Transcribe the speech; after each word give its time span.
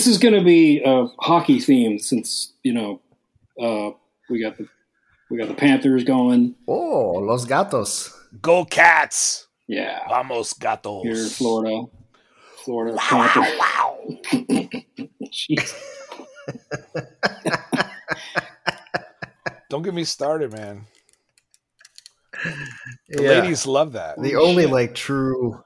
this 0.00 0.06
is 0.06 0.16
going 0.16 0.32
to 0.32 0.42
be 0.42 0.80
uh, 0.82 1.08
hockey 1.18 1.58
themed 1.58 2.00
since 2.00 2.54
you 2.62 2.72
know 2.72 3.02
uh, 3.60 3.90
we 4.30 4.40
got 4.42 4.56
the 4.56 4.66
we 5.30 5.36
got 5.36 5.46
the 5.46 5.52
Panthers 5.54 6.04
going. 6.04 6.54
Oh, 6.66 7.18
Los 7.20 7.44
Gatos. 7.44 8.10
Go 8.40 8.64
Cats! 8.64 9.46
Yeah, 9.68 10.08
Vamos 10.08 10.54
Gatos! 10.54 11.02
here 11.02 11.22
in 11.22 11.28
Florida, 11.28 11.82
Florida 12.64 12.96
Wow, 12.96 13.28
Panthers. 13.28 13.58
wow, 13.58 13.98
wow. 14.48 14.68
Don't 19.68 19.82
get 19.82 19.92
me 19.92 20.04
started, 20.04 20.50
man. 20.52 20.86
The 23.10 23.22
Yeah. 23.22 23.28
ladies 23.28 23.66
love 23.66 23.92
that. 23.92 24.18
The 24.22 24.36
only 24.36 24.64
like 24.64 24.94
true 24.94 25.62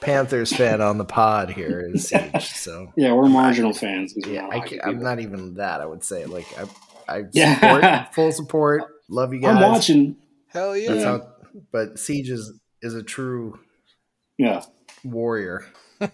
Panthers 0.00 0.52
fan 0.54 0.80
on 0.80 0.96
the 0.98 1.04
pod 1.04 1.50
here 1.50 1.80
is 1.92 2.08
Siege. 2.08 2.44
So 2.46 2.92
Yeah, 2.96 3.12
we're 3.14 3.28
marginal 3.28 3.72
fans. 3.72 4.12
'cause 4.14 4.24
we're 4.26 4.34
yeah, 4.34 4.48
I 4.48 4.60
can, 4.60 4.80
I'm 4.84 5.02
not 5.02 5.18
even 5.20 5.54
that. 5.54 5.80
I 5.80 5.86
would 5.86 6.04
say 6.04 6.24
like 6.26 6.46
I, 6.58 7.16
I 7.16 7.24
Yeah. 7.32 7.54
support 7.54 7.84
full 8.14 8.32
support. 8.32 8.82
Love 9.08 9.32
you 9.34 9.40
guys. 9.40 9.56
I'm 9.56 9.62
watching. 9.72 10.16
Hell 10.48 10.76
yeah. 10.76 10.92
That's 10.92 11.04
how, 11.04 11.32
but 11.72 11.98
Siege 11.98 12.30
is 12.30 12.52
is 12.82 12.94
a 12.94 13.02
true 13.02 13.58
Yeah. 14.38 14.62
warrior. 15.04 15.66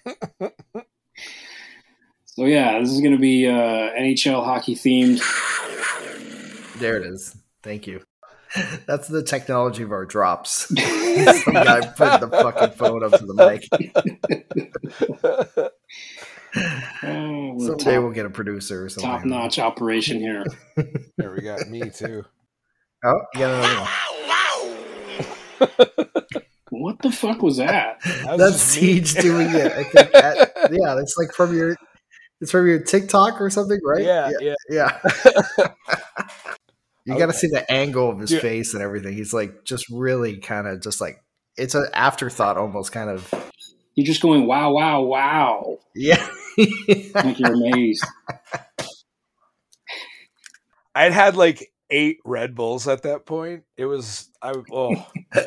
So 2.27 2.47
yeah, 2.47 2.81
this 2.81 2.91
is 2.91 2.99
going 3.01 3.13
to 3.13 3.19
be 3.21 3.47
uh, 3.47 3.53
NHL 3.53 4.45
hockey 4.45 4.75
themed. 4.75 5.21
There 6.81 6.97
it 6.97 7.07
is. 7.07 7.37
Thank 7.63 7.87
you. 7.87 8.03
That's 8.87 9.09
the 9.09 9.23
technology 9.23 9.83
of 9.83 9.93
our 9.93 10.05
drops. 10.05 10.53
Some 10.69 11.55
guy 11.55 11.87
put 11.87 12.21
the 12.21 12.29
fucking 12.31 12.77
phone 12.77 13.03
up 13.05 13.13
to 13.19 13.27
the 13.27 13.35
mic. 13.35 13.69
Oh, 16.57 17.55
we're 17.57 17.67
Someday 17.67 17.95
top, 17.95 18.03
we'll 18.03 18.13
get 18.13 18.27
a 18.27 18.31
producer 18.31 18.85
or 18.85 18.89
something. 18.89 19.11
top 19.11 19.25
notch 19.25 19.59
operation 19.59 20.21
here. 20.21 20.45
there 21.17 21.33
we 21.33 21.41
got 21.43 21.69
me 21.69 21.91
too. 21.91 22.25
Oh, 23.05 23.21
you 23.35 23.41
got 23.41 23.65
another 23.65 23.81
one. 23.81 23.91
What 26.71 27.01
the 27.03 27.13
fuck 27.13 27.41
was 27.41 27.59
that? 27.59 28.01
That 28.01 28.33
was 28.33 28.39
That's 28.39 28.53
just 28.53 28.83
me. 28.83 28.95
Siege 28.95 29.15
doing 29.15 29.49
it. 29.51 29.71
I 29.73 29.85
think 29.85 30.11
that, 30.11 30.53
yeah, 30.73 30.99
it's 30.99 31.15
like 31.17 31.33
from 31.33 31.55
your 31.57 31.77
it's 32.41 32.51
from 32.51 32.67
your 32.67 32.83
TikTok 32.83 33.41
or 33.41 33.49
something, 33.49 33.79
right? 33.85 34.05
Yeah, 34.05 34.31
yeah. 34.41 34.55
yeah. 34.69 35.69
You 37.05 37.19
got 37.19 37.27
to 37.27 37.33
see 37.33 37.49
the 37.49 37.71
angle 37.71 38.11
of 38.11 38.19
his 38.19 38.31
Dude. 38.31 38.41
face 38.41 38.75
and 38.75 38.83
everything. 38.83 39.15
He's 39.15 39.35
like 39.35 39.65
just 39.65 39.87
really 39.91 40.39
kind 40.39 40.67
of 40.67 40.81
just 40.81 41.01
like 41.01 41.23
it's 41.57 41.75
an 41.75 41.87
afterthought, 41.93 42.57
almost 42.57 42.93
kind 42.93 43.11
of. 43.11 43.33
You're 43.95 44.07
just 44.07 44.23
going 44.23 44.47
wow, 44.47 44.73
wow, 44.73 45.03
wow. 45.03 45.79
Yeah. 45.95 46.27
Like 47.15 47.39
you're 47.39 47.55
amazed. 47.55 48.05
I'd 50.95 51.13
had 51.13 51.37
like 51.37 51.73
eight 51.91 52.19
Red 52.25 52.55
Bulls 52.55 52.89
at 52.89 53.03
that 53.03 53.27
point. 53.27 53.65
It 53.77 53.87
was 53.87 54.31
I 54.41 54.55
oh 54.73 54.95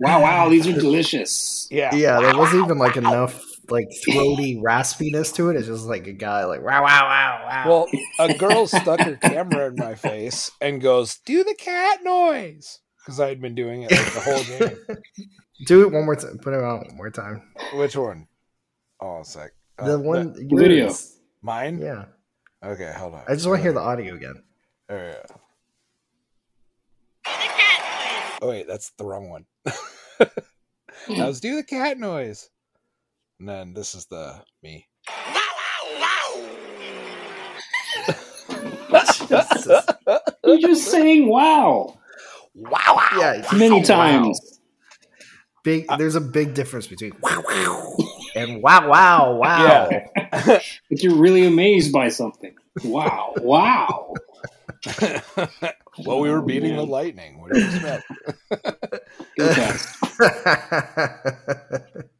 Wow, 0.00 0.22
wow, 0.22 0.48
these 0.48 0.66
are 0.66 0.72
delicious. 0.72 1.68
yeah. 1.70 1.94
yeah, 1.94 2.20
there 2.20 2.36
wasn't 2.36 2.64
even 2.64 2.78
like 2.78 2.96
enough 2.96 3.40
like 3.70 3.86
throaty 4.04 4.56
raspiness 4.64 5.34
to 5.36 5.50
it. 5.50 5.56
It's 5.56 5.66
just 5.66 5.84
like 5.86 6.06
a 6.06 6.12
guy 6.12 6.44
like 6.44 6.62
wow, 6.62 6.82
wow, 6.82 7.06
wow, 7.06 7.44
wow. 7.46 7.64
Well, 7.68 7.88
a 8.18 8.34
girl 8.38 8.66
stuck 8.66 9.00
her 9.00 9.16
camera 9.16 9.68
in 9.68 9.76
my 9.76 9.94
face 9.94 10.50
and 10.60 10.80
goes, 10.80 11.18
"Do 11.24 11.44
the 11.44 11.54
cat 11.54 12.00
noise," 12.02 12.80
because 12.98 13.20
I 13.20 13.28
had 13.28 13.40
been 13.40 13.54
doing 13.54 13.82
it 13.82 13.90
like 13.92 14.12
the 14.12 14.20
whole 14.20 14.44
game. 14.44 14.76
do 15.66 15.82
it 15.82 15.92
one 15.92 16.04
more 16.04 16.16
time. 16.16 16.38
Put 16.38 16.54
it 16.54 16.62
on 16.62 16.78
one 16.86 16.96
more 16.96 17.10
time. 17.10 17.42
Which 17.74 17.96
one? 17.96 18.26
Oh, 19.00 19.20
it's 19.20 19.36
like 19.36 19.52
uh, 19.78 19.86
The 19.86 19.98
one 19.98 20.32
the 20.32 20.56
video. 20.56 20.86
yours. 20.86 21.16
mine. 21.42 21.78
Yeah, 21.78 22.04
Okay, 22.64 22.92
hold 22.96 23.14
on. 23.14 23.22
I 23.28 23.34
just 23.34 23.46
want 23.46 23.58
to 23.58 23.62
hear 23.62 23.72
the 23.72 23.80
audio 23.80 24.14
again. 24.14 24.42
Oh, 24.90 24.96
yeah. 24.96 25.22
Oh 28.42 28.48
wait, 28.48 28.66
that's 28.66 28.90
the 28.98 29.04
wrong 29.04 29.28
one. 29.28 29.44
that 29.64 30.32
was 31.08 31.40
do 31.40 31.56
the 31.56 31.62
cat 31.62 31.98
noise. 31.98 32.48
And 33.40 33.48
then 33.48 33.72
this 33.72 33.94
is 33.94 34.04
the 34.06 34.42
me. 34.62 34.86
Jesus. 38.90 39.86
You're 40.44 40.58
just 40.58 40.90
saying 40.90 41.28
wow 41.28 41.96
Wow! 42.54 42.70
wow. 42.88 43.08
Yeah, 43.18 43.48
many 43.54 43.78
wow. 43.78 43.82
times. 43.82 44.60
Big. 45.64 45.86
Uh, 45.88 45.96
there's 45.96 46.16
a 46.16 46.20
big 46.20 46.52
difference 46.54 46.86
between 46.86 47.12
wow, 47.22 47.42
wow, 47.48 47.96
and 48.34 48.62
wow, 48.62 48.88
wow, 48.88 49.34
wow. 49.36 49.88
Yeah. 49.88 50.60
But 50.90 51.02
you're 51.02 51.14
really 51.16 51.46
amazed 51.46 51.92
by 51.92 52.08
something. 52.10 52.54
Wow, 52.84 53.34
wow. 53.38 54.14
well, 56.04 56.20
we 56.20 56.30
were 56.30 56.38
Oh, 56.38 56.42
beating 56.42 56.76
the 56.76 56.84
lightning. 56.84 57.40
What 57.40 57.52
do 57.52 57.60
you 57.60 57.66
expect? 57.66 58.04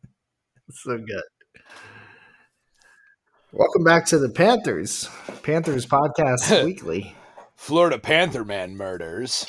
Go 0.71 0.75
Cats. 0.75 0.83
so 0.85 0.99
good. 0.99 1.23
Welcome 3.53 3.83
back 3.85 4.07
to 4.07 4.19
the 4.19 4.29
Panthers. 4.29 5.09
Panthers 5.43 5.87
podcast 5.87 6.65
weekly. 6.65 7.15
Florida 7.57 7.99
Panther 7.99 8.45
Man 8.45 8.77
murders. 8.77 9.47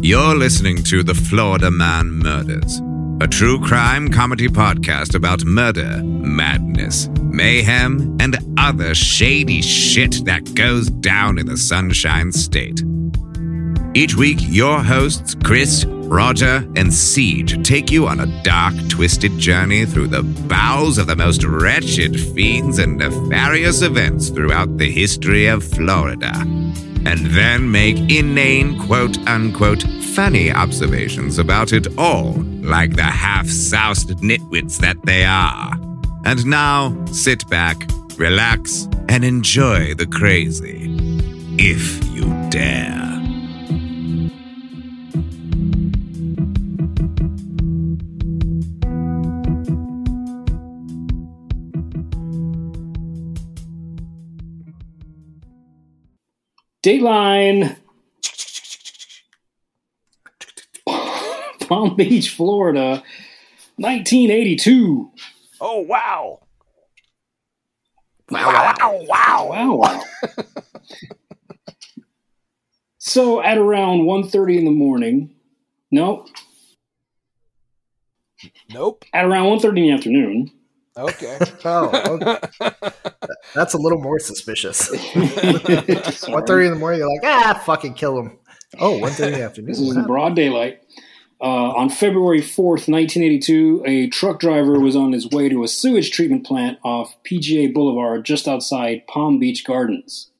You're 0.00 0.34
listening 0.36 0.82
to 0.84 1.02
The 1.02 1.14
Florida 1.14 1.70
Man 1.70 2.10
Murders, 2.10 2.80
a 3.20 3.26
true 3.26 3.60
crime 3.60 4.10
comedy 4.10 4.46
podcast 4.46 5.14
about 5.14 5.44
murder, 5.44 6.00
madness, 6.04 7.08
mayhem, 7.20 8.16
and 8.20 8.38
other 8.56 8.94
shady 8.94 9.60
shit 9.60 10.24
that 10.24 10.54
goes 10.54 10.88
down 10.88 11.36
in 11.36 11.46
the 11.46 11.56
Sunshine 11.56 12.30
State. 12.30 12.84
Each 13.94 14.14
week, 14.14 14.38
your 14.42 14.82
hosts, 14.84 15.34
Chris, 15.42 15.84
Roger, 15.84 16.64
and 16.76 16.94
Siege, 16.94 17.60
take 17.66 17.90
you 17.90 18.06
on 18.06 18.20
a 18.20 18.42
dark, 18.44 18.74
twisted 18.88 19.36
journey 19.36 19.84
through 19.84 20.08
the 20.08 20.22
bowels 20.22 20.96
of 20.96 21.08
the 21.08 21.16
most 21.16 21.42
wretched 21.42 22.20
fiends 22.20 22.78
and 22.78 22.98
nefarious 22.98 23.82
events 23.82 24.28
throughout 24.28 24.78
the 24.78 24.90
history 24.90 25.46
of 25.46 25.64
Florida 25.64 26.32
and 27.08 27.24
then 27.28 27.70
make 27.70 27.96
inane, 28.12 28.78
quote 28.86 29.16
unquote, 29.26 29.82
funny 30.14 30.52
observations 30.52 31.38
about 31.38 31.72
it 31.72 31.86
all, 31.96 32.34
like 32.60 32.96
the 32.96 33.02
half 33.02 33.48
soused 33.48 34.10
nitwits 34.18 34.76
that 34.76 34.98
they 35.04 35.24
are. 35.24 35.72
And 36.26 36.44
now, 36.44 36.94
sit 37.06 37.48
back, 37.48 37.78
relax, 38.18 38.86
and 39.08 39.24
enjoy 39.24 39.94
the 39.94 40.06
crazy. 40.06 40.94
If 41.58 42.04
you 42.14 42.26
dare. 42.50 43.17
Dateline. 56.88 57.76
Palm 61.68 61.96
Beach, 61.96 62.30
Florida, 62.30 63.02
1982. 63.76 65.12
Oh 65.60 65.80
wow! 65.80 66.40
Wow, 68.30 68.46
wow. 68.46 68.74
Wow! 68.78 69.04
Wow! 69.06 69.46
Wow, 69.50 69.74
wow. 69.76 70.02
so 72.96 73.42
at 73.42 73.58
around 73.58 74.00
1.30 74.06 74.56
in 74.56 74.64
the 74.64 74.70
morning, 74.70 75.34
nope. 75.90 76.26
Nope. 78.70 79.04
at 79.12 79.26
around 79.26 79.60
1.30 79.60 79.68
in 79.68 79.74
the 79.74 79.90
afternoon, 79.90 80.50
Okay. 80.98 81.38
Oh, 81.64 81.90
okay. 82.14 82.38
that's 83.54 83.74
a 83.74 83.78
little 83.78 84.00
more 84.00 84.18
suspicious. 84.18 84.88
One 86.28 86.46
thirty 86.46 86.66
in 86.66 86.72
the 86.72 86.78
morning, 86.78 87.00
you're 87.00 87.08
like, 87.08 87.24
ah, 87.24 87.62
fucking 87.64 87.94
kill 87.94 88.18
him. 88.18 88.38
Oh, 88.78 88.98
1.30 89.00 89.26
in 89.26 89.32
the 89.32 89.42
afternoon. 89.42 89.68
This 89.68 89.80
is 89.80 89.96
in 89.96 90.04
broad 90.04 90.34
daylight. 90.36 90.80
Uh, 91.40 91.72
on 91.72 91.88
February 91.88 92.40
4th, 92.40 92.88
1982, 92.88 93.82
a 93.86 94.08
truck 94.08 94.40
driver 94.40 94.78
was 94.80 94.96
on 94.96 95.12
his 95.12 95.28
way 95.30 95.48
to 95.48 95.62
a 95.62 95.68
sewage 95.68 96.10
treatment 96.10 96.46
plant 96.46 96.78
off 96.84 97.16
PGA 97.24 97.72
Boulevard 97.72 98.24
just 98.24 98.48
outside 98.48 99.06
Palm 99.06 99.38
Beach 99.38 99.64
Gardens. 99.64 100.30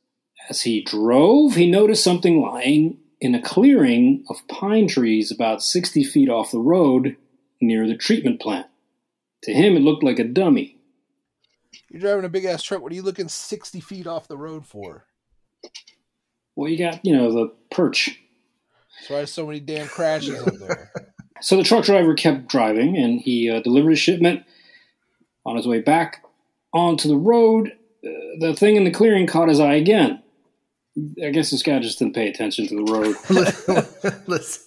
As 0.49 0.63
he 0.63 0.83
drove, 0.83 1.55
he 1.55 1.71
noticed 1.71 2.05
something 2.05 2.41
lying 2.41 2.99
in 3.21 3.35
a 3.35 3.43
clearing 3.43 4.25
of 4.29 4.47
pine 4.49 4.89
trees 4.89 5.31
about 5.31 5.63
60 5.63 6.05
feet 6.05 6.29
off 6.29 6.53
the 6.53 6.61
road 6.61 7.17
near 7.61 7.87
the 7.87 7.97
treatment 7.97 8.41
plant. 8.41 8.67
To 9.45 9.53
him, 9.53 9.77
it 9.77 9.83
looked 9.83 10.03
like 10.03 10.19
a 10.19 10.25
dummy. 10.25 10.77
You're 11.91 12.01
driving 12.01 12.25
a 12.25 12.29
big 12.29 12.45
ass 12.45 12.63
truck. 12.63 12.83
What 12.83 12.93
are 12.93 12.95
you 12.95 13.03
looking 13.03 13.29
60 13.29 13.81
feet 13.81 14.07
off 14.07 14.29
the 14.29 14.37
road 14.37 14.67
for? 14.67 15.07
Well, 16.57 16.69
you 16.69 16.79
got, 16.79 17.05
you 17.05 17.17
know, 17.17 17.33
the 17.33 17.53
perch. 17.71 18.19
That's 18.99 19.11
why 19.11 19.17
there's 19.19 19.33
so 19.33 19.47
many 19.47 19.61
damn 19.61 19.87
crashes 19.87 20.43
up 20.43 20.55
there. 20.55 20.91
So 21.41 21.57
the 21.57 21.63
truck 21.63 21.85
driver 21.85 22.15
kept 22.15 22.49
driving, 22.49 22.97
and 22.97 23.21
he 23.21 23.49
uh, 23.49 23.61
delivered 23.61 23.91
his 23.91 24.01
shipment. 24.01 24.45
On 25.47 25.57
his 25.57 25.69
way 25.69 25.81
back 25.81 26.25
onto 26.73 27.09
the 27.09 27.17
road, 27.17 27.69
uh, 28.05 28.11
the 28.41 28.55
thing 28.55 28.75
in 28.75 28.83
the 28.83 28.91
clearing 28.91 29.27
caught 29.27 29.49
his 29.49 29.61
eye 29.61 29.75
again. 29.75 30.23
I 31.25 31.31
guess 31.31 31.51
this 31.51 31.63
guy 31.63 31.79
just 31.79 32.01
didn't 32.01 32.15
pay 32.15 32.29
attention 32.29 32.67
to 32.67 32.85
the 32.85 32.93
road. 32.93 34.25
Listen, 34.27 34.63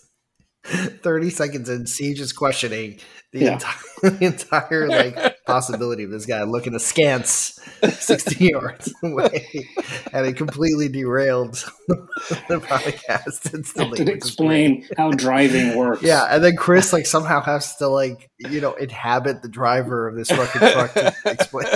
30 0.63 1.29
seconds 1.31 1.69
and 1.69 1.87
Siege 1.89 2.19
is 2.19 2.33
questioning 2.33 2.99
the, 3.31 3.39
Yeah. 3.39 3.53
entire, 3.53 3.79
the 4.03 4.25
entire 4.25 4.87
like 4.89 5.45
possibility 5.45 6.03
of 6.03 6.11
this 6.11 6.25
guy 6.25 6.43
looking 6.43 6.75
askance 6.75 7.59
60 7.99 8.45
yards 8.45 8.93
away, 9.03 9.47
and 10.13 10.27
it 10.27 10.33
completely 10.37 10.87
derailed 10.87 11.53
the 11.87 12.59
podcast 12.61 13.53
instantly. 13.53 14.05
to 14.05 14.11
explain 14.11 14.85
how 14.97 15.11
driving 15.11 15.75
works. 15.75 16.03
Yeah, 16.03 16.25
and 16.29 16.43
then 16.43 16.55
Chris 16.57 16.93
like 16.93 17.05
somehow 17.05 17.41
has 17.41 17.75
to 17.77 17.87
like 17.87 18.29
you 18.37 18.61
know 18.61 18.73
inhabit 18.73 19.41
the 19.41 19.49
driver 19.49 20.07
of 20.07 20.15
this 20.15 20.29
fucking 20.29 20.61
truck 20.61 20.93
to 20.93 21.13
explain. 21.25 21.67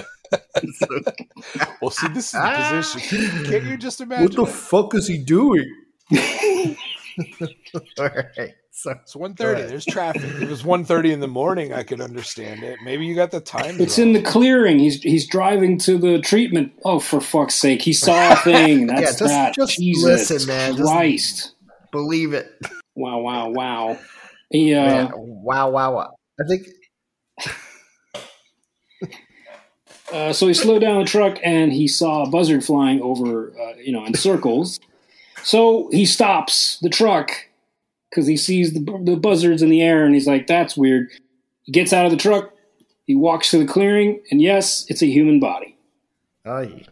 So, 0.74 0.88
Well, 1.82 1.92
see, 1.92 2.08
this 2.10 2.26
is 2.26 2.32
the 2.34 2.82
position. 2.82 3.46
Can't 3.46 3.64
you 3.66 3.78
just 3.78 4.02
imagine? 4.02 4.26
what 4.26 4.36
the 4.36 4.44
it? 4.44 4.50
fuck 4.50 4.94
is 4.96 5.08
he 5.08 5.18
doing? 5.24 5.66
All 8.00 8.10
right, 8.10 8.54
so 8.78 8.92
It's 8.92 9.16
1.30. 9.16 9.38
Go. 9.38 9.68
There's 9.68 9.86
traffic. 9.86 10.22
It 10.42 10.50
was 10.50 10.64
1.30 10.64 11.14
in 11.14 11.20
the 11.22 11.28
morning, 11.28 11.72
I 11.74 11.84
could 11.84 12.02
understand 12.02 12.62
it. 12.64 12.78
Maybe 12.84 13.06
you 13.06 13.16
got 13.16 13.32
the 13.32 13.40
time. 13.40 13.80
It's 13.80 13.98
wrong. 13.98 14.08
in 14.08 14.14
the 14.14 14.22
clearing. 14.22 14.80
He's 14.80 15.02
he's 15.02 15.26
driving 15.28 15.78
to 15.80 15.98
the 15.98 16.20
treatment. 16.20 16.74
Oh, 16.84 17.00
for 17.00 17.22
fuck's 17.22 17.56
sake! 17.56 17.82
He 17.82 17.94
saw 17.94 18.34
a 18.34 18.36
thing. 18.36 18.88
That's 18.88 19.02
Yeah, 19.02 19.08
just- 19.08 19.20
that. 19.20 19.56
just 19.56 19.78
Jesus 19.78 20.30
listen, 20.30 20.48
man. 20.48 20.76
Just- 20.76 21.54
believe 21.92 22.34
it. 22.34 22.52
Wow! 22.96 23.20
Wow! 23.20 23.50
Wow! 23.50 23.98
He 24.50 24.74
uh, 24.74 24.84
Man, 24.86 25.12
wow, 25.16 25.70
wow, 25.70 25.94
wow. 25.96 26.16
I 26.40 26.44
think 26.48 26.68
uh, 30.14 30.34
so 30.34 30.48
he 30.48 30.54
slowed 30.54 30.82
down 30.82 31.00
the 31.00 31.06
truck 31.08 31.38
and 31.44 31.72
he 31.72 31.88
saw 31.88 32.24
a 32.24 32.30
buzzard 32.30 32.64
flying 32.64 33.02
over, 33.02 33.52
uh, 33.60 33.76
you 33.78 33.92
know, 33.94 34.06
in 34.06 34.14
circles. 34.14 34.80
So 35.44 35.90
he 35.92 36.06
stops 36.06 36.78
the 36.82 36.90
truck 36.90 37.32
because 38.16 38.28
he 38.28 38.38
sees 38.38 38.72
the, 38.74 38.80
the 39.04 39.18
buzzards 39.18 39.62
in 39.62 39.70
the 39.70 39.82
air 39.82 40.06
and 40.06 40.14
he's 40.14 40.28
like, 40.28 40.48
"That's 40.48 40.78
weird." 40.78 41.10
He 41.64 41.72
gets 41.74 41.92
out 41.92 42.06
of 42.06 42.12
the 42.12 42.18
truck. 42.18 42.54
He 43.06 43.14
walks 43.16 43.52
to 43.52 43.58
the 43.60 43.66
clearing, 43.66 44.22
and 44.32 44.42
yes, 44.42 44.86
it's 44.88 45.02
a 45.02 45.08
human 45.08 45.40
body. 45.42 45.78
Aye. 46.46 46.86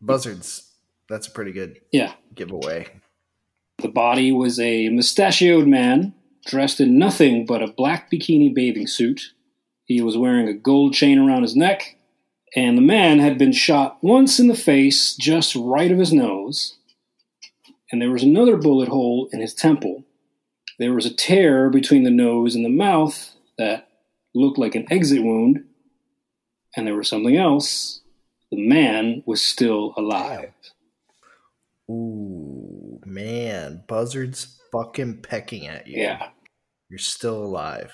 Buzzards. 0.00 0.68
That's 1.08 1.26
a 1.28 1.30
pretty 1.30 1.52
good 1.52 1.80
Yeah. 1.92 2.14
giveaway. 2.34 2.86
The 3.78 3.88
body 3.88 4.32
was 4.32 4.58
a 4.58 4.88
mustachioed 4.88 5.66
man 5.66 6.14
dressed 6.46 6.80
in 6.80 6.98
nothing 6.98 7.46
but 7.46 7.62
a 7.62 7.68
black 7.68 8.10
bikini 8.10 8.52
bathing 8.54 8.86
suit. 8.86 9.32
He 9.84 10.00
was 10.00 10.16
wearing 10.16 10.48
a 10.48 10.54
gold 10.54 10.94
chain 10.94 11.18
around 11.18 11.42
his 11.42 11.54
neck, 11.56 11.96
and 12.56 12.76
the 12.76 12.82
man 12.82 13.18
had 13.20 13.38
been 13.38 13.52
shot 13.52 13.98
once 14.02 14.38
in 14.40 14.48
the 14.48 14.54
face, 14.56 15.14
just 15.14 15.54
right 15.54 15.90
of 15.92 15.98
his 15.98 16.12
nose, 16.12 16.78
and 17.92 18.00
there 18.00 18.10
was 18.10 18.22
another 18.22 18.56
bullet 18.56 18.88
hole 18.88 19.28
in 19.32 19.40
his 19.40 19.54
temple. 19.54 20.02
There 20.78 20.94
was 20.94 21.04
a 21.04 21.14
tear 21.14 21.68
between 21.68 22.04
the 22.04 22.10
nose 22.10 22.54
and 22.54 22.64
the 22.64 22.70
mouth 22.70 23.34
that 23.58 23.88
looked 24.34 24.58
like 24.58 24.74
an 24.74 24.86
exit 24.90 25.22
wound, 25.22 25.64
and 26.74 26.86
there 26.86 26.96
was 26.96 27.08
something 27.08 27.36
else. 27.36 28.00
The 28.50 28.66
man 28.66 29.22
was 29.26 29.42
still 29.42 29.92
alive. 29.96 30.52
Ooh, 31.90 32.98
man. 33.04 33.84
Buzzards 33.86 34.58
fucking 34.72 35.20
pecking 35.22 35.66
at 35.66 35.86
you. 35.86 36.02
Yeah. 36.02 36.30
You're 36.88 36.98
still 36.98 37.42
alive. 37.44 37.92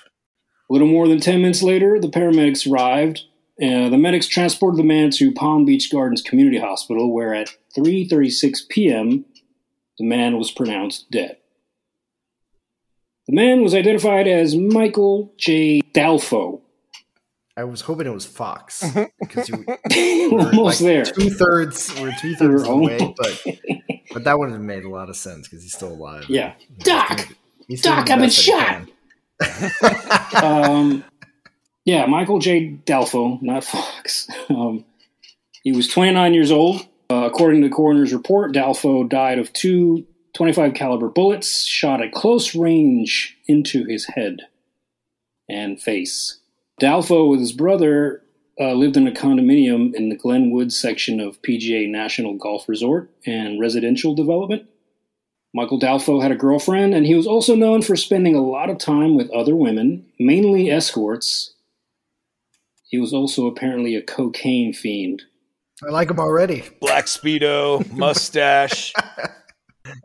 A 0.70 0.72
little 0.72 0.88
more 0.88 1.08
than 1.08 1.20
10 1.20 1.42
minutes 1.42 1.62
later, 1.62 1.98
the 2.00 2.08
paramedics 2.08 2.70
arrived. 2.70 3.24
Uh, 3.60 3.88
the 3.88 3.98
medics 3.98 4.28
transported 4.28 4.78
the 4.78 4.84
man 4.84 5.10
to 5.10 5.32
Palm 5.32 5.64
Beach 5.64 5.90
Gardens 5.90 6.22
Community 6.22 6.58
Hospital, 6.58 7.12
where 7.12 7.34
at 7.34 7.48
3:36 7.76 8.68
p.m., 8.68 9.24
the 9.98 10.04
man 10.04 10.38
was 10.38 10.50
pronounced 10.50 11.10
dead. 11.10 11.36
The 13.26 13.34
man 13.34 13.62
was 13.62 13.74
identified 13.74 14.26
as 14.26 14.56
Michael 14.56 15.32
J. 15.36 15.82
Dalfo. 15.92 16.62
I 17.56 17.64
was 17.64 17.80
hoping 17.82 18.06
it 18.06 18.10
was 18.14 18.24
Fox 18.24 18.84
because 19.20 19.48
you 19.48 19.58
were 20.32 20.40
Almost 20.46 20.80
there. 20.80 21.04
Two 21.04 21.28
thirds, 21.30 21.92
we're 22.00 22.14
two 22.20 22.34
thirds 22.36 22.62
away, 22.62 22.98
but 23.16 23.44
but 24.12 24.24
that 24.24 24.38
would 24.38 24.50
have 24.50 24.60
made 24.60 24.84
a 24.84 24.88
lot 24.88 25.10
of 25.10 25.16
sense 25.16 25.48
because 25.48 25.62
he's 25.62 25.74
still 25.74 25.92
alive. 25.92 26.24
Yeah. 26.28 26.54
He's 26.58 26.84
Doc! 26.86 27.16
doing- 27.18 27.36
he's 27.66 27.82
Doc, 27.82 27.98
I've 28.10 28.18
been 28.18 28.20
best 28.20 28.46
that 28.46 28.86
he 29.42 30.40
can. 30.40 30.44
um, 30.44 31.04
yeah, 31.84 32.06
Michael 32.06 32.38
J. 32.38 32.78
Dalfo, 32.86 33.42
not 33.42 33.64
Fox. 33.64 34.28
Um, 34.48 34.84
he 35.64 35.72
was 35.72 35.88
29 35.88 36.32
years 36.34 36.50
old. 36.52 36.86
Uh, 37.10 37.24
according 37.24 37.62
to 37.62 37.68
the 37.68 37.74
coroner's 37.74 38.12
report, 38.12 38.52
Dalfo 38.52 39.08
died 39.08 39.38
of 39.38 39.52
two 39.52 40.06
25 40.34 40.74
caliber 40.74 41.08
bullets 41.08 41.64
shot 41.64 42.02
at 42.02 42.12
close 42.12 42.54
range 42.54 43.36
into 43.46 43.84
his 43.84 44.06
head 44.06 44.42
and 45.48 45.80
face. 45.80 46.38
Dalfo, 46.80 47.30
with 47.30 47.40
his 47.40 47.52
brother, 47.52 48.22
uh, 48.60 48.72
lived 48.72 48.96
in 48.96 49.08
a 49.08 49.12
condominium 49.12 49.94
in 49.94 50.10
the 50.10 50.16
Glenwood 50.16 50.72
section 50.72 51.20
of 51.20 51.40
PGA 51.42 51.88
National 51.88 52.34
Golf 52.34 52.68
Resort 52.68 53.10
and 53.24 53.60
residential 53.60 54.14
development. 54.14 54.68
Michael 55.54 55.80
Dalfo 55.80 56.22
had 56.22 56.30
a 56.30 56.36
girlfriend, 56.36 56.92
and 56.92 57.06
he 57.06 57.14
was 57.14 57.26
also 57.26 57.54
known 57.54 57.82
for 57.82 57.96
spending 57.96 58.34
a 58.34 58.42
lot 58.42 58.68
of 58.68 58.78
time 58.78 59.16
with 59.16 59.30
other 59.30 59.56
women, 59.56 60.04
mainly 60.18 60.70
escorts. 60.70 61.54
He 62.84 62.98
was 62.98 63.12
also 63.12 63.46
apparently 63.46 63.94
a 63.94 64.02
cocaine 64.02 64.72
fiend. 64.72 65.22
I 65.86 65.90
like 65.90 66.10
him 66.10 66.18
already. 66.18 66.64
Black 66.80 67.06
Speedo, 67.06 67.90
mustache. 67.92 68.92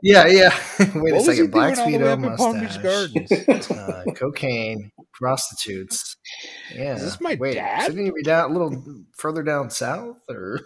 Yeah, 0.01 0.27
yeah. 0.27 0.57
Wait 0.79 0.93
what 0.93 1.11
a 1.11 1.13
was 1.15 1.25
he 1.27 1.33
second. 1.33 1.51
Black 1.51 1.75
doing 1.75 1.95
all 1.95 1.99
the 1.99 2.05
way 2.05 2.13
speedo, 2.13 2.31
in 2.31 2.37
Palm 2.37 2.59
Beach 2.59 2.83
mustache, 2.83 3.27
Gardens? 3.47 3.71
uh, 3.71 4.03
cocaine, 4.15 4.91
prostitutes. 5.13 6.15
Yeah. 6.73 6.95
Is 6.95 7.01
this 7.01 7.21
my 7.21 7.35
Wait, 7.39 7.55
dad? 7.55 7.85
Shouldn't 7.85 8.05
he 8.05 8.11
be 8.11 8.23
down 8.23 8.51
a 8.51 8.53
little 8.53 9.03
further 9.17 9.43
down 9.43 9.69
south, 9.69 10.17
or 10.29 10.61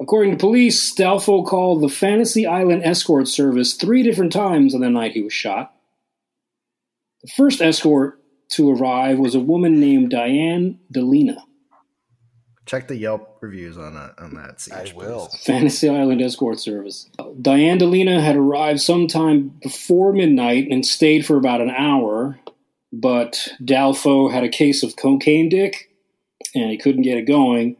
According 0.00 0.32
to 0.32 0.38
police, 0.38 0.94
Dalfo 0.94 1.46
called 1.46 1.80
the 1.82 1.88
Fantasy 1.88 2.46
Island 2.46 2.82
Escort 2.84 3.28
Service 3.28 3.74
three 3.74 4.02
different 4.02 4.32
times 4.32 4.74
on 4.74 4.80
the 4.80 4.90
night 4.90 5.12
he 5.12 5.22
was 5.22 5.32
shot. 5.32 5.72
The 7.22 7.30
first 7.36 7.62
escort 7.62 8.18
to 8.52 8.70
arrive 8.70 9.18
was 9.18 9.34
a 9.36 9.40
woman 9.40 9.78
named 9.78 10.10
Diane 10.10 10.80
Delina. 10.92 11.36
Check 12.66 12.88
the 12.88 12.96
Yelp 12.96 13.38
reviews 13.40 13.76
on 13.78 13.94
that 13.94 14.14
on 14.18 14.34
that. 14.34 14.66
I 14.72 14.92
will. 14.94 15.28
please. 15.28 15.44
Fantasy 15.44 15.88
Island 15.88 16.22
Escort 16.22 16.58
Service. 16.60 17.08
Diane 17.40 17.78
Delina 17.78 18.20
had 18.22 18.36
arrived 18.36 18.80
sometime 18.80 19.48
before 19.62 20.12
midnight 20.12 20.68
and 20.70 20.84
stayed 20.86 21.26
for 21.26 21.36
about 21.36 21.60
an 21.60 21.70
hour, 21.70 22.38
but 22.92 23.48
Dalfo 23.62 24.30
had 24.32 24.44
a 24.44 24.48
case 24.48 24.82
of 24.82 24.96
cocaine 24.96 25.48
dick 25.48 25.90
and 26.54 26.70
he 26.70 26.78
couldn't 26.78 27.02
get 27.02 27.18
it 27.18 27.26
going. 27.26 27.76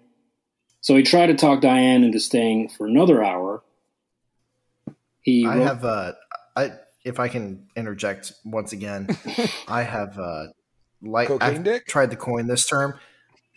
So 0.80 0.96
he 0.96 1.02
tried 1.04 1.26
to 1.26 1.34
talk 1.34 1.60
Diane 1.60 2.02
into 2.02 2.18
staying 2.18 2.70
for 2.70 2.86
another 2.86 3.22
hour. 3.22 3.62
He 5.20 5.46
I 5.46 5.56
wrote- 5.56 5.66
have 5.66 5.84
uh, 5.84 6.12
I 6.56 6.72
if 7.04 7.18
I 7.20 7.28
can 7.28 7.66
interject 7.76 8.32
once 8.44 8.72
again, 8.72 9.08
I 9.68 9.82
have 9.82 10.18
uh, 10.18 10.46
like 11.02 11.28
Cocaine 11.28 11.48
I've 11.58 11.64
dick? 11.64 11.86
tried 11.86 12.10
to 12.10 12.16
coin 12.16 12.46
this 12.48 12.66
term. 12.66 12.98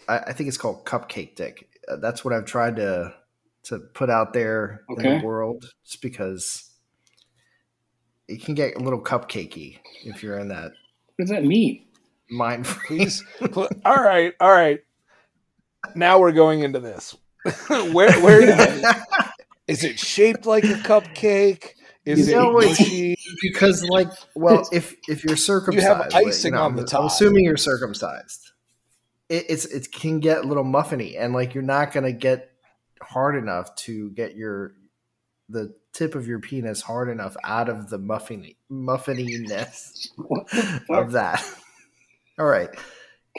I, 0.08 0.20
I 0.20 0.34
think 0.34 0.48
it's 0.48 0.58
called 0.58 0.86
cupcake 0.86 1.36
dick. 1.36 1.68
Uh, 1.88 1.98
that's 1.98 2.24
what 2.26 2.34
I've 2.34 2.46
tried 2.46 2.76
to 2.78 3.14
to 3.64 3.80
put 3.80 4.10
out 4.10 4.34
there 4.34 4.82
in 4.90 5.20
the 5.20 5.26
world, 5.26 5.72
just 5.86 6.02
because 6.02 6.70
it 8.28 8.44
can 8.44 8.54
get 8.56 8.76
a 8.76 8.80
little 8.80 9.02
cupcakey 9.02 9.80
if 10.04 10.22
you're 10.24 10.38
in 10.40 10.50
that 10.50 10.72
what 11.18 11.28
does 11.28 11.30
that 11.30 11.44
mean? 11.46 11.86
Please. 12.28 12.38
mind 12.38 12.68
freeze. 12.68 13.24
All 13.86 13.96
right, 14.04 14.34
all 14.40 14.52
right. 14.52 14.80
Now 15.96 16.20
we're 16.20 16.32
going 16.32 16.62
into 16.62 16.80
this. 16.80 17.16
where 17.68 18.12
where 18.22 18.42
is 19.68 19.84
it 19.84 20.00
shaped 20.00 20.46
like 20.48 20.64
a 20.64 20.74
cupcake? 20.84 21.70
Is 22.06 22.28
You 22.28 22.34
it 22.34 22.38
know, 22.38 22.60
it's- 22.60 22.80
mushy? 22.80 23.16
because 23.42 23.84
like 23.88 24.10
well 24.36 24.68
if 24.72 24.96
if 25.08 25.24
you're 25.24 25.38
circumcised 25.38 26.14
like, 26.14 26.28
icing 26.28 26.54
on 26.56 26.76
I'm- 26.78 26.86
the 26.86 26.98
I'm 26.98 27.06
assuming 27.06 27.46
you're 27.46 27.58
circumcised 27.58 28.52
it, 29.30 29.46
it's 29.50 29.66
it 29.66 29.92
can 29.92 30.20
get 30.20 30.40
a 30.40 30.48
little 30.48 30.64
muffiny 30.64 31.16
and 31.20 31.34
like 31.34 31.54
you're 31.54 31.64
not 31.64 31.92
gonna 31.92 32.12
get 32.12 32.52
hard 33.02 33.36
enough 33.36 33.76
to 33.76 34.12
get 34.12 34.36
your 34.36 34.74
the 35.50 35.76
tip 35.94 36.16
of 36.16 36.28
your 36.28 36.40
penis 36.40 36.82
hard 36.82 37.10
enough 37.10 37.36
out 37.44 37.70
of 37.70 37.90
the 37.90 38.00
muffiny 38.00 38.56
muffininess 38.72 40.10
What 40.18 40.48
the 40.52 40.64
fuck? 40.88 41.06
of 41.06 41.12
that 41.14 41.44
all 42.40 42.46
right 42.46 42.70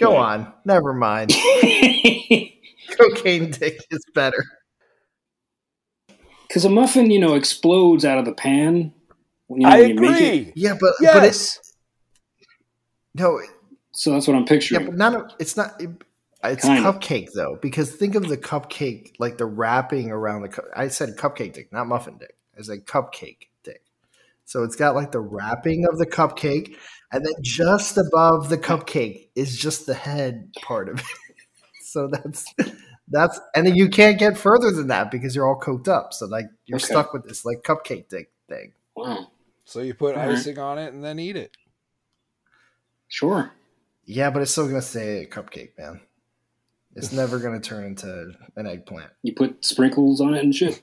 go 0.01 0.09
Okay. 0.09 0.17
on 0.17 0.53
never 0.65 0.93
mind 0.93 1.33
cocaine 2.99 3.51
dick 3.51 3.81
is 3.91 4.05
better 4.15 4.43
because 6.49 6.65
a 6.65 6.71
muffin, 6.71 7.11
you 7.11 7.19
know, 7.19 7.35
explodes 7.35 8.05
out 8.05 8.19
of 8.19 8.25
the 8.25 8.33
pan. 8.33 8.93
When, 9.49 9.61
you 9.61 9.67
know, 9.67 9.73
I 9.73 9.79
when 9.79 9.89
you 9.89 9.95
make 9.95 10.21
it. 10.21 10.39
agree. 10.39 10.53
Yeah, 10.55 10.75
but 10.81 10.93
but 11.13 11.25
it's 11.25 11.57
Yes. 11.57 11.73
no, 13.15 13.41
So 13.99 14.13
that's 14.13 14.29
what 14.29 14.37
I'm 14.37 14.45
picturing. 14.45 14.83
yeah, 14.83 14.87
picturing. 14.91 14.99
but 14.99 15.13
not. 15.13 15.33
A, 15.33 15.35
it's 15.39 15.57
not. 15.57 15.81
It, 15.81 15.91
it's 16.45 16.65
Kinda. 16.65 16.83
cupcake 16.83 17.29
though, 17.35 17.59
because 17.63 17.91
think 17.97 18.15
of 18.15 18.29
the 18.29 18.37
cupcake 18.37 19.13
like 19.19 19.39
the 19.39 19.47
wrapping 19.47 20.11
around 20.11 20.43
the. 20.43 20.49
cu- 20.49 20.69
I 20.77 20.89
said 20.89 21.17
cupcake 21.17 21.55
dick, 21.55 21.73
not 21.73 21.87
muffin 21.87 22.19
dick. 22.19 22.37
I 22.59 22.63
said 22.63 22.85
cupcake 22.87 23.49
dick. 23.65 23.83
So 24.45 24.63
it's 24.63 24.77
got 24.77 24.95
like 24.95 25.13
the 25.13 25.21
wrapping 25.21 25.87
of 25.91 25.99
the 25.99 26.07
cupcake, 26.07 26.77
and 27.11 27.25
then 27.25 27.33
just 27.43 27.97
above 27.99 28.49
the 28.51 28.59
cupcake 28.59 29.29
is 29.35 29.57
just 29.57 29.87
the 29.87 29.95
head 29.95 30.51
part 30.63 30.89
of 30.91 30.99
it. 31.01 31.05
so 31.83 32.07
that's 32.09 32.45
that's 33.09 33.41
and 33.55 33.67
then 33.67 33.75
you 33.75 33.89
can't 33.89 34.19
get 34.19 34.37
further 34.37 34.71
than 34.71 34.89
that 34.89 35.11
because 35.11 35.35
you're 35.35 35.49
all 35.49 35.59
coked 35.61 35.89
up. 35.89 36.13
So 36.13 36.27
like 36.27 36.45
you're 36.67 36.77
Okay. 36.77 36.85
stuck 36.87 37.13
with 37.15 37.27
this 37.27 37.45
like 37.47 37.63
cupcake 37.63 38.09
dick 38.09 38.31
thing. 38.49 38.73
wow. 38.95 39.29
So 39.65 39.81
you 39.81 39.95
put 39.95 40.15
All 40.17 40.27
right. 40.27 40.37
icing 40.37 40.59
on 40.61 40.79
it 40.79 40.93
and 40.93 41.03
then 41.03 41.19
eat 41.19 41.35
it. 41.37 41.57
Sure. 43.09 43.51
Yeah, 44.07 44.31
but 44.31 44.41
it's 44.43 44.53
still 44.53 44.69
gonna 44.69 44.81
stay 44.81 45.25
a 45.25 45.27
cupcake, 45.27 45.77
man. 45.77 46.01
It's 46.95 47.13
never 47.13 47.39
gonna 47.39 47.61
turn 47.61 47.85
into 47.85 48.33
an 48.55 48.67
eggplant. 48.67 49.11
You 49.23 49.35
put 49.35 49.65
sprinkles 49.65 50.21
on 50.21 50.35
it 50.35 50.45
and 50.45 50.55
shit. 50.55 50.81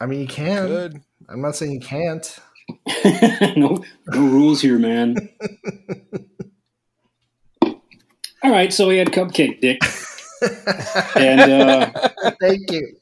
I 0.00 0.06
mean, 0.06 0.20
you 0.20 0.28
can. 0.28 0.66
Good. 0.68 1.02
I'm 1.28 1.40
not 1.40 1.56
saying 1.56 1.72
you 1.72 1.80
can't. 1.80 2.38
no, 3.56 3.82
no 4.06 4.20
rules 4.20 4.60
here, 4.60 4.78
man. 4.78 5.16
All 8.44 8.52
right, 8.52 8.72
so 8.72 8.86
we 8.86 8.98
had 8.98 9.08
cupcake 9.08 9.60
dick, 9.60 9.82
and 11.16 11.40
uh, 11.40 11.90
Thank 12.40 12.70
you. 12.70 12.96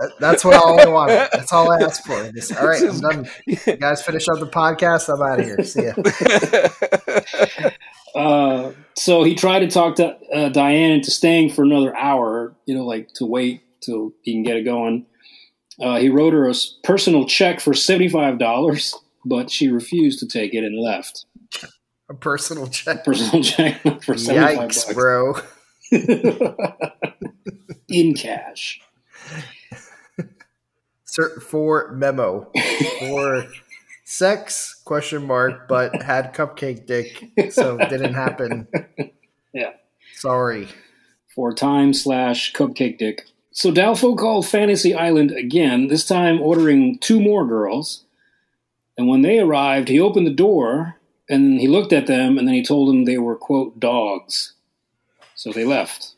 That- 0.00 0.12
That's 0.20 0.44
what 0.44 0.54
I 0.54 0.60
only 0.62 0.86
wanted. 0.92 1.28
That's 1.32 1.52
all 1.52 1.70
I 1.72 1.78
asked 1.82 2.06
for. 2.06 2.30
Just, 2.32 2.54
all 2.56 2.66
right, 2.66 2.82
I'm 2.82 3.00
done. 3.00 3.28
You 3.46 3.56
guys 3.76 4.02
finish 4.02 4.28
up 4.28 4.38
the 4.40 4.46
podcast. 4.46 5.08
I'm 5.08 5.22
out 5.22 5.40
of 5.40 5.46
here. 5.46 5.62
See 5.64 5.84
ya. 5.86 5.94
uh, 8.20 8.72
so 8.94 9.24
he 9.24 9.34
tried 9.34 9.60
to 9.60 9.68
talk 9.68 9.96
to 9.96 10.16
uh, 10.34 10.48
Diane 10.50 10.92
into 10.92 11.10
staying 11.10 11.50
for 11.50 11.62
another 11.64 11.96
hour. 11.96 12.54
You 12.66 12.74
know, 12.76 12.84
like 12.84 13.08
to 13.14 13.24
wait 13.26 13.62
till 13.82 14.12
he 14.22 14.32
can 14.34 14.42
get 14.42 14.56
it 14.56 14.62
going. 14.64 15.06
Uh, 15.80 15.96
he 15.98 16.08
wrote 16.08 16.32
her 16.32 16.48
a 16.48 16.54
personal 16.84 17.26
check 17.26 17.60
for 17.60 17.74
seventy 17.74 18.08
five 18.08 18.38
dollars, 18.38 18.94
but 19.24 19.50
she 19.50 19.68
refused 19.68 20.18
to 20.20 20.26
take 20.26 20.54
it 20.54 20.64
and 20.64 20.78
left. 20.82 21.26
A 22.08 22.14
personal 22.14 22.66
check. 22.68 23.00
A 23.00 23.02
Personal 23.04 23.42
check 23.42 23.82
for 24.04 24.16
seventy 24.16 24.56
five 24.56 24.68
Yikes, 24.70 24.86
bucks. 24.86 24.94
bro. 24.94 25.34
in 27.88 28.14
cash. 28.14 28.80
Cert 31.18 31.42
for 31.42 31.90
memo 31.92 32.50
for 32.98 33.46
sex 34.04 34.80
question 34.84 35.26
mark, 35.26 35.66
but 35.68 36.02
had 36.02 36.34
cupcake 36.34 36.86
dick, 36.86 37.52
so 37.52 37.78
didn't 37.78 38.14
happen. 38.14 38.68
Yeah. 39.52 39.72
Sorry. 40.14 40.68
for 41.34 41.52
time 41.52 41.92
slash 41.92 42.52
cupcake 42.54 42.98
dick. 42.98 43.26
So 43.52 43.70
Dalfo 43.70 44.16
called 44.16 44.46
Fantasy 44.46 44.94
Island 44.94 45.30
again, 45.32 45.88
this 45.88 46.06
time 46.06 46.40
ordering 46.40 46.98
two 46.98 47.20
more 47.20 47.46
girls. 47.46 48.04
And 48.98 49.08
when 49.08 49.22
they 49.22 49.38
arrived, 49.38 49.88
he 49.88 50.00
opened 50.00 50.26
the 50.26 50.32
door 50.32 50.96
and 51.28 51.60
he 51.60 51.68
looked 51.68 51.92
at 51.92 52.06
them 52.06 52.38
and 52.38 52.48
then 52.48 52.54
he 52.54 52.64
told 52.64 52.88
them 52.88 53.04
they 53.04 53.18
were, 53.18 53.36
quote, 53.36 53.78
dogs. 53.78 54.54
So 55.34 55.52
they 55.52 55.64
left. 55.64 56.14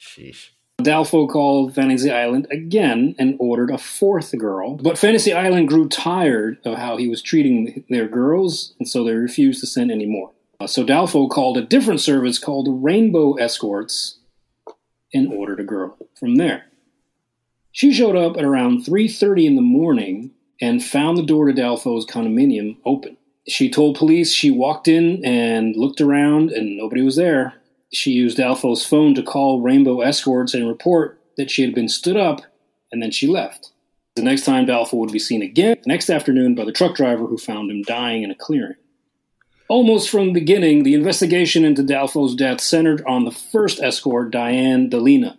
Sheesh. 0.00 0.51
Dalfo 0.82 1.28
called 1.28 1.74
Fantasy 1.74 2.10
Island 2.10 2.46
again 2.50 3.14
and 3.18 3.36
ordered 3.38 3.70
a 3.70 3.78
fourth 3.78 4.36
girl. 4.38 4.76
But 4.76 4.98
Fantasy 4.98 5.32
Island 5.32 5.68
grew 5.68 5.88
tired 5.88 6.58
of 6.64 6.76
how 6.78 6.96
he 6.96 7.08
was 7.08 7.22
treating 7.22 7.84
their 7.88 8.08
girls, 8.08 8.74
and 8.78 8.88
so 8.88 9.04
they 9.04 9.12
refused 9.12 9.60
to 9.60 9.66
send 9.66 9.90
any 9.90 10.06
more. 10.06 10.30
Uh, 10.60 10.66
So 10.66 10.84
Dalfo 10.84 11.28
called 11.30 11.56
a 11.56 11.62
different 11.62 12.00
service 12.00 12.38
called 12.38 12.68
Rainbow 12.84 13.34
Escorts 13.34 14.18
and 15.14 15.32
ordered 15.32 15.60
a 15.60 15.64
girl 15.64 15.96
from 16.18 16.36
there. 16.36 16.66
She 17.72 17.92
showed 17.92 18.16
up 18.16 18.36
at 18.36 18.44
around 18.44 18.84
3:30 18.84 19.46
in 19.46 19.56
the 19.56 19.62
morning 19.62 20.32
and 20.60 20.84
found 20.84 21.16
the 21.16 21.22
door 21.22 21.46
to 21.46 21.52
Dalfo's 21.52 22.06
condominium 22.06 22.76
open. 22.84 23.16
She 23.48 23.68
told 23.68 23.96
police 23.98 24.32
she 24.32 24.50
walked 24.50 24.86
in 24.86 25.24
and 25.24 25.74
looked 25.74 26.00
around 26.00 26.50
and 26.52 26.76
nobody 26.76 27.02
was 27.02 27.16
there. 27.16 27.54
She 27.92 28.12
used 28.12 28.38
Dalfo's 28.38 28.84
phone 28.84 29.14
to 29.14 29.22
call 29.22 29.60
Rainbow 29.60 30.00
Escorts 30.00 30.54
and 30.54 30.66
report 30.66 31.20
that 31.36 31.50
she 31.50 31.62
had 31.62 31.74
been 31.74 31.88
stood 31.88 32.16
up, 32.16 32.40
and 32.90 33.02
then 33.02 33.10
she 33.10 33.26
left. 33.26 33.72
The 34.16 34.22
next 34.22 34.44
time 34.44 34.66
Dalfo 34.66 34.94
would 34.94 35.12
be 35.12 35.18
seen 35.18 35.42
again, 35.42 35.76
the 35.82 35.88
next 35.88 36.10
afternoon, 36.10 36.54
by 36.54 36.64
the 36.64 36.72
truck 36.72 36.96
driver 36.96 37.26
who 37.26 37.38
found 37.38 37.70
him 37.70 37.82
dying 37.82 38.22
in 38.22 38.30
a 38.30 38.34
clearing. 38.34 38.76
Almost 39.68 40.10
from 40.10 40.26
the 40.26 40.32
beginning, 40.32 40.82
the 40.82 40.94
investigation 40.94 41.64
into 41.64 41.82
Dalfo's 41.82 42.34
death 42.34 42.60
centered 42.60 43.02
on 43.06 43.24
the 43.24 43.30
first 43.30 43.80
escort, 43.80 44.30
Diane 44.30 44.90
Delina. 44.90 45.38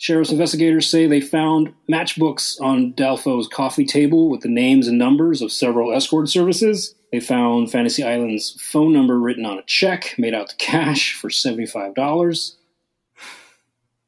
Sheriff's 0.00 0.32
investigators 0.32 0.90
say 0.90 1.06
they 1.06 1.20
found 1.20 1.74
matchbooks 1.86 2.58
on 2.58 2.94
Dalfo's 2.94 3.46
coffee 3.46 3.84
table 3.84 4.30
with 4.30 4.40
the 4.40 4.48
names 4.48 4.88
and 4.88 4.98
numbers 4.98 5.42
of 5.42 5.52
several 5.52 5.92
escort 5.92 6.30
services. 6.30 6.94
They 7.12 7.20
found 7.20 7.70
Fantasy 7.70 8.02
Island's 8.02 8.58
phone 8.62 8.94
number 8.94 9.20
written 9.20 9.44
on 9.44 9.58
a 9.58 9.62
check 9.64 10.14
made 10.16 10.32
out 10.32 10.48
to 10.48 10.56
cash 10.56 11.12
for 11.12 11.28
$75. 11.28 12.54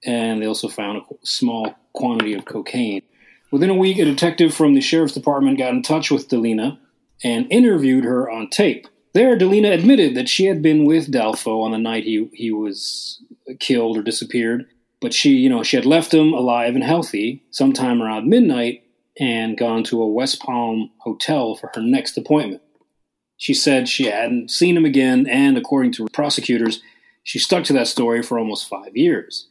And 0.07 0.41
they 0.41 0.47
also 0.47 0.67
found 0.67 1.03
a 1.03 1.27
small 1.27 1.75
quantity 1.93 2.33
of 2.33 2.47
cocaine. 2.47 3.03
Within 3.51 3.69
a 3.69 3.75
week, 3.75 3.99
a 3.99 4.07
detective 4.07 4.55
from 4.55 4.73
the 4.73 4.81
sheriff's 4.81 5.13
department 5.13 5.59
got 5.59 5.75
in 5.75 5.83
touch 5.83 6.11
with 6.11 6.31
Delina 6.31 6.79
and 7.23 7.53
interviewed 7.53 8.05
her 8.05 8.31
on 8.31 8.49
tape. 8.49 8.89
There, 9.13 9.37
Delina 9.37 9.75
admitted 9.75 10.15
that 10.15 10.31
she 10.31 10.47
had 10.47 10.63
been 10.63 10.87
with 10.87 11.13
Dalfo 11.13 11.63
on 11.63 11.73
the 11.73 11.79
night 11.79 12.05
he, 12.05 12.31
he 12.33 12.51
was 12.51 13.23
killed 13.61 13.99
or 13.99 14.03
disappeared, 14.03 14.67
but 15.03 15.13
she, 15.13 15.31
you 15.31 15.51
know, 15.51 15.65
she 15.65 15.77
had 15.77 15.85
left 15.85 16.15
him 16.15 16.33
alive 16.33 16.77
and 16.77 16.85
healthy 16.85 17.43
sometime 17.51 18.01
around 18.01 18.29
midnight 18.29 18.85
and 19.19 19.59
gone 19.59 19.83
to 19.85 20.01
a 20.01 20.09
West 20.09 20.41
Palm 20.41 20.91
hotel 20.99 21.57
for 21.57 21.71
her 21.75 21.83
next 21.83 22.17
appointment. 22.17 22.63
She 23.37 23.53
said 23.53 23.89
she 23.89 24.05
hadn't 24.05 24.53
seen 24.53 24.77
him 24.77 24.85
again, 24.85 25.27
and 25.27 25.59
according 25.59 25.93
to 25.95 26.07
prosecutors, 26.13 26.81
she 27.25 27.41
stuck 27.41 27.65
to 27.65 27.73
that 27.73 27.89
story 27.89 28.23
for 28.23 28.39
almost 28.39 28.69
five 28.69 28.97
years. 28.97 29.49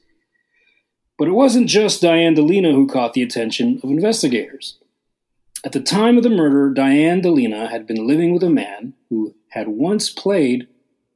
But 1.18 1.28
it 1.28 1.34
wasn't 1.34 1.68
just 1.68 2.02
Diane 2.02 2.34
Delina 2.34 2.74
who 2.74 2.88
caught 2.88 3.14
the 3.14 3.22
attention 3.22 3.82
of 3.84 3.90
investigators. 3.90 4.78
At 5.66 5.74
the 5.74 5.82
time 5.82 6.16
of 6.18 6.24
the 6.24 6.30
murder, 6.30 6.74
Diane 6.74 7.22
Delina 7.22 7.70
had 7.70 7.86
been 7.86 8.08
living 8.08 8.34
with 8.34 8.44
a 8.44 8.50
man 8.50 8.94
who 9.10 9.36
had 9.50 9.68
once 9.68 10.10
played 10.10 10.68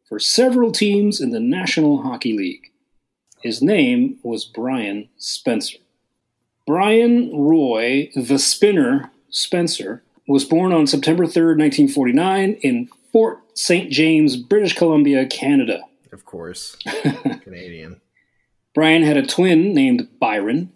for 0.04 0.20
several 0.20 0.74
teams 0.74 1.22
in 1.22 1.32
the 1.32 1.40
National 1.40 2.04
Hockey 2.04 2.38
League. 2.38 2.72
His 3.46 3.62
name 3.62 4.18
was 4.24 4.44
Brian 4.44 5.08
Spencer. 5.18 5.78
Brian 6.66 7.30
Roy, 7.32 8.10
the 8.16 8.40
Spinner 8.40 9.12
Spencer, 9.30 10.02
was 10.28 10.44
born 10.44 10.74
on 10.74 10.88
September 10.88 11.26
3rd, 11.26 11.60
1949, 11.60 12.54
in 12.64 12.90
Fort 13.12 13.42
St. 13.54 13.92
James, 13.92 14.36
British 14.36 14.74
Columbia, 14.76 15.28
Canada. 15.28 15.82
Of 16.12 16.26
course. 16.26 16.76
Canadian. 17.44 18.02
Brian 18.74 19.04
had 19.04 19.16
a 19.16 19.28
twin 19.28 19.76
named 19.76 20.08
Byron. 20.20 20.72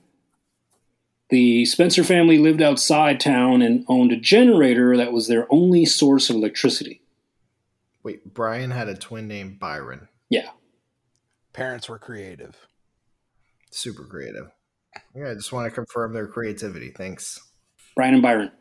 The 1.32 1.66
Spencer 1.66 2.04
family 2.04 2.38
lived 2.38 2.62
outside 2.62 3.20
town 3.20 3.64
and 3.64 3.84
owned 3.88 4.12
a 4.12 4.16
generator 4.16 4.96
that 4.96 5.12
was 5.12 5.28
their 5.28 5.48
only 5.52 5.86
source 5.86 6.30
of 6.30 6.36
electricity. 6.36 7.02
Wait, 8.04 8.32
Brian 8.32 8.70
had 8.70 8.88
a 8.88 8.96
twin 8.96 9.28
named 9.28 9.58
Byron. 9.58 10.08
Yeah. 10.30 10.52
Parents 11.60 11.90
were 11.90 12.00
creative. 12.00 12.56
Super 13.70 14.06
creative. 14.06 14.50
Yeah, 15.14 15.32
I 15.32 15.34
just 15.34 15.52
want 15.52 15.66
to 15.66 15.76
confirm 15.76 16.14
their 16.14 16.26
creativity. 16.26 16.90
Thanks. 16.90 17.38
Brian 17.98 18.14
and 18.14 18.24
Byron. 18.24 18.52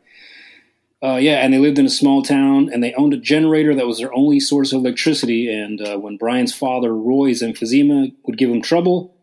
Uh, 1.01 1.15
yeah, 1.15 1.35
and 1.35 1.53
they 1.53 1.59
lived 1.59 1.79
in 1.79 1.85
a 1.85 1.89
small 1.89 2.21
town, 2.21 2.69
and 2.73 2.83
they 2.83 2.93
owned 2.95 3.13
a 3.13 3.17
generator 3.17 3.73
that 3.73 3.87
was 3.87 3.99
their 3.99 4.13
only 4.13 4.41
source 4.41 4.73
of 4.73 4.81
electricity. 4.81 5.49
And 5.49 5.81
uh, 5.81 5.97
when 5.97 6.17
Brian's 6.17 6.53
father, 6.53 6.93
Roy's 6.93 7.41
emphysema, 7.41 8.13
would 8.25 8.37
give 8.37 8.49
him 8.49 8.61
trouble, 8.61 9.15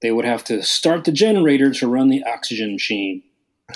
they 0.00 0.12
would 0.12 0.24
have 0.24 0.44
to 0.44 0.62
start 0.62 1.02
the 1.02 1.10
generator 1.10 1.72
to 1.72 1.88
run 1.88 2.08
the 2.08 2.22
oxygen 2.22 2.72
machine. 2.72 3.24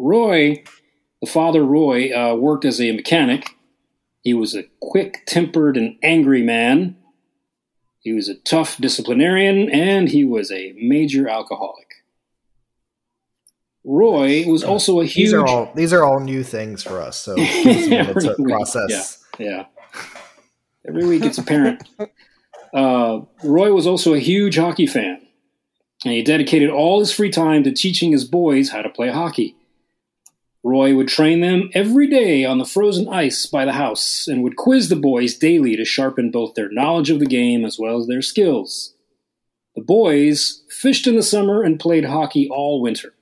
Roy, 0.00 0.64
the 1.20 1.28
father, 1.28 1.64
Roy, 1.64 2.10
uh, 2.10 2.34
worked 2.34 2.64
as 2.64 2.80
a 2.80 2.90
mechanic. 2.90 3.50
He 4.22 4.34
was 4.34 4.56
a 4.56 4.64
quick 4.80 5.26
tempered 5.26 5.76
and 5.76 5.96
angry 6.02 6.42
man. 6.42 6.96
He 8.04 8.12
was 8.12 8.28
a 8.28 8.34
tough 8.34 8.76
disciplinarian, 8.76 9.70
and 9.70 10.10
he 10.10 10.26
was 10.26 10.52
a 10.52 10.74
major 10.76 11.26
alcoholic. 11.26 12.04
Roy 13.82 14.44
was 14.46 14.62
also 14.62 15.00
a 15.00 15.06
huge. 15.06 15.28
These 15.28 15.32
are 15.32 15.46
all 15.46 15.72
these 15.74 15.92
are 15.92 16.04
all 16.04 16.20
new 16.20 16.42
things 16.42 16.82
for 16.82 17.00
us, 17.00 17.18
so 17.18 17.32
us 17.40 18.24
a 18.24 18.34
week, 18.38 18.48
process. 18.48 19.24
Yeah. 19.38 19.64
Every 20.86 21.06
week 21.06 21.24
it's 21.24 21.38
apparent. 21.38 21.82
uh, 22.74 23.20
Roy 23.42 23.72
was 23.72 23.86
also 23.86 24.12
a 24.12 24.18
huge 24.18 24.56
hockey 24.56 24.86
fan. 24.86 25.26
and 26.04 26.12
he 26.12 26.22
dedicated 26.22 26.68
all 26.68 27.00
his 27.00 27.10
free 27.10 27.30
time 27.30 27.64
to 27.64 27.72
teaching 27.72 28.12
his 28.12 28.26
boys 28.26 28.68
how 28.68 28.82
to 28.82 28.90
play 28.90 29.10
hockey. 29.10 29.56
Roy 30.64 30.96
would 30.96 31.08
train 31.08 31.42
them 31.42 31.68
every 31.74 32.08
day 32.08 32.46
on 32.46 32.56
the 32.56 32.64
frozen 32.64 33.06
ice 33.06 33.44
by 33.44 33.66
the 33.66 33.72
house 33.72 34.26
and 34.26 34.42
would 34.42 34.56
quiz 34.56 34.88
the 34.88 34.96
boys 34.96 35.34
daily 35.34 35.76
to 35.76 35.84
sharpen 35.84 36.30
both 36.30 36.54
their 36.54 36.70
knowledge 36.70 37.10
of 37.10 37.20
the 37.20 37.26
game 37.26 37.66
as 37.66 37.78
well 37.78 37.98
as 37.98 38.06
their 38.06 38.22
skills. 38.22 38.94
The 39.76 39.82
boys 39.82 40.62
fished 40.70 41.06
in 41.06 41.16
the 41.16 41.22
summer 41.22 41.62
and 41.62 41.78
played 41.78 42.06
hockey 42.06 42.48
all 42.48 42.80
winter. 42.80 43.12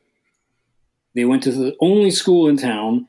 They 1.16 1.24
went 1.24 1.42
to 1.42 1.50
the 1.50 1.76
only 1.80 2.12
school 2.12 2.48
in 2.48 2.56
town, 2.56 3.08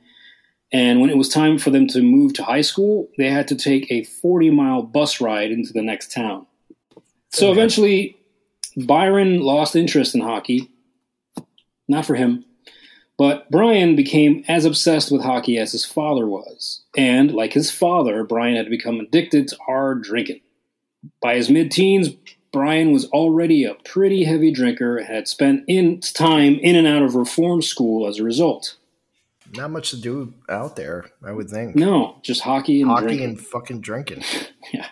and 0.72 1.00
when 1.00 1.10
it 1.10 1.16
was 1.16 1.28
time 1.28 1.56
for 1.56 1.70
them 1.70 1.86
to 1.88 2.02
move 2.02 2.34
to 2.34 2.42
high 2.42 2.60
school, 2.62 3.08
they 3.16 3.30
had 3.30 3.46
to 3.48 3.54
take 3.54 3.90
a 3.90 4.02
40 4.02 4.50
mile 4.50 4.82
bus 4.82 5.20
ride 5.20 5.52
into 5.52 5.72
the 5.72 5.82
next 5.82 6.10
town. 6.10 6.46
So 7.30 7.52
eventually, 7.52 8.16
Byron 8.76 9.40
lost 9.40 9.76
interest 9.76 10.14
in 10.14 10.20
hockey. 10.20 10.70
Not 11.86 12.04
for 12.04 12.16
him. 12.16 12.44
But 13.16 13.50
Brian 13.50 13.94
became 13.94 14.44
as 14.48 14.64
obsessed 14.64 15.12
with 15.12 15.22
hockey 15.22 15.56
as 15.58 15.72
his 15.72 15.84
father 15.84 16.26
was. 16.26 16.82
And, 16.96 17.32
like 17.32 17.52
his 17.52 17.70
father, 17.70 18.24
Brian 18.24 18.56
had 18.56 18.68
become 18.68 18.98
addicted 18.98 19.48
to 19.48 19.56
hard 19.66 20.02
drinking. 20.02 20.40
By 21.22 21.36
his 21.36 21.48
mid 21.48 21.70
teens, 21.70 22.10
Brian 22.52 22.92
was 22.92 23.06
already 23.06 23.64
a 23.64 23.74
pretty 23.74 24.24
heavy 24.24 24.50
drinker 24.50 24.96
and 24.96 25.06
had 25.06 25.28
spent 25.28 25.64
in 25.68 26.00
time 26.00 26.54
in 26.60 26.76
and 26.76 26.86
out 26.86 27.02
of 27.02 27.14
reform 27.14 27.62
school 27.62 28.08
as 28.08 28.18
a 28.18 28.24
result. 28.24 28.76
Not 29.56 29.70
much 29.70 29.90
to 29.90 29.96
do 30.00 30.32
out 30.48 30.74
there, 30.74 31.10
I 31.22 31.30
would 31.30 31.48
think. 31.50 31.76
No, 31.76 32.16
just 32.22 32.40
hockey 32.40 32.80
and 32.80 32.90
Hockey 32.90 33.06
drinking. 33.06 33.28
and 33.28 33.40
fucking 33.40 33.80
drinking. 33.80 34.22
Yeah. 34.72 34.86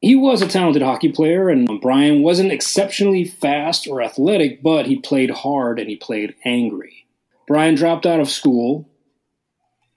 He 0.00 0.16
was 0.16 0.42
a 0.42 0.48
talented 0.48 0.82
hockey 0.82 1.10
player, 1.12 1.48
and 1.48 1.80
Brian 1.80 2.22
wasn't 2.22 2.52
exceptionally 2.52 3.24
fast 3.24 3.86
or 3.86 4.02
athletic, 4.02 4.62
but 4.62 4.86
he 4.86 4.96
played 4.96 5.30
hard 5.30 5.78
and 5.78 5.88
he 5.88 5.96
played 5.96 6.34
angry. 6.44 7.03
Brian 7.46 7.74
dropped 7.74 8.06
out 8.06 8.20
of 8.20 8.30
school 8.30 8.88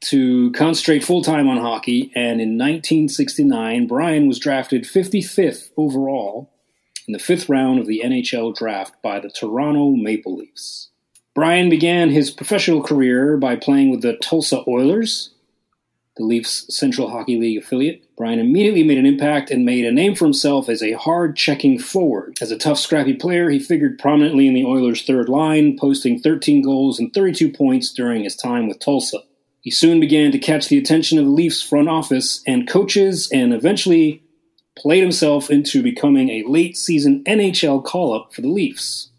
to 0.02 0.52
concentrate 0.52 1.04
full 1.04 1.24
time 1.24 1.48
on 1.48 1.58
hockey, 1.58 2.12
and 2.16 2.40
in 2.42 2.58
1969, 2.58 3.88
Brian 3.88 4.28
was 4.28 4.40
drafted 4.40 4.84
55th 4.84 5.72
overall 5.78 6.52
in 7.08 7.14
the 7.14 7.20
fifth 7.20 7.50
round 7.50 7.80
of 7.80 7.88
the 7.88 8.02
NHL 8.04 8.56
draft 8.56 9.02
by 9.02 9.20
the 9.20 9.30
Toronto 9.30 9.92
Maple 9.92 10.36
Leafs. 10.36 10.90
Brian 11.34 11.70
began 11.70 12.10
his 12.10 12.32
professional 12.32 12.82
career 12.82 13.38
by 13.38 13.56
playing 13.56 13.90
with 13.92 14.02
the 14.02 14.18
Tulsa 14.18 14.64
Oilers, 14.68 15.34
the 16.18 16.26
Leafs 16.26 16.66
Central 16.76 17.10
Hockey 17.10 17.38
League 17.38 17.58
affiliate. 17.58 18.04
Brian 18.18 18.40
immediately 18.40 18.84
made 18.84 18.98
an 18.98 19.06
impact 19.06 19.52
and 19.52 19.66
made 19.66 19.86
a 19.86 19.92
name 19.92 20.16
for 20.16 20.26
himself 20.26 20.68
as 20.68 20.82
a 20.82 20.94
hard 20.94 21.36
checking 21.36 21.78
forward. 21.80 22.38
As 22.42 22.52
a 22.52 22.58
tough, 22.58 22.80
scrappy 22.80 23.14
player, 23.14 23.50
he 23.50 23.60
figured 23.60 24.00
prominently 24.00 24.48
in 24.48 24.54
the 24.54 24.66
Oilers' 24.66 25.04
third 25.04 25.30
line, 25.30 25.78
posting 25.78 26.20
13 26.20 26.62
goals 26.62 27.00
and 27.00 27.14
32 27.14 27.52
points 27.52 27.94
during 27.94 28.24
his 28.24 28.36
time 28.36 28.68
with 28.68 28.80
Tulsa. 28.80 29.20
He 29.62 29.72
soon 29.72 30.00
began 30.00 30.32
to 30.32 30.40
catch 30.40 30.68
the 30.68 30.78
attention 30.78 31.20
of 31.20 31.26
the 31.26 31.32
Leafs 31.32 31.62
front 31.62 31.90
office 31.90 32.42
and 32.48 32.68
coaches, 32.68 33.30
and 33.32 33.54
eventually 33.54 34.24
played 34.78 35.02
himself 35.02 35.50
into 35.50 35.84
becoming 35.84 36.30
a 36.30 36.44
late 36.48 36.78
season 36.78 37.24
NHL 37.26 37.84
call 37.84 38.14
up 38.14 38.34
for 38.34 38.42
the 38.42 38.48
Leafs. 38.48 39.10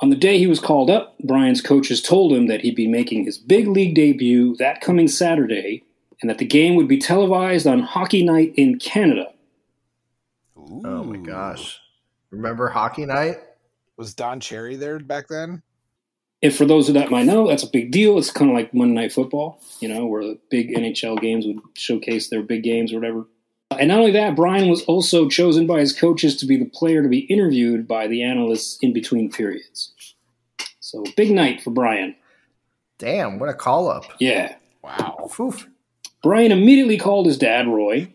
On 0.00 0.10
the 0.10 0.16
day 0.16 0.38
he 0.38 0.46
was 0.46 0.60
called 0.60 0.90
up, 0.90 1.16
Brian's 1.20 1.62
coaches 1.62 2.02
told 2.02 2.32
him 2.32 2.48
that 2.48 2.60
he'd 2.60 2.74
be 2.74 2.88
making 2.88 3.24
his 3.24 3.38
big 3.38 3.68
league 3.68 3.94
debut 3.94 4.56
that 4.56 4.80
coming 4.80 5.08
Saturday 5.08 5.84
and 6.24 6.30
that 6.30 6.38
the 6.38 6.46
game 6.46 6.74
would 6.76 6.88
be 6.88 6.96
televised 6.96 7.66
on 7.66 7.80
Hockey 7.80 8.24
Night 8.24 8.54
in 8.56 8.78
Canada. 8.78 9.26
Oh 10.56 11.04
my 11.04 11.18
gosh. 11.18 11.78
Remember 12.30 12.70
hockey 12.70 13.04
night? 13.04 13.36
Was 13.98 14.14
Don 14.14 14.40
Cherry 14.40 14.76
there 14.76 14.98
back 14.98 15.28
then? 15.28 15.62
And 16.42 16.54
for 16.54 16.64
those 16.64 16.90
that 16.90 17.10
might 17.10 17.26
know, 17.26 17.46
that's 17.46 17.62
a 17.62 17.70
big 17.70 17.90
deal. 17.90 18.16
It's 18.16 18.30
kind 18.30 18.50
of 18.50 18.56
like 18.56 18.72
Monday 18.72 18.94
Night 18.94 19.12
Football, 19.12 19.60
you 19.80 19.88
know, 19.90 20.06
where 20.06 20.22
the 20.22 20.38
big 20.48 20.74
NHL 20.74 21.20
games 21.20 21.44
would 21.44 21.58
showcase 21.74 22.30
their 22.30 22.42
big 22.42 22.62
games 22.62 22.94
or 22.94 23.00
whatever. 23.00 23.26
And 23.78 23.88
not 23.88 23.98
only 23.98 24.12
that, 24.12 24.34
Brian 24.34 24.70
was 24.70 24.82
also 24.84 25.28
chosen 25.28 25.66
by 25.66 25.80
his 25.80 25.92
coaches 25.92 26.36
to 26.36 26.46
be 26.46 26.56
the 26.56 26.70
player 26.70 27.02
to 27.02 27.08
be 27.10 27.18
interviewed 27.18 27.86
by 27.86 28.06
the 28.06 28.22
analysts 28.22 28.78
in 28.80 28.94
between 28.94 29.30
periods. 29.30 29.92
So, 30.80 31.04
big 31.18 31.32
night 31.32 31.60
for 31.60 31.70
Brian. 31.70 32.16
Damn, 32.96 33.38
what 33.38 33.50
a 33.50 33.54
call 33.54 33.90
up. 33.90 34.04
Yeah. 34.18 34.56
Wow. 34.82 35.30
Oof. 35.38 35.68
Brian 36.24 36.52
immediately 36.52 36.96
called 36.96 37.26
his 37.26 37.36
dad, 37.36 37.68
Roy, 37.68 38.08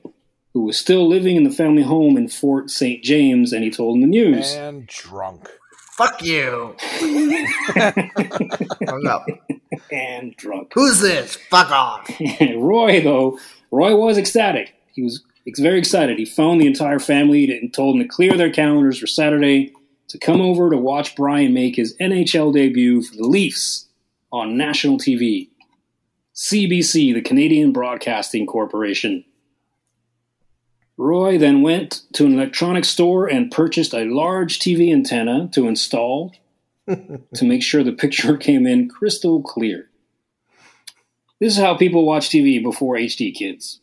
who 0.55 0.63
was 0.63 0.79
still 0.79 1.07
living 1.07 1.35
in 1.35 1.43
the 1.43 1.51
family 1.51 1.83
home 1.83 2.17
in 2.17 2.27
Fort 2.27 2.71
St. 2.71 3.03
James, 3.03 3.53
and 3.53 3.63
he 3.63 3.69
told 3.69 3.97
him 3.97 4.01
the 4.01 4.07
news. 4.07 4.55
And 4.55 4.87
drunk. 4.87 5.47
Fuck 5.95 6.23
you. 6.23 6.75
Hung 6.89 7.45
up. 9.07 9.27
and 9.91 10.35
drunk. 10.37 10.71
Who's 10.73 11.01
this? 11.01 11.35
Fuck 11.51 11.69
off. 11.69 12.09
Roy, 12.57 12.99
though, 12.99 13.37
Roy 13.69 13.95
was 13.95 14.17
ecstatic. 14.17 14.73
He 14.95 15.03
was 15.03 15.23
very 15.59 15.77
excited. 15.77 16.17
He 16.17 16.25
phoned 16.25 16.59
the 16.59 16.67
entire 16.67 16.97
family 16.97 17.55
and 17.55 17.71
told 17.71 17.93
them 17.93 18.01
to 18.01 18.07
clear 18.07 18.35
their 18.35 18.51
calendars 18.51 18.97
for 18.97 19.05
Saturday 19.05 19.71
to 20.07 20.17
come 20.17 20.41
over 20.41 20.71
to 20.71 20.77
watch 20.77 21.15
Brian 21.15 21.53
make 21.53 21.75
his 21.75 21.95
NHL 21.97 22.55
debut 22.55 23.03
for 23.03 23.15
the 23.15 23.27
Leafs 23.27 23.85
on 24.31 24.57
national 24.57 24.97
TV. 24.97 25.49
CBC, 26.39 27.13
the 27.13 27.21
Canadian 27.21 27.73
Broadcasting 27.73 28.47
Corporation. 28.47 29.25
Roy 30.95 31.37
then 31.37 31.61
went 31.61 32.03
to 32.13 32.25
an 32.25 32.33
electronics 32.33 32.87
store 32.87 33.27
and 33.27 33.51
purchased 33.51 33.93
a 33.93 34.05
large 34.05 34.57
TV 34.57 34.93
antenna 34.93 35.49
to 35.51 35.67
install 35.67 36.33
to 36.87 37.43
make 37.43 37.61
sure 37.61 37.83
the 37.83 37.91
picture 37.91 38.37
came 38.47 38.65
in 38.65 38.87
crystal 38.87 39.43
clear. 39.43 39.89
This 41.41 41.57
is 41.57 41.59
how 41.59 41.75
people 41.75 42.05
watch 42.05 42.29
TV 42.29 42.63
before 42.63 42.95
HD, 42.95 43.35
kids. 43.35 43.81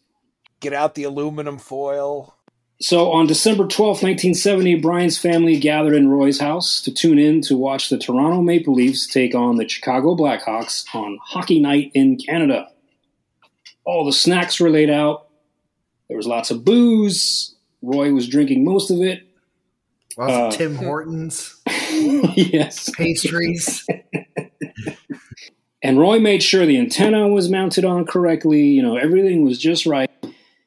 Get 0.61 0.73
out 0.73 0.95
the 0.95 1.05
aluminum 1.05 1.59
foil. 1.59 2.36
So 2.81 3.11
on 3.13 3.27
December 3.27 3.65
12th, 3.65 4.03
1970, 4.03 4.77
Brian's 4.77 5.17
family 5.19 5.59
gathered 5.59 5.95
in 5.95 6.09
Roy's 6.09 6.39
house 6.39 6.83
to 6.83 6.93
tune 6.93 7.19
in 7.19 7.41
to 7.43 7.57
watch 7.57 7.89
the 7.89 7.97
Toronto 7.99 8.43
Maple 8.43 8.75
Leafs 8.75 9.07
take 9.07 9.35
on 9.35 9.57
the 9.57 9.67
Chicago 9.67 10.15
Blackhawks 10.15 10.85
on 10.95 11.19
Hockey 11.25 11.59
Night 11.59 11.91
in 11.95 12.17
Canada. 12.19 12.69
All 13.85 14.05
the 14.05 14.13
snacks 14.13 14.61
were 14.61 14.69
laid 14.69 14.91
out. 14.91 15.29
There 16.09 16.19
was 16.19 16.27
lots 16.27 16.51
of 16.51 16.65
booze. 16.65 17.55
Roy 17.81 18.13
was 18.13 18.29
drinking 18.29 18.65
most 18.65 18.91
of 18.91 19.01
it. 19.01 19.23
Lots 20.19 20.33
Uh, 20.33 20.47
of 20.49 20.53
Tim 20.55 20.75
Hortons, 20.77 21.61
yes. 22.37 22.91
pastries. 22.91 23.87
And 25.83 26.01
Roy 26.01 26.19
made 26.19 26.43
sure 26.43 26.67
the 26.67 26.79
antenna 26.79 27.29
was 27.29 27.49
mounted 27.49 27.85
on 27.85 28.07
correctly. 28.07 28.63
You 28.63 28.83
know, 28.83 28.97
everything 28.97 29.45
was 29.45 29.57
just 29.57 29.87
right. 29.87 30.11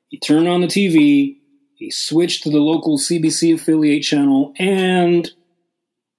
He 0.08 0.18
turned 0.18 0.48
on 0.48 0.62
the 0.62 0.68
TV. 0.68 1.39
He 1.80 1.90
switched 1.90 2.44
to 2.44 2.50
the 2.50 2.60
local 2.60 2.98
CBC 2.98 3.56
affiliate 3.56 4.04
channel, 4.04 4.54
and 4.60 5.30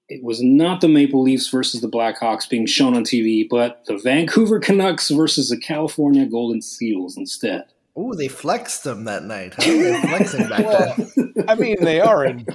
it 0.08 0.24
was 0.24 0.42
not 0.42 0.80
the 0.80 0.88
Maple 0.88 1.22
Leafs 1.22 1.48
versus 1.48 1.82
the 1.82 1.88
Blackhawks 1.88 2.48
being 2.48 2.64
shown 2.64 2.96
on 2.96 3.04
TV, 3.04 3.46
but 3.48 3.84
the 3.84 3.98
Vancouver 3.98 4.58
Canucks 4.58 5.10
versus 5.10 5.50
the 5.50 5.58
California 5.58 6.24
Golden 6.24 6.62
Seals 6.62 7.14
instead. 7.18 7.64
Ooh, 7.98 8.14
they 8.14 8.26
flexed 8.26 8.84
them 8.84 9.04
that 9.04 9.24
night. 9.24 9.52
Huh? 9.54 9.64
They 9.66 9.90
were 9.92 10.00
flexing 10.00 10.48
back 10.48 10.64
Well, 10.64 10.94
then. 10.96 11.34
I 11.46 11.54
mean, 11.56 11.76
they 11.84 12.00
are 12.00 12.24
in 12.24 12.46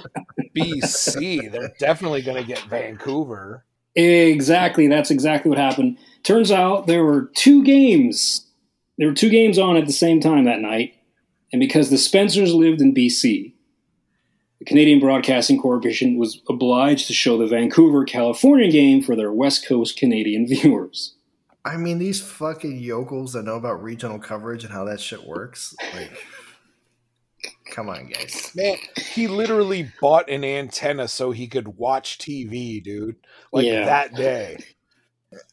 BC. 0.57 1.51
They're 1.51 1.73
definitely 1.79 2.23
going 2.23 2.41
to 2.41 2.47
get 2.47 2.63
Vancouver. 2.63 3.65
Exactly. 3.93 4.87
That's 4.87 5.11
exactly 5.11 5.49
what 5.49 5.59
happened. 5.59 5.99
Turns 6.23 6.51
out 6.51 6.87
there 6.87 7.03
were 7.03 7.29
two 7.35 7.63
games. 7.63 8.47
There 8.97 9.07
were 9.07 9.13
two 9.13 9.29
games 9.29 9.59
on 9.59 9.77
at 9.77 9.85
the 9.85 9.93
same 9.93 10.19
time 10.19 10.45
that 10.45 10.61
night. 10.61 10.95
And 11.51 11.59
because 11.59 11.89
the 11.89 11.97
Spencers 11.97 12.53
lived 12.53 12.81
in 12.81 12.93
BC, 12.93 13.53
the 14.59 14.65
Canadian 14.65 14.99
Broadcasting 14.99 15.59
Corporation 15.59 16.17
was 16.17 16.41
obliged 16.49 17.07
to 17.07 17.13
show 17.13 17.37
the 17.37 17.47
Vancouver, 17.47 18.03
California 18.05 18.71
game 18.71 19.01
for 19.01 19.15
their 19.15 19.31
West 19.31 19.67
Coast 19.67 19.97
Canadian 19.97 20.47
viewers. 20.49 21.15
I 21.63 21.77
mean, 21.77 21.97
these 21.97 22.21
fucking 22.21 22.77
yokels 22.79 23.33
that 23.33 23.43
know 23.43 23.55
about 23.55 23.81
regional 23.81 24.19
coverage 24.19 24.63
and 24.63 24.71
how 24.71 24.85
that 24.85 24.99
shit 25.01 25.25
works. 25.25 25.75
Like, 25.95 26.11
come 27.71 27.89
on, 27.89 28.07
guys. 28.07 28.51
Man, 28.55 28.77
he 28.97 29.27
literally 29.27 29.91
bought 29.99 30.29
an 30.29 30.43
antenna 30.43 31.07
so 31.07 31.31
he 31.31 31.47
could 31.47 31.67
watch 31.77 32.17
TV, 32.19 32.83
dude. 32.83 33.15
Like 33.51 33.65
Yeah. 33.65 33.85
that 33.85 34.13
day. 34.15 34.57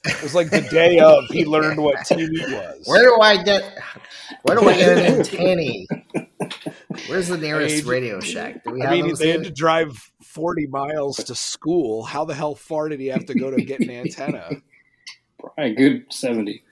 It 0.04 0.22
was 0.22 0.34
like 0.34 0.50
the 0.50 0.60
day 0.62 0.98
of 0.98 1.24
he 1.26 1.44
learned 1.44 1.80
what 1.82 1.96
TV 1.98 2.30
was. 2.52 2.82
Where 2.86 3.04
do 3.04 3.18
I 3.20 3.42
get? 3.42 3.78
Where 4.42 4.56
do 4.58 4.68
I 4.68 4.76
get 4.76 4.98
an 4.98 5.04
antennae? 5.18 5.86
Where's 7.08 7.28
the 7.28 7.38
nearest 7.38 7.76
Hey, 7.76 7.82
Radio 7.82 8.20
Shack? 8.20 8.64
Do 8.64 8.72
we 8.72 8.82
I 8.82 8.90
mean, 8.90 9.08
those 9.08 9.18
they 9.18 9.26
here? 9.26 9.34
had 9.38 9.44
to 9.44 9.50
drive 9.50 9.96
40 10.24 10.66
miles 10.68 11.16
to 11.16 11.34
school. 11.34 12.04
How 12.04 12.24
the 12.24 12.34
hell 12.34 12.54
far 12.54 12.88
did 12.88 13.00
he 13.00 13.06
have 13.08 13.26
to 13.26 13.34
go 13.34 13.50
to 13.50 13.62
get 13.62 13.80
an 13.80 13.90
antenna? 13.90 14.50
Probably 15.38 15.72
a 15.72 15.74
good 15.74 16.04
70. 16.12 16.62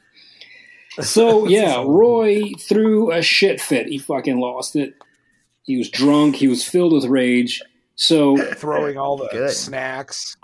So, 1.01 1.47
yeah, 1.47 1.77
Roy 1.87 2.53
threw 2.59 3.13
a 3.13 3.23
shit 3.23 3.61
fit. 3.61 3.87
He 3.87 3.99
fucking 3.99 4.39
lost 4.39 4.77
it. 4.77 4.95
He 5.63 5.77
was 5.77 5.89
drunk. 5.91 6.37
He 6.37 6.49
was 6.49 6.65
filled 6.65 6.93
with 6.93 7.05
rage. 7.05 7.63
So 7.95 8.37
Throwing 8.55 8.97
all 8.99 9.17
the 9.17 9.29
Good. 9.31 9.51
snacks. 9.51 10.37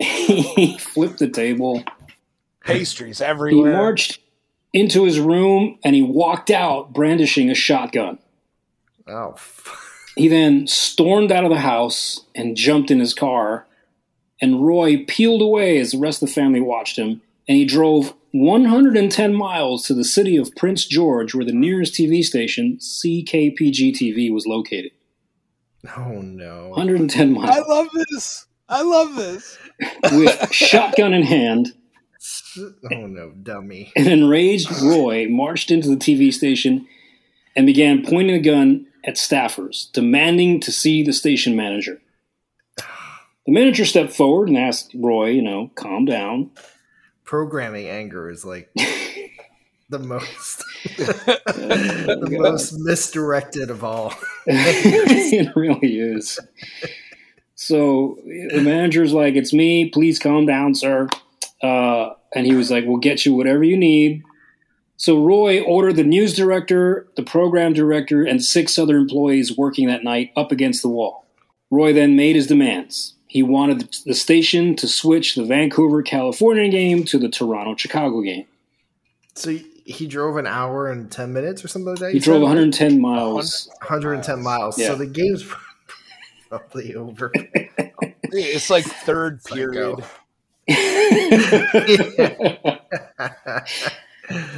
he 0.00 0.76
flipped 0.78 1.18
the 1.18 1.28
table. 1.28 1.84
Pastries 2.64 3.20
everywhere. 3.20 3.70
He 3.70 3.76
marched 3.76 4.18
into 4.72 5.04
his 5.04 5.20
room 5.20 5.78
and 5.84 5.94
he 5.94 6.02
walked 6.02 6.50
out 6.50 6.92
brandishing 6.92 7.50
a 7.50 7.54
shotgun. 7.54 8.18
Oh, 9.06 9.36
He 10.16 10.28
then 10.28 10.66
stormed 10.66 11.32
out 11.32 11.44
of 11.44 11.50
the 11.50 11.58
house 11.60 12.24
and 12.34 12.56
jumped 12.56 12.90
in 12.90 13.00
his 13.00 13.14
car. 13.14 13.66
And 14.40 14.64
Roy 14.66 15.04
peeled 15.06 15.42
away 15.42 15.78
as 15.78 15.92
the 15.92 15.98
rest 15.98 16.22
of 16.22 16.28
the 16.28 16.34
family 16.34 16.60
watched 16.60 16.98
him. 16.98 17.22
And 17.48 17.56
he 17.58 17.64
drove 17.64 18.14
110 18.32 19.34
miles 19.34 19.86
to 19.86 19.94
the 19.94 20.04
city 20.04 20.36
of 20.36 20.54
Prince 20.56 20.86
George, 20.86 21.34
where 21.34 21.44
the 21.44 21.52
nearest 21.52 21.94
TV 21.94 22.22
station, 22.24 22.78
CKPG 22.78 23.92
TV, 23.92 24.32
was 24.32 24.46
located. 24.46 24.92
oh 25.96 26.22
no. 26.22 26.68
110 26.70 27.32
miles. 27.32 27.56
I 27.56 27.60
love 27.60 27.88
this. 28.10 28.46
I 28.68 28.82
love 28.82 29.16
this. 29.16 29.58
With 30.12 30.52
shotgun 30.52 31.12
in 31.12 31.24
hand, 31.24 31.74
Oh 32.92 33.06
no, 33.06 33.30
dummy. 33.30 33.92
an 33.96 34.08
enraged 34.08 34.70
Roy 34.82 35.26
marched 35.28 35.70
into 35.70 35.88
the 35.88 35.96
TV 35.96 36.32
station 36.32 36.86
and 37.56 37.66
began 37.66 38.04
pointing 38.04 38.36
a 38.36 38.40
gun 38.40 38.86
at 39.04 39.16
staffers, 39.16 39.90
demanding 39.92 40.60
to 40.60 40.70
see 40.70 41.02
the 41.02 41.12
station 41.12 41.56
manager. 41.56 42.00
The 42.76 43.52
manager 43.52 43.84
stepped 43.84 44.12
forward 44.12 44.48
and 44.48 44.56
asked 44.56 44.94
Roy, 44.94 45.30
you 45.30 45.42
know, 45.42 45.70
calm 45.74 46.04
down. 46.04 46.50
Programming 47.24 47.88
anger 47.88 48.30
is 48.30 48.44
like 48.44 48.70
the 49.88 49.98
most 49.98 50.64
oh, 51.00 51.04
the 51.46 52.38
most 52.38 52.72
misdirected 52.78 53.70
of 53.70 53.82
all. 53.82 54.14
it 54.46 55.56
really 55.56 55.98
is. 55.98 56.38
So 57.54 58.18
the 58.24 58.60
manager's 58.60 59.12
like, 59.12 59.34
"It's 59.34 59.52
me. 59.52 59.88
Please 59.88 60.18
calm 60.18 60.46
down, 60.46 60.74
sir." 60.74 61.08
Uh, 61.62 62.10
and 62.34 62.46
he 62.46 62.54
was 62.54 62.70
like, 62.70 62.84
"We'll 62.86 62.96
get 62.98 63.24
you 63.24 63.34
whatever 63.34 63.62
you 63.64 63.76
need." 63.76 64.22
So 64.96 65.24
Roy 65.24 65.60
ordered 65.62 65.96
the 65.96 66.04
news 66.04 66.34
director, 66.34 67.08
the 67.16 67.22
program 67.24 67.72
director, 67.72 68.24
and 68.24 68.42
six 68.44 68.78
other 68.78 68.96
employees 68.96 69.56
working 69.56 69.88
that 69.88 70.04
night 70.04 70.30
up 70.36 70.52
against 70.52 70.82
the 70.82 70.88
wall. 70.88 71.24
Roy 71.70 71.92
then 71.92 72.14
made 72.16 72.36
his 72.36 72.46
demands. 72.46 73.14
He 73.26 73.42
wanted 73.42 73.88
the 74.04 74.14
station 74.14 74.76
to 74.76 74.86
switch 74.86 75.34
the 75.34 75.44
Vancouver, 75.44 76.02
California 76.02 76.68
game 76.68 77.02
to 77.04 77.18
the 77.18 77.28
Toronto, 77.28 77.74
Chicago 77.76 78.20
game. 78.20 78.44
So 79.34 79.50
he- 79.50 79.66
he 79.84 80.06
drove 80.06 80.36
an 80.36 80.46
hour 80.46 80.88
and 80.88 81.10
ten 81.10 81.32
minutes 81.32 81.64
or 81.64 81.68
something 81.68 81.88
like 81.90 81.98
that. 81.98 82.08
He 82.10 82.14
you 82.18 82.20
drove 82.20 82.36
said? 82.36 82.42
110 82.42 83.00
miles. 83.00 83.68
110 83.80 84.40
miles. 84.42 84.78
Yeah. 84.78 84.88
So 84.88 84.94
the 84.96 85.06
game's 85.06 85.44
probably 86.48 86.94
over. 86.94 87.32
It's 88.34 88.70
like 88.70 88.84
third 88.84 89.42
period. 89.44 90.02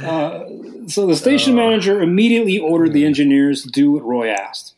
Uh, 0.03 0.45
so 0.87 1.05
the 1.05 1.15
station 1.15 1.55
manager 1.55 2.01
immediately 2.01 2.57
ordered 2.57 2.93
the 2.93 3.05
engineers 3.05 3.63
to 3.63 3.69
do 3.69 3.91
what 3.91 4.05
Roy 4.05 4.29
asked. 4.29 4.73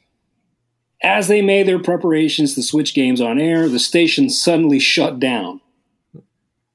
As 1.04 1.28
they 1.28 1.42
made 1.42 1.68
their 1.68 1.80
preparations 1.80 2.56
to 2.56 2.64
switch 2.64 2.96
games 2.96 3.22
on 3.22 3.40
air, 3.40 3.70
the 3.70 3.80
station 3.80 4.30
suddenly 4.30 4.80
shut 4.80 5.20
down. 5.20 5.62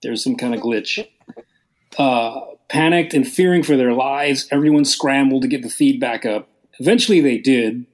There's 0.03 0.23
some 0.23 0.37
kind 0.37 0.55
of 0.55 0.61
glitch. 0.61 1.05
Uh, 1.99 2.41
panicked 2.69 3.15
and 3.15 3.27
fearing 3.27 3.63
for 3.63 3.77
their 3.77 3.93
lives, 3.93 4.47
everyone 4.51 4.85
scrambled 4.85 5.43
to 5.43 5.49
get 5.49 5.63
the 5.63 5.69
feed 5.69 5.99
back 5.99 6.25
up. 6.25 6.49
Eventually 6.79 7.21
they 7.21 7.39
did, 7.39 7.85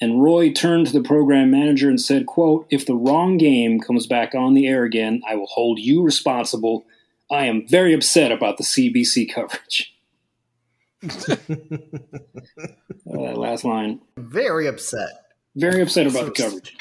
and 0.00 0.22
Roy 0.22 0.52
turned 0.52 0.86
to 0.86 0.92
the 0.92 1.02
program 1.02 1.50
manager 1.50 1.88
and 1.88 2.00
said, 2.00 2.26
quote, 2.26 2.66
If 2.70 2.86
the 2.86 2.94
wrong 2.94 3.36
game 3.36 3.80
comes 3.80 4.06
back 4.06 4.34
on 4.34 4.54
the 4.54 4.66
air 4.66 4.84
again, 4.84 5.22
I 5.28 5.34
will 5.36 5.46
hold 5.46 5.78
you 5.78 6.02
responsible. 6.02 6.86
I 7.30 7.46
am 7.46 7.66
very 7.68 7.92
upset 7.92 8.32
about 8.32 8.56
the 8.56 8.64
CBC 8.64 9.32
coverage. 9.32 9.94
Oh, 11.02 11.08
uh, 11.32 11.36
that 13.28 13.38
last 13.38 13.64
line. 13.64 14.00
Very 14.16 14.66
upset. 14.66 15.10
Very 15.56 15.82
upset 15.82 16.06
about 16.06 16.26
the 16.26 16.32
coverage. 16.32 16.76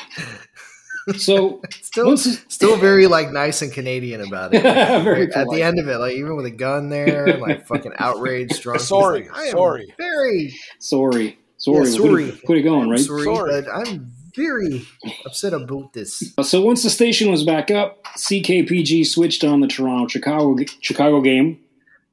So 1.17 1.61
Still, 1.81 2.05
once 2.05 2.45
still 2.49 2.77
very 2.77 3.07
like 3.07 3.31
nice 3.31 3.63
and 3.63 3.71
Canadian 3.73 4.21
about 4.21 4.53
it. 4.53 4.61
Very 5.03 5.33
At 5.33 5.47
the 5.49 5.63
end 5.63 5.79
of 5.79 5.87
it, 5.87 5.97
like 5.97 6.13
even 6.13 6.35
with 6.35 6.45
a 6.45 6.51
gun 6.51 6.89
there, 6.89 7.37
like 7.37 7.65
fucking 7.65 7.93
outraged, 7.97 8.61
drunk. 8.61 8.81
Sorry, 8.81 9.21
like, 9.21 9.35
I 9.35 9.45
am 9.45 9.51
sorry. 9.51 9.93
Very 9.97 10.53
sorry, 10.77 11.38
sorry, 11.59 11.89
Yeah, 11.89 11.97
sorry. 11.97 12.25
gonna 12.25 12.37
put 12.45 12.57
it 12.57 12.61
going, 12.63 12.89
right? 12.89 12.99
sorry, 12.99 13.23
Sorry. 13.23 13.61
but 13.61 13.69
I'm 13.71 14.11
very 14.35 14.85
upset 15.25 15.53
about 15.53 15.93
this. 15.93 16.33
So 16.43 16.61
once 16.61 16.81
the 16.83 16.89
station 16.89 17.29
was 17.31 17.43
back 17.43 17.69
up, 17.71 18.03
CKPG 18.17 19.05
switched 19.05 19.43
on 19.43 19.59
the 19.61 19.67
Toronto 19.67 20.07
Chicago 20.07 20.55
Chicago 20.81 21.21
game, 21.21 21.59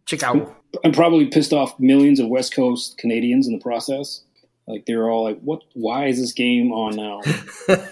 Chicago. 0.07 0.55
and 0.85 0.93
probably 0.95 1.27
pissed 1.27 1.53
off 1.53 1.79
millions 1.81 2.21
of 2.21 2.29
West 2.29 2.55
Coast 2.55 2.99
Canadians 2.99 3.47
in 3.47 3.53
the 3.55 3.61
process. 3.61 4.23
Like 4.67 4.87
they're 4.87 5.09
all 5.11 5.23
like, 5.25 5.41
"What? 5.41 5.63
Why 5.75 6.07
is 6.07 6.19
this 6.19 6.33
game 6.33 6.73
on 6.73 6.97
now?" 6.97 7.21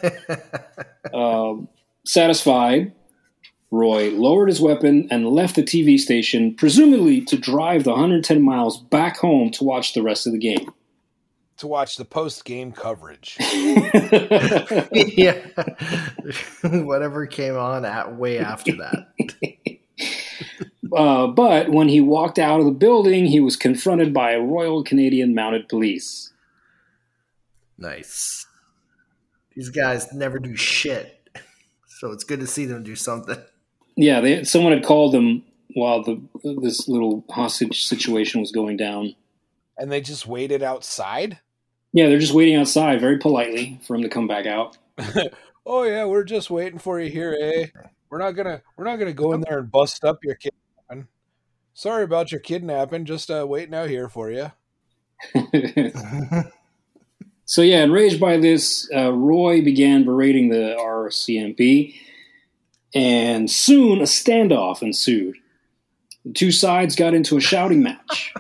Um, 1.12 1.68
satisfied, 2.04 2.92
Roy 3.70 4.10
lowered 4.10 4.48
his 4.48 4.60
weapon 4.60 5.06
and 5.10 5.28
left 5.28 5.54
the 5.56 5.62
TV 5.62 5.98
station, 5.98 6.54
presumably 6.54 7.20
to 7.26 7.36
drive 7.36 7.84
the 7.84 7.90
110 7.90 8.42
miles 8.42 8.80
back 8.80 9.18
home 9.18 9.50
to 9.52 9.64
watch 9.64 9.94
the 9.94 10.02
rest 10.02 10.26
of 10.26 10.32
the 10.32 10.38
game. 10.38 10.72
To 11.58 11.66
watch 11.68 11.96
the 11.96 12.04
post 12.04 12.44
game 12.44 12.72
coverage. 12.72 13.36
yeah. 14.92 15.38
Whatever 16.62 17.26
came 17.26 17.56
on 17.56 17.84
at 17.84 18.16
way 18.16 18.38
after 18.38 18.72
that. 18.72 19.78
Uh, 20.94 21.26
but 21.26 21.70
when 21.70 21.88
he 21.88 22.00
walked 22.00 22.38
out 22.38 22.60
of 22.60 22.66
the 22.66 22.72
building, 22.72 23.26
he 23.26 23.40
was 23.40 23.56
confronted 23.56 24.12
by 24.12 24.32
a 24.32 24.40
Royal 24.40 24.84
Canadian 24.84 25.34
Mounted 25.34 25.68
Police. 25.68 26.32
Nice. 27.78 28.46
These 29.54 29.70
guys 29.70 30.12
never 30.12 30.38
do 30.38 30.56
shit. 30.56 31.28
So 31.86 32.12
it's 32.12 32.24
good 32.24 32.40
to 32.40 32.46
see 32.46 32.64
them 32.66 32.82
do 32.82 32.96
something. 32.96 33.38
Yeah, 33.96 34.20
they, 34.20 34.44
someone 34.44 34.72
had 34.72 34.84
called 34.84 35.12
them 35.12 35.44
while 35.74 36.02
the 36.02 36.20
this 36.42 36.88
little 36.88 37.24
hostage 37.30 37.86
situation 37.86 38.40
was 38.40 38.52
going 38.52 38.76
down. 38.76 39.14
And 39.76 39.90
they 39.90 40.00
just 40.00 40.26
waited 40.26 40.62
outside? 40.62 41.38
Yeah, 41.92 42.08
they're 42.08 42.18
just 42.18 42.34
waiting 42.34 42.56
outside 42.56 43.00
very 43.00 43.18
politely 43.18 43.80
for 43.86 43.94
him 43.94 44.02
to 44.02 44.08
come 44.08 44.26
back 44.26 44.46
out. 44.46 44.78
Oh 45.66 45.84
yeah, 45.84 46.04
we're 46.04 46.24
just 46.24 46.50
waiting 46.50 46.78
for 46.78 47.00
you 47.00 47.08
here, 47.08 47.38
eh? 47.40 47.66
We're 48.10 48.18
not 48.18 48.32
gonna 48.32 48.60
we're 48.76 48.84
not 48.84 48.96
gonna 48.96 49.14
go 49.14 49.32
in 49.32 49.40
there 49.40 49.60
and 49.60 49.72
bust 49.72 50.04
up 50.04 50.18
your 50.22 50.34
kidnapping. 50.34 51.08
Sorry 51.72 52.04
about 52.04 52.30
your 52.30 52.42
kidnapping, 52.42 53.06
just 53.06 53.30
uh 53.30 53.46
waiting 53.48 53.74
out 53.74 53.88
here 53.88 54.10
for 54.10 54.30
you. 54.30 54.52
So 57.46 57.62
yeah, 57.62 57.82
enraged 57.82 58.20
by 58.20 58.38
this, 58.38 58.88
uh, 58.94 59.12
Roy 59.12 59.62
began 59.62 60.04
berating 60.04 60.48
the 60.48 60.76
RCMP, 60.78 61.94
and 62.94 63.50
soon 63.50 64.00
a 64.00 64.04
standoff 64.04 64.82
ensued. 64.82 65.36
The 66.24 66.32
two 66.32 66.50
sides 66.50 66.96
got 66.96 67.12
into 67.12 67.36
a 67.36 67.40
shouting 67.40 67.82
match. 67.82 68.32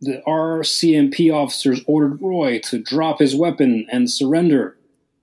The 0.00 0.22
RCMP 0.26 1.32
officers 1.34 1.80
ordered 1.86 2.22
Roy 2.22 2.60
to 2.64 2.78
drop 2.78 3.18
his 3.18 3.34
weapon 3.34 3.86
and 3.90 4.10
surrender. 4.10 4.76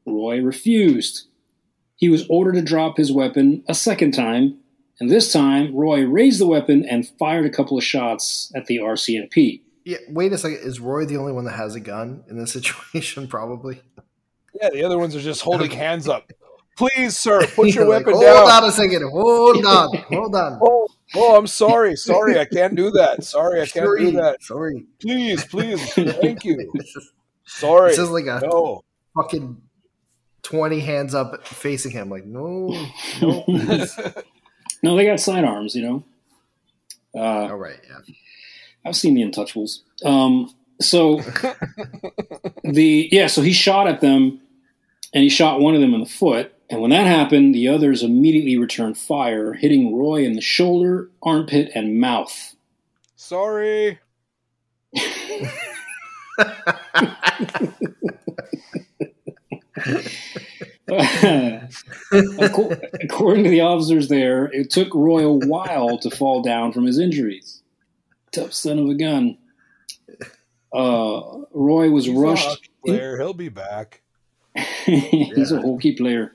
Roy 0.06 0.42
refused. 0.42 1.28
He 1.96 2.10
was 2.10 2.28
ordered 2.30 2.56
to 2.56 2.62
drop 2.62 2.98
his 2.98 3.12
weapon 3.12 3.64
a 3.70 3.74
second 3.74 4.12
time, 4.12 4.58
and 5.00 5.10
this 5.10 5.32
time 5.32 5.74
Roy 5.74 6.04
raised 6.06 6.42
the 6.42 6.48
weapon 6.48 6.86
and 6.86 7.08
fired 7.18 7.46
a 7.46 7.50
couple 7.50 7.78
of 7.78 7.84
shots 7.84 8.52
at 8.54 8.66
the 8.66 8.78
RCMP. 8.78 9.62
Yeah, 9.86 9.98
wait 10.10 10.34
a 10.34 10.38
second. 10.38 10.60
Is 10.64 10.80
Roy 10.80 11.06
the 11.06 11.18
only 11.18 11.32
one 11.32 11.46
that 11.46 11.56
has 11.56 11.76
a 11.76 11.80
gun 11.80 12.24
in 12.30 12.38
this 12.38 12.52
situation? 12.54 13.28
Probably. 13.28 13.82
Yeah, 14.62 14.70
the 14.72 14.84
other 14.84 14.98
ones 14.98 15.16
are 15.16 15.22
just 15.22 15.42
holding 15.42 15.72
hands 15.72 16.08
up. 16.08 16.32
Please, 16.76 17.18
sir, 17.18 17.46
put 17.56 17.74
your 17.74 17.86
Like, 17.86 18.06
weapon 18.06 18.14
Hold 18.14 18.24
down. 18.26 18.36
Hold 18.38 18.50
on 18.52 18.64
a 18.66 18.72
second. 18.72 19.10
Hold 19.10 19.66
on. 19.66 19.98
Hold 20.10 20.36
on. 20.36 20.60
Oh, 20.62 20.88
oh, 21.16 21.38
I'm 21.38 21.48
sorry. 21.48 21.96
Sorry, 21.96 22.40
I 22.40 22.46
can't 22.46 22.76
do 22.76 22.92
that. 22.92 23.24
Sorry, 23.24 23.62
I 23.62 23.66
can't 23.66 23.86
Sorry. 23.86 24.00
do 24.06 24.12
that. 24.14 24.44
Sorry. 24.44 24.86
Please, 25.02 25.46
please. 25.46 25.94
Thank 25.94 26.44
you. 26.44 26.72
Sorry. 27.46 27.92
this 27.92 28.00
is 28.00 28.10
like 28.10 28.26
a 28.26 28.42
No. 28.44 28.84
fucking 29.16 29.62
20 30.44 30.80
hands 30.82 31.16
up 31.16 31.48
facing 31.48 31.92
him. 31.92 32.10
Like, 32.10 32.26
no. 32.26 32.68
No. 33.22 33.46
No, 34.84 34.96
they 34.96 35.06
got 35.06 35.20
sidearms, 35.20 35.76
you 35.76 35.82
know. 35.84 36.04
Uh, 37.16 37.48
All 37.50 37.56
right. 37.56 37.80
Yeah. 37.90 38.14
I've 38.86 38.96
seen 38.96 39.16
the 39.16 39.22
Untouchables. 39.24 39.80
Um, 40.04 40.54
so 40.82 41.22
the 42.64 43.10
yeah, 43.12 43.28
so 43.28 43.42
he 43.42 43.54
shot 43.54 43.88
at 43.88 44.02
them, 44.02 44.42
and 45.14 45.24
he 45.24 45.30
shot 45.30 45.60
one 45.60 45.74
of 45.74 45.82
them 45.82 45.94
in 45.94 46.02
the 46.02 46.06
foot. 46.06 46.54
And 46.69 46.82
when 46.82 46.89
that 46.91 47.06
happened, 47.06 47.54
the 47.54 47.67
others 47.67 48.01
immediately 48.01 48.58
returned 48.58 48.97
fire, 48.97 49.54
hitting 49.54 49.95
Roy 49.95 50.25
in 50.25 50.34
the 50.34 50.41
shoulder, 50.41 51.10
armpit, 51.21 51.71
and 51.75 51.99
mouth. 51.99 52.56
Sorry. 53.15 53.99
According 62.17 63.43
to 63.45 63.49
the 63.49 63.62
officers 63.62 64.08
there, 64.08 64.45
it 64.45 64.69
took 64.69 64.93
Roy 64.93 65.25
a 65.25 65.32
while 65.34 65.97
to 65.99 66.10
fall 66.10 66.41
down 66.41 66.71
from 66.71 66.86
his 66.86 66.99
injuries. 66.99 67.62
Tough 68.32 68.54
son 68.54 68.80
of 68.80 68.88
a 68.89 68.95
gun. 68.95 69.38
Uh, 70.73 71.39
Roy 71.54 71.89
was 71.89 72.06
He's 72.06 72.15
rushed. 72.15 72.47
hockey 72.47 72.69
player. 72.86 73.17
He'll 73.17 73.34
be 73.34 73.49
back. 73.49 74.01
He's 74.86 75.51
a 75.51 75.62
hockey 75.62 75.93
player. 75.95 76.34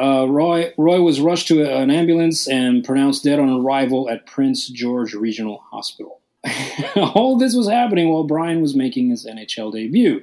Uh, 0.00 0.24
Roy 0.24 0.72
Roy 0.78 1.02
was 1.02 1.20
rushed 1.20 1.48
to 1.48 1.62
an 1.62 1.90
ambulance 1.90 2.48
and 2.48 2.82
pronounced 2.82 3.24
dead 3.24 3.38
on 3.38 3.50
arrival 3.50 4.08
at 4.08 4.24
Prince 4.24 4.66
George 4.68 5.12
Regional 5.12 5.62
Hospital. 5.70 6.20
All 6.96 7.36
this 7.36 7.54
was 7.54 7.68
happening 7.68 8.08
while 8.08 8.24
Brian 8.24 8.62
was 8.62 8.74
making 8.74 9.10
his 9.10 9.26
NHL 9.26 9.72
debut. 9.72 10.22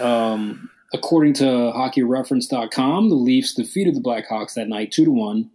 Um, 0.00 0.70
according 0.94 1.34
to 1.34 1.44
HockeyReference.com, 1.44 3.10
the 3.10 3.16
Leafs 3.16 3.52
defeated 3.52 3.94
the 3.94 4.00
Blackhawks 4.00 4.54
that 4.54 4.68
night 4.68 4.92
two 4.92 5.04
to 5.04 5.10
one, 5.10 5.50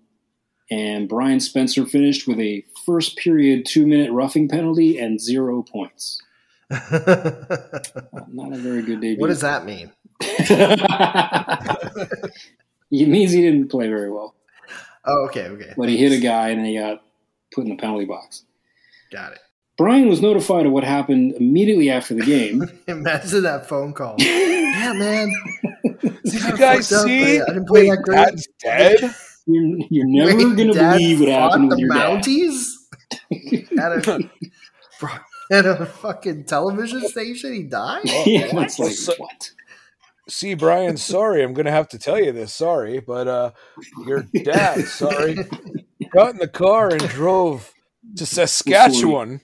and 0.70 1.10
Brian 1.10 1.40
Spencer 1.40 1.88
finished 1.88 2.28
with 2.28 2.40
a 2.40 2.64
first 2.86 3.18
period 3.18 3.66
two 3.66 3.88
minute 3.88 4.12
roughing 4.12 4.48
penalty 4.48 5.00
and 5.00 5.20
zero 5.20 5.64
points. 5.64 6.22
Not 6.70 8.54
a 8.54 8.58
very 8.58 8.84
good 8.84 9.02
debut. 9.02 9.20
what 9.20 9.30
does 9.30 9.42
that 9.42 9.66
mean? 9.66 9.92
it 12.91 13.08
means 13.08 13.32
he 13.32 13.41
didn't 13.41 13.69
play 13.69 13.88
very 13.88 14.12
well. 14.12 14.36
Oh, 15.06 15.26
okay, 15.26 15.48
okay. 15.50 15.74
But 15.78 15.89
he 15.89 15.98
hit 15.98 16.12
a 16.12 16.19
guy 16.19 16.50
and 16.50 16.60
then 16.60 16.65
he 16.65 16.78
got 16.80 17.04
put 17.54 17.63
in 17.65 17.69
the 17.69 17.76
penalty 17.78 18.06
box. 18.06 18.43
Got 19.12 19.34
it. 19.34 19.39
Brian 19.78 20.08
was 20.08 20.21
notified 20.21 20.65
of 20.65 20.71
what 20.71 20.84
happened 20.84 21.34
immediately 21.34 21.89
after 21.89 22.13
the 22.15 22.24
game. 22.24 22.63
Imagine 22.88 23.43
that 23.43 23.67
phone 23.67 23.93
call. 23.93 24.15
yeah, 24.19 24.93
man. 24.93 25.32
Did 25.84 26.34
you 26.34 26.58
guys 26.58 26.89
fucked 26.89 27.02
up, 27.02 27.08
see? 27.08 27.39
but 27.39 27.50
I 27.50 27.54
didn't 27.54 27.67
play 27.67 27.89
that 27.89 28.02
great. 28.04 28.15
Dad's 28.15 28.48
dead. 28.60 29.00
You're, 29.48 29.78
you're 29.91 30.08
never 30.08 30.36
Wait, 30.38 30.56
going 30.56 30.67
to 30.69 30.74
Dad 30.74 30.93
believe 30.98 31.19
what 31.19 31.30
fought 31.30 31.52
happened 31.52 31.71
the 31.71 31.76
with 31.76 31.80
your 31.82 31.93
dad. 31.93 32.24
Mounties 32.24 32.71
at 33.78 34.08
a, 34.08 34.30
at 35.52 35.65
a 35.67 35.86
fucking 35.86 36.45
television 36.45 37.08
station. 37.08 37.54
He 37.54 37.62
died. 37.62 38.06
yeah, 38.06 38.48
it's 38.63 38.80
like, 38.80 38.91
So- 38.93 39.13
what? 39.19 39.52
See, 40.28 40.56
Brian, 40.56 40.98
sorry, 40.98 41.44
I'm 41.44 41.54
gonna 41.54 41.72
have 41.72 41.88
to 41.90 42.00
tell 42.00 42.20
you 42.20 42.32
this. 42.32 42.54
Sorry, 42.54 43.00
but 43.00 43.28
uh, 43.28 43.52
your 44.06 44.24
dad, 44.44 44.82
sorry, 44.86 45.36
got 46.12 46.32
in 46.32 46.38
the 46.38 46.48
car 46.48 46.90
and 46.90 47.02
drove 47.10 47.72
to 48.18 48.26
Saskatchewan 48.26 49.42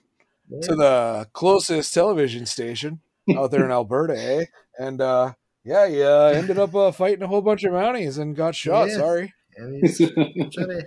to 0.63 0.75
the 0.75 1.27
closest 1.33 1.93
television 1.93 2.45
station 2.47 2.99
out 3.37 3.51
there 3.51 3.63
in 3.63 3.71
Alberta, 3.71 4.17
eh? 4.19 4.45
And 4.79 4.99
uh, 5.01 5.33
yeah, 5.63 5.87
he 5.87 6.01
uh, 6.01 6.25
ended 6.29 6.57
up 6.57 6.73
uh, 6.75 6.91
fighting 6.91 7.21
a 7.23 7.27
whole 7.27 7.41
bunch 7.41 7.63
of 7.63 7.73
Mounties 7.73 8.17
and 8.17 8.35
got 8.35 8.55
shot. 8.55 8.89
Yeah. 8.89 8.95
Sorry. 8.97 9.33
And 9.57 9.81
he's 9.85 9.97
trying 9.97 10.15
to- 10.15 10.85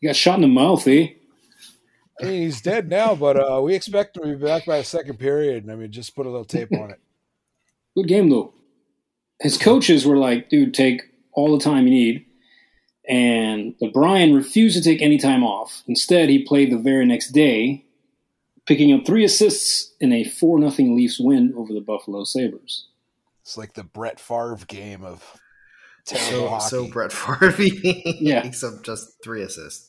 You 0.00 0.08
got 0.08 0.16
shot 0.16 0.36
in 0.36 0.42
the 0.42 0.48
mouth, 0.48 0.86
eh? 0.86 1.08
I 2.20 2.24
mean, 2.24 2.42
he's 2.42 2.60
dead 2.60 2.88
now, 2.88 3.14
but 3.16 3.36
uh, 3.36 3.60
we 3.60 3.74
expect 3.74 4.16
him 4.16 4.22
to 4.24 4.36
be 4.36 4.44
back 4.44 4.66
by 4.66 4.78
the 4.78 4.84
second 4.84 5.18
period. 5.18 5.64
And 5.64 5.72
I 5.72 5.76
mean, 5.76 5.90
just 5.90 6.14
put 6.16 6.26
a 6.26 6.30
little 6.30 6.44
tape 6.44 6.72
on 6.72 6.90
it. 6.90 7.00
Good 7.96 8.08
game, 8.08 8.28
though. 8.28 8.54
His 9.40 9.56
coaches 9.56 10.04
were 10.04 10.16
like, 10.16 10.48
dude, 10.48 10.74
take 10.74 11.02
all 11.32 11.56
the 11.56 11.62
time 11.62 11.84
you 11.86 11.90
need. 11.90 12.26
And 13.08 13.74
but 13.80 13.92
Brian 13.92 14.34
refused 14.34 14.76
to 14.76 14.82
take 14.82 15.00
any 15.00 15.16
time 15.18 15.42
off. 15.42 15.82
Instead, 15.86 16.28
he 16.28 16.44
played 16.44 16.70
the 16.70 16.78
very 16.78 17.06
next 17.06 17.30
day, 17.30 17.84
picking 18.66 18.92
up 18.92 19.06
three 19.06 19.24
assists 19.24 19.92
in 20.00 20.12
a 20.12 20.24
4 20.24 20.70
0 20.70 20.94
Leafs 20.94 21.18
win 21.18 21.54
over 21.56 21.72
the 21.72 21.80
Buffalo 21.80 22.24
Sabres. 22.24 22.86
It's 23.42 23.56
like 23.56 23.72
the 23.74 23.84
Brett 23.84 24.20
Favre 24.20 24.58
game 24.66 25.04
of 25.04 25.24
terrible 26.04 26.60
so, 26.60 26.84
so 26.84 26.92
Brett 26.92 27.12
Favre 27.12 27.54
Yeah. 28.20 28.44
except 28.44 28.82
just 28.84 29.22
three 29.24 29.42
assists. 29.42 29.88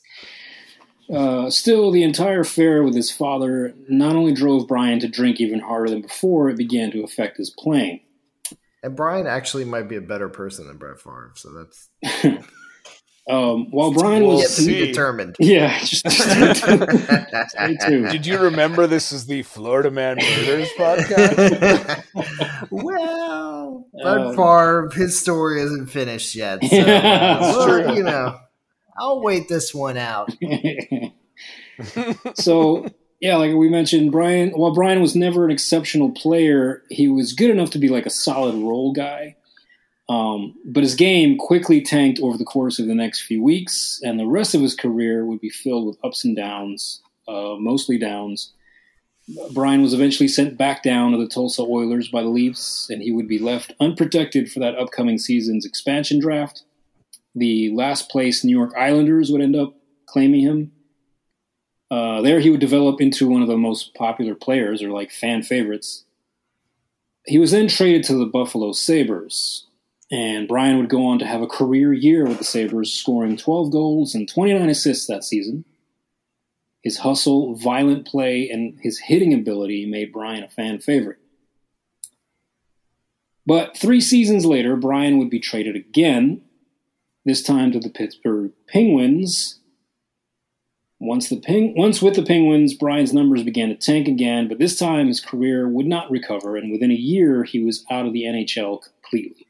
Uh, 1.12 1.50
still, 1.50 1.90
the 1.90 2.04
entire 2.04 2.40
affair 2.40 2.82
with 2.84 2.94
his 2.94 3.10
father 3.10 3.74
not 3.88 4.14
only 4.16 4.32
drove 4.32 4.68
Brian 4.68 5.00
to 5.00 5.08
drink 5.08 5.40
even 5.40 5.58
harder 5.60 5.90
than 5.90 6.02
before, 6.02 6.48
it 6.48 6.56
began 6.56 6.90
to 6.92 7.02
affect 7.02 7.36
his 7.36 7.50
playing. 7.50 8.00
And 8.82 8.96
Brian 8.96 9.26
actually 9.26 9.64
might 9.64 9.88
be 9.88 9.96
a 9.96 10.00
better 10.00 10.28
person 10.28 10.66
than 10.66 10.78
Brett 10.78 10.98
Favre, 11.00 11.32
so 11.34 11.50
that's 11.52 11.88
Um, 13.28 13.70
while 13.70 13.92
Brian 13.92 14.24
We'll 14.26 14.38
yet 14.38 14.44
was, 14.48 14.56
to 14.56 14.66
be 14.66 14.72
see. 14.80 14.86
determined. 14.86 15.36
yeah, 15.40 15.78
just, 15.84 16.08
stay 16.10 17.76
tuned. 17.86 18.10
Did 18.10 18.26
you 18.26 18.38
remember 18.38 18.88
this 18.88 19.12
is 19.12 19.26
the 19.26 19.42
Florida 19.42 19.90
Man 19.90 20.16
Murders 20.16 20.68
podcast? 20.76 22.02
well, 22.70 23.86
Brett 24.02 24.16
Um, 24.18 24.34
Favre, 24.34 24.90
his 24.96 25.20
story 25.20 25.60
isn't 25.62 25.86
finished 25.88 26.34
yet. 26.34 26.64
So, 26.64 26.74
Yeah, 26.74 26.84
that's 27.38 27.56
well, 27.56 27.68
true. 27.84 27.94
you 27.94 28.02
know, 28.02 28.36
I'll 28.98 29.22
wait 29.22 29.48
this 29.48 29.72
one 29.72 29.96
out. 29.98 30.30
so 32.34 32.86
yeah, 33.20 33.36
like 33.36 33.54
we 33.54 33.68
mentioned, 33.68 34.12
Brian. 34.12 34.50
While 34.50 34.74
Brian 34.74 35.02
was 35.02 35.14
never 35.14 35.44
an 35.44 35.50
exceptional 35.50 36.10
player, 36.10 36.82
he 36.88 37.08
was 37.08 37.34
good 37.34 37.50
enough 37.50 37.70
to 37.70 37.78
be 37.78 37.88
like 37.88 38.06
a 38.06 38.10
solid 38.10 38.54
role 38.54 38.92
guy. 38.92 39.36
Um, 40.08 40.56
but 40.64 40.82
his 40.82 40.94
game 40.94 41.36
quickly 41.36 41.82
tanked 41.82 42.18
over 42.20 42.36
the 42.36 42.44
course 42.44 42.78
of 42.78 42.86
the 42.86 42.94
next 42.94 43.22
few 43.22 43.42
weeks, 43.42 44.00
and 44.02 44.18
the 44.18 44.26
rest 44.26 44.54
of 44.54 44.60
his 44.60 44.74
career 44.74 45.24
would 45.24 45.40
be 45.40 45.50
filled 45.50 45.86
with 45.86 46.04
ups 46.04 46.24
and 46.24 46.34
downs, 46.34 47.00
uh, 47.28 47.56
mostly 47.58 47.98
downs. 47.98 48.52
Brian 49.52 49.82
was 49.82 49.94
eventually 49.94 50.26
sent 50.26 50.56
back 50.56 50.82
down 50.82 51.12
to 51.12 51.18
the 51.18 51.28
Tulsa 51.28 51.62
Oilers 51.62 52.08
by 52.08 52.22
the 52.22 52.28
Leafs, 52.28 52.88
and 52.90 53.02
he 53.02 53.12
would 53.12 53.28
be 53.28 53.38
left 53.38 53.74
unprotected 53.78 54.50
for 54.50 54.58
that 54.60 54.76
upcoming 54.76 55.18
season's 55.18 55.64
expansion 55.64 56.18
draft. 56.18 56.62
The 57.34 57.70
last 57.72 58.08
place 58.08 58.42
New 58.42 58.56
York 58.56 58.74
Islanders 58.76 59.30
would 59.30 59.42
end 59.42 59.54
up 59.54 59.74
claiming 60.06 60.40
him. 60.40 60.72
Uh, 61.90 62.22
there, 62.22 62.40
he 62.40 62.50
would 62.50 62.60
develop 62.60 63.00
into 63.00 63.28
one 63.28 63.42
of 63.42 63.48
the 63.48 63.56
most 63.56 63.94
popular 63.94 64.34
players, 64.34 64.82
or 64.82 64.90
like 64.90 65.10
fan 65.10 65.42
favorites. 65.42 66.04
He 67.26 67.38
was 67.38 67.50
then 67.50 67.68
traded 67.68 68.04
to 68.04 68.14
the 68.14 68.26
Buffalo 68.26 68.72
Sabres, 68.72 69.66
and 70.10 70.48
Brian 70.48 70.78
would 70.78 70.88
go 70.88 71.06
on 71.06 71.18
to 71.18 71.26
have 71.26 71.42
a 71.42 71.46
career 71.46 71.92
year 71.92 72.26
with 72.26 72.38
the 72.38 72.44
Sabres, 72.44 72.92
scoring 72.92 73.36
12 73.36 73.70
goals 73.70 74.14
and 74.14 74.28
29 74.28 74.68
assists 74.68 75.06
that 75.06 75.24
season. 75.24 75.64
His 76.82 76.98
hustle, 76.98 77.54
violent 77.54 78.06
play, 78.06 78.48
and 78.48 78.78
his 78.80 78.98
hitting 78.98 79.34
ability 79.34 79.86
made 79.86 80.12
Brian 80.12 80.42
a 80.42 80.48
fan 80.48 80.78
favorite. 80.78 81.18
But 83.46 83.76
three 83.76 84.00
seasons 84.00 84.46
later, 84.46 84.76
Brian 84.76 85.18
would 85.18 85.30
be 85.30 85.40
traded 85.40 85.76
again, 85.76 86.42
this 87.24 87.42
time 87.42 87.70
to 87.72 87.80
the 87.80 87.90
Pittsburgh 87.90 88.52
Penguins. 88.66 89.59
Once 91.00 91.30
the 91.30 91.40
Peng- 91.40 91.74
once 91.76 92.02
with 92.02 92.14
the 92.14 92.22
Penguins, 92.22 92.74
Brian's 92.74 93.14
numbers 93.14 93.42
began 93.42 93.70
to 93.70 93.74
tank 93.74 94.06
again, 94.06 94.48
but 94.48 94.58
this 94.58 94.78
time 94.78 95.06
his 95.06 95.20
career 95.20 95.66
would 95.66 95.86
not 95.86 96.10
recover, 96.10 96.56
and 96.56 96.70
within 96.70 96.90
a 96.90 96.94
year 96.94 97.42
he 97.42 97.64
was 97.64 97.86
out 97.90 98.06
of 98.06 98.12
the 98.12 98.24
NHL 98.24 98.82
completely. 98.82 99.46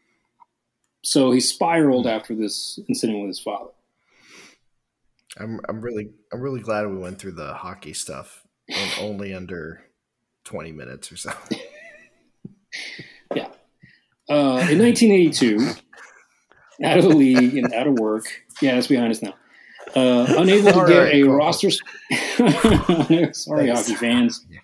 So 1.03 1.33
he 1.33 1.41
spiraled 1.41 2.07
after 2.07 2.35
this 2.35 2.79
incident 2.89 3.21
with 3.21 3.29
his 3.29 3.41
father. 3.41 3.71
I'm 5.39 5.61
I'm 5.69 5.81
really 5.81 6.11
I'm 6.33 6.41
really 6.41 6.61
glad 6.61 6.87
we 6.87 6.99
went 6.99 7.19
through 7.19 7.33
the 7.33 7.55
hockey 7.55 7.95
stuff 7.95 8.47
in 8.69 8.89
only 9.01 9.35
under 9.35 9.83
twenty 10.45 10.71
minutes 10.71 11.11
or 11.11 11.17
so. 11.17 11.33
Yeah. 13.35 13.49
Uh, 14.29 14.67
in 14.71 14.79
1982, 14.79 15.71
out 16.85 16.99
of 16.99 17.05
the 17.05 17.11
league 17.11 17.57
and 17.57 17.73
out 17.73 17.87
of 17.87 17.95
work, 17.95 18.25
yeah, 18.61 18.75
that's 18.75 18.87
behind 18.87 19.11
us 19.11 19.23
now. 19.23 19.35
Uh, 19.95 20.27
unable 20.39 20.73
to 20.73 20.87
get 20.87 21.15
a 21.15 21.23
roster. 21.25 21.71
Sorry, 23.33 23.69
hockey 23.69 23.95
fans. 23.95 24.45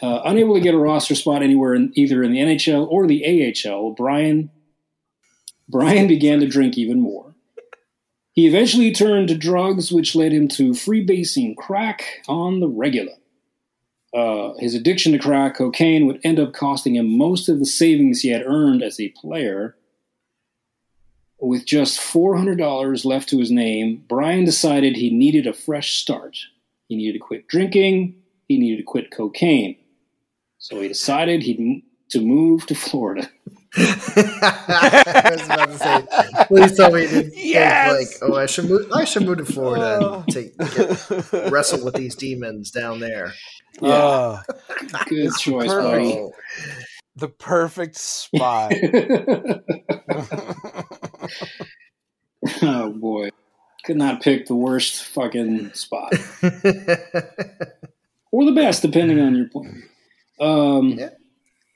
Uh, 0.00 0.20
unable 0.24 0.54
to 0.54 0.60
get 0.60 0.74
a 0.74 0.78
roster 0.78 1.14
spot 1.14 1.42
anywhere, 1.42 1.74
in, 1.74 1.90
either 1.96 2.22
in 2.22 2.32
the 2.32 2.38
NHL 2.38 2.86
or 2.88 3.06
the 3.06 3.52
AHL, 3.52 3.90
Brian 3.90 4.48
Brian 5.68 6.06
began 6.06 6.40
to 6.40 6.46
drink 6.46 6.78
even 6.78 7.00
more. 7.00 7.34
He 8.32 8.46
eventually 8.46 8.92
turned 8.92 9.28
to 9.28 9.36
drugs, 9.36 9.90
which 9.90 10.14
led 10.14 10.32
him 10.32 10.46
to 10.48 10.70
freebasing 10.70 11.56
crack 11.56 12.22
on 12.28 12.60
the 12.60 12.68
regular. 12.68 13.14
Uh, 14.14 14.52
his 14.58 14.74
addiction 14.74 15.12
to 15.12 15.18
crack 15.18 15.56
cocaine 15.56 16.06
would 16.06 16.20
end 16.22 16.38
up 16.38 16.52
costing 16.52 16.96
him 16.96 17.18
most 17.18 17.48
of 17.48 17.58
the 17.58 17.66
savings 17.66 18.20
he 18.20 18.28
had 18.28 18.46
earned 18.46 18.82
as 18.82 19.00
a 19.00 19.12
player. 19.20 19.76
With 21.38 21.66
just 21.66 22.00
$400 22.00 23.04
left 23.04 23.28
to 23.28 23.38
his 23.38 23.50
name, 23.50 24.04
Brian 24.08 24.44
decided 24.44 24.96
he 24.96 25.10
needed 25.10 25.46
a 25.46 25.52
fresh 25.52 25.96
start. 25.96 26.38
He 26.88 26.96
needed 26.96 27.14
to 27.14 27.18
quit 27.18 27.46
drinking, 27.48 28.14
he 28.48 28.58
needed 28.58 28.78
to 28.78 28.82
quit 28.84 29.10
cocaine. 29.10 29.76
So 30.58 30.80
he 30.80 30.88
decided 30.88 31.42
he'd 31.42 31.60
m- 31.60 31.82
to 32.10 32.20
move 32.20 32.66
to 32.66 32.74
Florida. 32.74 33.28
I 33.76 35.30
was 35.32 35.44
about 35.44 35.68
to 35.68 35.78
say, 35.78 36.46
please 36.46 36.76
tell 36.76 36.90
me 36.90 37.02
you 37.02 37.08
didn't 37.08 37.34
Yes! 37.36 38.20
like, 38.22 38.30
oh, 38.30 38.36
I 38.36 38.46
should 38.46 38.70
move. 38.70 38.90
I 38.92 39.04
should 39.04 39.24
move 39.26 39.36
to 39.38 39.44
Florida 39.44 40.22
and 40.24 40.28
take 40.32 40.56
get, 40.56 41.52
wrestle 41.52 41.84
with 41.84 41.94
these 41.94 42.14
demons 42.14 42.70
down 42.70 43.00
there. 43.00 43.34
Ah, 43.82 44.42
Good 45.08 45.32
choice, 45.38 45.66
perfect. 45.68 45.92
buddy. 45.92 46.12
Oh, 46.14 46.32
the 47.16 47.28
perfect 47.28 47.96
spot. 47.96 48.72
oh 52.62 52.92
boy, 52.92 53.30
could 53.84 53.96
not 53.96 54.22
pick 54.22 54.46
the 54.46 54.54
worst 54.54 55.04
fucking 55.04 55.72
spot 55.74 56.12
or 58.32 58.44
the 58.44 58.52
best, 58.54 58.82
depending 58.82 59.20
on 59.20 59.34
your 59.36 59.48
point. 59.48 59.84
Um, 60.40 60.90
Yeah. 60.98 61.10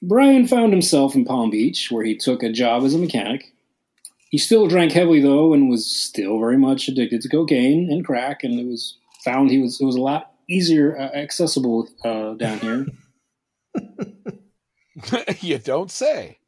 Brian 0.02 0.46
found 0.46 0.72
himself 0.72 1.14
in 1.14 1.26
Palm 1.26 1.50
Beach, 1.50 1.90
where 1.90 2.04
he 2.04 2.16
took 2.16 2.42
a 2.42 2.50
job 2.50 2.84
as 2.84 2.94
a 2.94 2.98
mechanic. 2.98 3.52
He 4.30 4.38
still 4.38 4.66
drank 4.66 4.92
heavily 4.92 5.20
though, 5.20 5.52
and 5.52 5.68
was 5.68 5.84
still 5.86 6.38
very 6.38 6.56
much 6.56 6.88
addicted 6.88 7.20
to 7.22 7.28
cocaine 7.28 7.90
and 7.90 8.04
crack. 8.04 8.42
And 8.42 8.58
it 8.58 8.66
was 8.66 8.96
found 9.24 9.50
he 9.50 9.58
was 9.58 9.80
it 9.80 9.84
was 9.84 9.96
a 9.96 10.00
lot 10.00 10.32
easier 10.48 10.96
uh, 10.98 11.10
accessible 11.14 11.88
uh, 12.04 12.34
down 12.34 12.58
here. 12.60 12.86
you 15.40 15.58
don't 15.58 15.90
say. 15.90 16.38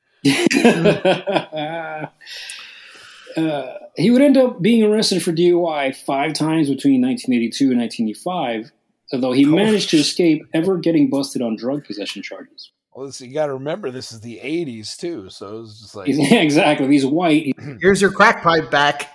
Uh, 3.36 3.78
he 3.96 4.10
would 4.10 4.22
end 4.22 4.36
up 4.36 4.60
being 4.62 4.82
arrested 4.82 5.22
for 5.22 5.32
DUI 5.32 5.94
five 5.94 6.32
times 6.32 6.68
between 6.68 7.02
1982 7.02 7.70
and 7.70 7.80
1985, 7.80 8.72
although 9.12 9.32
he 9.32 9.44
managed 9.44 9.90
to 9.90 9.98
escape 9.98 10.46
ever 10.54 10.78
getting 10.78 11.10
busted 11.10 11.42
on 11.42 11.56
drug 11.56 11.84
possession 11.84 12.22
charges. 12.22 12.72
Well, 12.94 13.06
this, 13.06 13.20
you 13.20 13.32
got 13.32 13.46
to 13.46 13.54
remember 13.54 13.90
this 13.90 14.12
is 14.12 14.20
the 14.20 14.40
'80s 14.42 14.96
too, 14.96 15.30
so 15.30 15.56
it 15.56 15.60
was 15.60 15.80
just 15.80 15.94
like 15.94 16.08
Yeah, 16.10 16.40
exactly. 16.40 16.88
He's 16.88 17.06
white. 17.06 17.54
Here's 17.80 18.00
your 18.00 18.12
crack 18.12 18.42
pipe 18.42 18.70
back. 18.70 19.08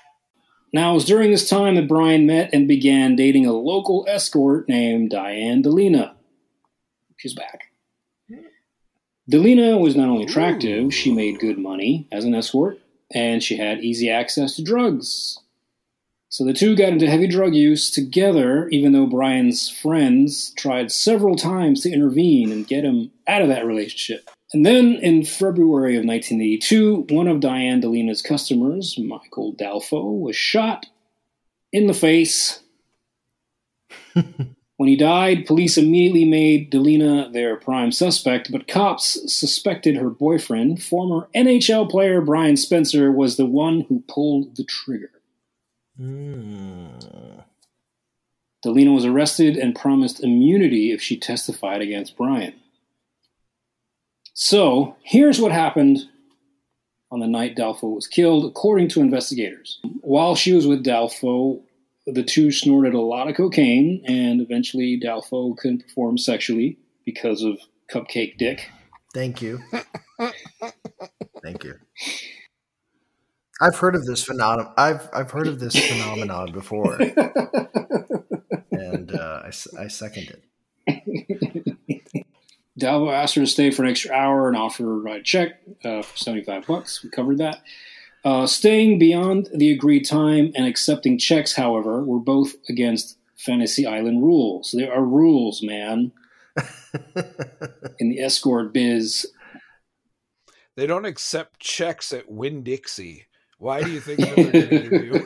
Now, 0.73 0.91
it 0.91 0.95
was 0.95 1.05
during 1.05 1.31
this 1.31 1.47
time 1.47 1.75
that 1.75 1.87
Brian 1.87 2.25
met 2.25 2.49
and 2.53 2.67
began 2.67 3.15
dating 3.15 3.45
a 3.45 3.53
local 3.53 4.05
escort 4.07 4.67
named 4.67 5.11
Diane 5.11 5.63
Delina. 5.63 6.13
She's 7.15 7.33
back. 7.33 7.71
Delina 9.31 9.79
was 9.79 9.95
not 9.95 10.07
only 10.07 10.23
attractive, 10.23 10.93
she 10.93 11.11
made 11.13 11.39
good 11.39 11.57
money 11.57 12.07
as 12.11 12.23
an 12.23 12.33
escort, 12.33 12.79
and 13.13 13.41
she 13.41 13.57
had 13.57 13.83
easy 13.83 14.09
access 14.09 14.55
to 14.55 14.63
drugs. 14.63 15.39
So 16.29 16.43
the 16.43 16.53
two 16.53 16.75
got 16.75 16.89
into 16.89 17.09
heavy 17.09 17.27
drug 17.27 17.55
use 17.55 17.89
together, 17.89 18.67
even 18.69 18.91
though 18.91 19.07
Brian's 19.07 19.69
friends 19.69 20.51
tried 20.57 20.91
several 20.91 21.35
times 21.35 21.81
to 21.81 21.91
intervene 21.91 22.51
and 22.51 22.67
get 22.67 22.83
him 22.83 23.11
out 23.27 23.41
of 23.41 23.47
that 23.47 23.65
relationship. 23.65 24.29
And 24.53 24.65
then 24.65 24.95
in 24.95 25.23
February 25.23 25.95
of 25.95 26.05
1982, 26.05 27.07
one 27.09 27.27
of 27.27 27.39
Diane 27.39 27.79
Delina's 27.79 28.21
customers, 28.21 28.97
Michael 28.97 29.53
Dalfo, 29.53 30.19
was 30.19 30.35
shot 30.35 30.85
in 31.71 31.87
the 31.87 31.93
face. 31.93 32.59
when 34.77 34.87
he 34.87 34.95
died, 34.95 35.47
police 35.47 35.75
immediately 35.75 36.23
made 36.23 36.71
Delina 36.71 37.33
their 37.33 37.55
prime 37.55 37.91
suspect, 37.91 38.51
but 38.51 38.67
cops 38.67 39.19
suspected 39.33 39.97
her 39.97 40.11
boyfriend, 40.11 40.83
former 40.83 41.27
NHL 41.35 41.89
player 41.89 42.21
Brian 42.21 42.57
Spencer, 42.57 43.11
was 43.11 43.37
the 43.37 43.45
one 43.45 43.81
who 43.89 44.03
pulled 44.07 44.55
the 44.55 44.63
trigger. 44.63 45.09
Mm. 45.99 47.43
Delina 48.63 48.93
was 48.93 49.03
arrested 49.03 49.57
and 49.57 49.75
promised 49.75 50.23
immunity 50.23 50.91
if 50.91 51.01
she 51.01 51.17
testified 51.17 51.81
against 51.81 52.15
Brian. 52.15 52.53
So, 54.33 54.95
here's 55.01 55.41
what 55.41 55.51
happened 55.51 56.07
on 57.09 57.19
the 57.19 57.27
night 57.27 57.55
Dalfo 57.55 57.95
was 57.95 58.05
killed, 58.05 58.45
according 58.45 58.89
to 58.89 59.01
investigators. 59.01 59.79
While 60.01 60.35
she 60.35 60.53
was 60.53 60.67
with 60.67 60.85
Dalfo, 60.85 61.61
the 62.07 62.23
two 62.23 62.51
snorted 62.51 62.93
a 62.93 63.01
lot 63.01 63.29
of 63.29 63.35
cocaine, 63.35 64.01
and 64.07 64.41
eventually 64.41 64.99
Dalfo 64.99 65.55
couldn't 65.57 65.83
perform 65.83 66.17
sexually 66.17 66.77
because 67.05 67.43
of 67.43 67.59
cupcake 67.91 68.37
dick. 68.37 68.69
Thank 69.13 69.41
you. 69.41 69.59
Thank 71.43 71.63
you. 71.63 71.75
I've 73.61 73.77
heard 73.77 73.95
of 73.95 74.05
this 74.05 74.23
phenomenon. 74.23 74.73
I've 74.77 75.09
I've 75.13 75.31
heard 75.31 75.47
of 75.47 75.59
this 75.59 75.75
phenomenon 75.75 76.51
before, 76.51 76.93
and 78.71 79.11
uh, 79.15 79.41
I, 79.43 79.47
s- 79.47 79.73
I 79.77 79.87
second 79.87 80.35
it. 80.87 81.67
Dalfo 82.79 83.11
asked 83.11 83.33
her 83.35 83.41
to 83.41 83.47
stay 83.47 83.71
for 83.71 83.83
an 83.83 83.89
extra 83.89 84.11
hour 84.13 84.47
and 84.47 84.55
offered 84.55 84.83
her 84.85 85.07
a 85.07 85.23
check 85.23 85.59
uh, 85.83 86.03
for 86.03 86.15
75 86.15 86.67
bucks. 86.67 87.03
We 87.03 87.09
covered 87.09 87.39
that. 87.39 87.61
Uh, 88.27 88.45
staying 88.45 88.99
beyond 88.99 89.47
the 89.53 89.71
agreed 89.71 90.03
time 90.03 90.51
and 90.53 90.67
accepting 90.67 91.17
checks, 91.17 91.55
however, 91.55 92.03
were 92.03 92.19
both 92.19 92.55
against 92.67 93.17
Fantasy 93.37 93.85
Island 93.85 94.21
rules. 94.21 94.75
There 94.77 94.93
are 94.93 95.01
rules, 95.01 95.63
man, 95.63 96.11
in 97.99 98.09
the 98.09 98.19
escort 98.19 98.73
biz. 98.73 99.27
they 100.75 100.85
don't 100.85 101.05
accept 101.05 101.61
checks 101.61 102.11
at 102.11 102.29
Winn 102.29 102.63
Dixie. 102.63 103.27
Why 103.59 103.81
do 103.81 103.91
you 103.91 104.01
think 104.01 104.19
they're 104.19 104.35
going 104.35 104.51
to 104.51 104.89
do? 104.89 105.25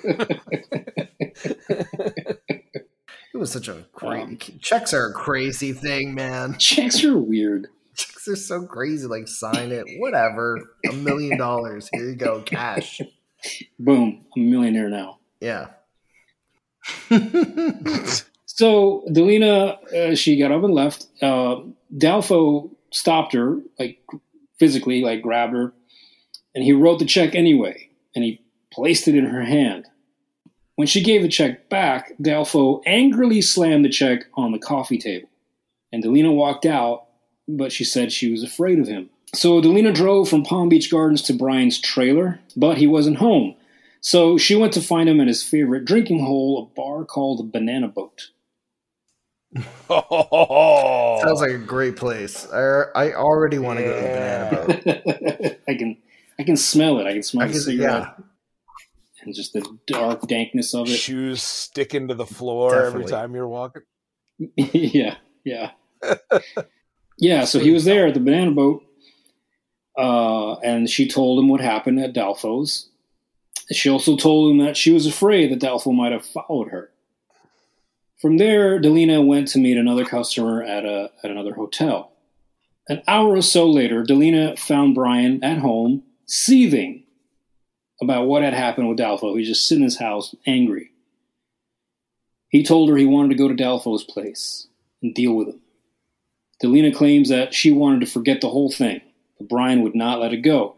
It 3.34 3.38
was 3.38 3.52
such 3.52 3.68
a 3.68 3.84
crazy. 3.94 4.22
Um, 4.22 4.38
checks 4.60 4.94
are 4.94 5.08
a 5.08 5.14
crazy 5.14 5.74
thing, 5.74 6.14
man. 6.14 6.56
Checks 6.60 7.04
are 7.04 7.18
weird. 7.18 7.70
Checks 7.96 8.28
are 8.28 8.36
so 8.36 8.66
crazy. 8.66 9.08
Like 9.08 9.28
sign 9.28 9.72
it, 9.72 9.86
whatever. 10.00 10.60
A 10.90 10.94
million 10.94 11.38
dollars. 11.38 11.90
Here 11.94 12.10
you 12.10 12.16
go, 12.16 12.42
cash. 12.42 13.02
Boom, 13.80 14.26
I'm 14.36 14.44
a 14.44 14.46
millionaire 14.46 14.90
now. 14.90 15.20
Yeah. 15.40 15.68
So 18.62 19.04
Delina, 19.10 19.82
uh, 19.92 20.16
she 20.16 20.38
got 20.38 20.52
up 20.52 20.64
and 20.64 20.74
left. 20.74 21.08
Uh, 21.22 21.62
Dalfo 21.98 22.70
stopped 22.92 23.34
her, 23.34 23.60
like 23.80 24.00
physically, 24.60 25.02
like 25.02 25.22
grabbed 25.24 25.54
her, 25.54 25.74
and 26.54 26.64
he 26.64 26.74
wrote 26.74 27.00
the 27.00 27.06
check 27.06 27.34
anyway, 27.34 27.90
and 28.14 28.24
he 28.24 28.44
placed 28.72 29.08
it 29.08 29.16
in 29.16 29.26
her 29.26 29.42
hand. 29.42 29.88
When 30.76 30.86
she 30.86 31.02
gave 31.02 31.22
the 31.24 31.28
check 31.28 31.70
back, 31.70 32.12
Dalfo 32.22 32.84
angrily 32.86 33.42
slammed 33.42 33.86
the 33.86 33.90
check 33.90 34.26
on 34.36 34.52
the 34.52 34.60
coffee 34.60 35.00
table, 35.00 35.30
and 35.92 36.04
Delina 36.04 36.32
walked 36.32 36.68
out, 36.68 37.06
but 37.58 37.72
she 37.72 37.84
said 37.84 38.12
she 38.12 38.32
was 38.32 38.44
afraid 38.44 38.80
of 38.80 38.88
him. 38.88 39.10
So 39.34 39.62
Delina 39.62 39.94
drove 39.94 40.30
from 40.30 40.44
Palm 40.44 40.70
Beach 40.70 40.92
Gardens 40.92 41.22
to 41.24 41.34
Brian's 41.34 41.80
trailer, 41.80 42.40
but 42.56 42.78
he 42.78 42.88
wasn't 42.88 43.18
home. 43.18 43.56
So 44.02 44.38
she 44.38 44.56
went 44.56 44.74
to 44.74 44.82
find 44.82 45.08
him 45.08 45.22
at 45.22 45.28
his 45.28 45.44
favorite 45.44 45.86
drinking 45.86 46.26
hole, 46.26 46.62
a 46.62 46.76
bar 46.76 47.06
called 47.06 47.52
Banana 47.52 47.88
Boat. 47.88 48.30
oh, 49.90 51.22
Sounds 51.24 51.40
like 51.40 51.52
a 51.52 51.58
great 51.58 51.96
place. 51.96 52.52
I, 52.52 52.84
I 52.96 53.14
already 53.14 53.60
want 53.60 53.80
to 53.80 53.86
go 53.86 53.94
to 53.94 54.02
the 54.02 54.84
banana 54.84 55.42
boat. 55.44 55.58
I 55.68 55.74
can 55.76 55.98
I 56.40 56.44
can 56.44 56.58
smell 56.58 57.00
it. 57.00 57.06
I 57.06 57.14
can 57.14 57.24
smell 57.24 57.44
I 57.44 57.52
the 57.52 57.60
cigarette 57.60 58.16
yeah, 58.18 58.24
and 59.24 59.36
just 59.36 59.54
the 59.54 59.66
dark 59.86 60.28
dankness 60.28 60.74
of 60.74 60.88
it. 60.88 60.98
shoes 60.98 61.44
sticking 61.44 62.08
to 62.08 62.16
the 62.16 62.26
floor 62.26 62.84
every 62.84 63.06
time 63.06 63.36
you're 63.36 63.48
walking. 63.48 63.84
yeah, 64.56 65.18
yeah. 65.44 65.72
Yeah, 67.22 67.46
so 67.46 67.60
he 67.60 67.70
was 67.70 67.86
there 67.86 68.08
at 68.08 68.16
the 68.16 68.20
banana 68.20 68.50
boat. 68.50 68.84
Uh, 69.96 70.56
and 70.60 70.90
she 70.90 71.08
told 71.08 71.38
him 71.38 71.50
what 71.50 71.62
happened 71.62 72.00
at 72.00 72.14
Dalfo's. 72.14 72.90
She 73.72 73.90
also 73.90 74.18
told 74.18 74.52
him 74.52 74.66
that 74.66 74.76
she 74.76 74.92
was 74.92 75.06
afraid 75.06 75.52
that 75.52 75.60
Dalfo 75.60 75.94
might 75.94 76.12
have 76.12 76.26
followed 76.26 76.70
her. 76.70 76.90
From 78.20 78.38
there, 78.38 78.80
Delina 78.82 79.26
went 79.26 79.50
to 79.50 79.60
meet 79.60 79.78
another 79.78 80.04
customer 80.04 80.64
at 80.64 80.84
a 80.84 81.12
at 81.24 81.30
another 81.30 81.54
hotel. 81.54 82.12
An 82.90 83.04
hour 83.08 83.36
or 83.36 83.42
so 83.42 83.70
later, 83.70 84.04
Delina 84.04 84.58
found 84.58 84.96
Brian 84.96 85.44
at 85.44 85.60
home, 85.60 86.04
seething 86.26 87.04
about 88.02 88.26
what 88.26 88.42
had 88.42 88.54
happened 88.54 88.90
with 88.90 88.98
Dalfo. 88.98 89.38
He's 89.38 89.48
just 89.48 89.68
sitting 89.68 89.84
in 89.84 89.86
his 89.86 90.00
house, 90.00 90.34
angry. 90.48 90.92
He 92.50 92.64
told 92.64 92.90
her 92.90 92.98
he 92.98 93.06
wanted 93.06 93.30
to 93.30 93.36
go 93.36 93.48
to 93.48 93.54
Dalfo's 93.54 94.04
place 94.04 94.68
and 95.04 95.14
deal 95.14 95.34
with 95.34 95.50
him. 95.50 95.61
Delina 96.64 96.94
claims 96.96 97.30
that 97.30 97.54
she 97.54 97.72
wanted 97.72 98.02
to 98.02 98.06
forget 98.06 98.42
the 98.42 98.50
whole 98.50 98.72
thing, 98.72 99.02
but 99.38 99.50
Brian 99.50 99.82
would 99.82 99.96
not 99.96 100.20
let 100.20 100.34
it 100.34 100.38
go. 100.38 100.76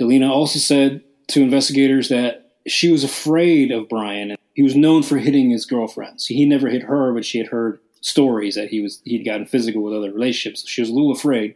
Delina 0.00 0.28
also 0.30 0.58
said 0.58 1.02
to 1.28 1.42
investigators 1.42 2.08
that 2.08 2.52
she 2.66 2.90
was 2.90 3.04
afraid 3.04 3.70
of 3.70 3.88
Brian. 3.88 4.36
He 4.54 4.62
was 4.62 4.76
known 4.76 5.02
for 5.02 5.18
hitting 5.18 5.50
his 5.50 5.66
girlfriends. 5.66 6.26
He 6.26 6.44
never 6.46 6.68
hit 6.68 6.82
her, 6.82 7.12
but 7.12 7.24
she 7.24 7.38
had 7.38 7.48
heard 7.48 7.80
stories 8.00 8.54
that 8.54 8.68
he 8.68 8.80
was 8.80 9.00
he'd 9.04 9.24
gotten 9.24 9.44
physical 9.46 9.82
with 9.82 9.94
other 9.94 10.12
relationships. 10.12 10.68
She 10.68 10.80
was 10.80 10.88
a 10.90 10.94
little 10.94 11.12
afraid. 11.12 11.54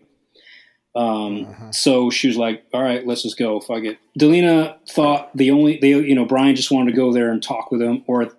Um, 0.94 1.46
Mhm. 1.46 1.74
So 1.74 2.10
she 2.10 2.26
was 2.28 2.36
like, 2.36 2.64
"All 2.74 2.82
right, 2.82 3.06
let's 3.06 3.22
just 3.22 3.38
go. 3.38 3.60
Fuck 3.60 3.84
it." 3.84 3.98
Delina 4.18 4.76
thought 4.88 5.34
the 5.34 5.50
only 5.50 5.78
they 5.80 5.90
you 5.90 6.14
know 6.14 6.24
Brian 6.26 6.54
just 6.54 6.70
wanted 6.70 6.90
to 6.90 6.96
go 6.96 7.12
there 7.12 7.30
and 7.30 7.42
talk 7.42 7.70
with 7.70 7.80
him 7.80 8.02
or 8.06 8.32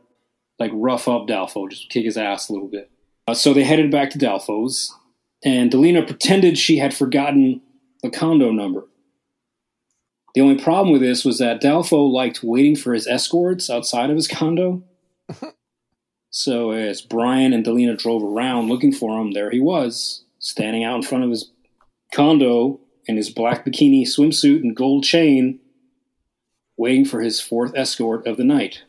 like 0.60 0.72
rough 0.74 1.08
up 1.08 1.28
Dalfo, 1.28 1.70
just 1.70 1.90
kick 1.90 2.06
his 2.06 2.18
ass 2.18 2.50
a 2.50 2.54
little 2.54 2.68
bit. 2.68 2.92
Uh, 3.28 3.34
so 3.34 3.54
they 3.54 3.64
headed 3.64 3.92
back 3.92 4.10
to 4.12 4.20
Dalfo's, 4.20 4.94
and 5.44 5.72
Delina 5.72 6.06
pretended 6.06 6.58
she 6.58 6.78
had 6.78 6.94
forgotten 6.94 7.62
the 8.02 8.10
condo 8.10 8.52
number. 8.52 8.86
The 10.36 10.42
only 10.42 10.62
problem 10.62 10.92
with 10.92 11.02
this 11.02 11.24
was 11.24 11.38
that 11.38 11.62
Dalfo 11.62 12.12
liked 12.12 12.44
waiting 12.44 12.76
for 12.76 12.94
his 12.94 13.08
escorts 13.08 13.70
outside 13.70 14.10
of 14.10 14.16
his 14.16 14.28
condo. 14.28 14.84
so 16.32 16.72
as 16.72 17.02
Brian 17.02 17.54
and 17.54 17.64
Delina 17.64 17.98
drove 17.98 18.24
around 18.24 18.68
looking 18.68 18.92
for 18.92 19.22
him, 19.22 19.32
there 19.32 19.52
he 19.52 19.60
was, 19.60 20.24
standing 20.40 20.84
out 20.84 20.98
in 20.98 21.04
front 21.04 21.24
of 21.24 21.30
his 21.30 21.52
condo 22.14 22.80
in 23.06 23.16
his 23.16 23.30
black 23.30 23.66
bikini 23.66 24.04
swimsuit 24.04 24.62
and 24.62 24.76
gold 24.76 25.04
chain, 25.04 25.60
waiting 26.78 27.06
for 27.06 27.22
his 27.22 27.40
fourth 27.40 27.74
escort 27.76 28.26
of 28.26 28.38
the 28.38 28.44
night. 28.44 28.84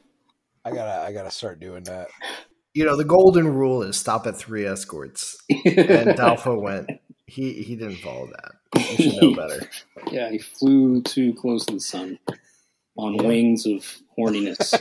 I 0.64 0.70
gotta 0.70 1.07
I 1.07 1.12
gotta 1.12 1.30
start 1.30 1.61
doing 1.61 1.85
that. 1.85 2.09
You 2.75 2.85
know, 2.85 2.97
the 2.97 3.05
golden 3.05 3.49
rule 3.49 3.83
is 3.83 3.97
stop 3.97 4.27
at 4.27 4.37
three 4.37 4.66
escorts. 4.66 5.37
And 5.49 5.64
Dalfo 6.18 6.61
went. 6.61 6.91
He 7.27 7.62
he 7.62 7.77
didn't 7.77 7.97
follow 7.97 8.29
that. 8.29 8.53
You 8.99 9.11
should 9.11 9.22
know 9.22 9.35
better. 9.35 9.68
yeah, 10.11 10.31
he 10.31 10.39
flew 10.39 11.01
too 11.03 11.33
close 11.35 11.64
to 11.66 11.75
the 11.75 11.81
sun 11.81 12.18
on 12.97 13.16
wings 13.16 13.64
of 13.66 13.99
horniness. 14.18 14.75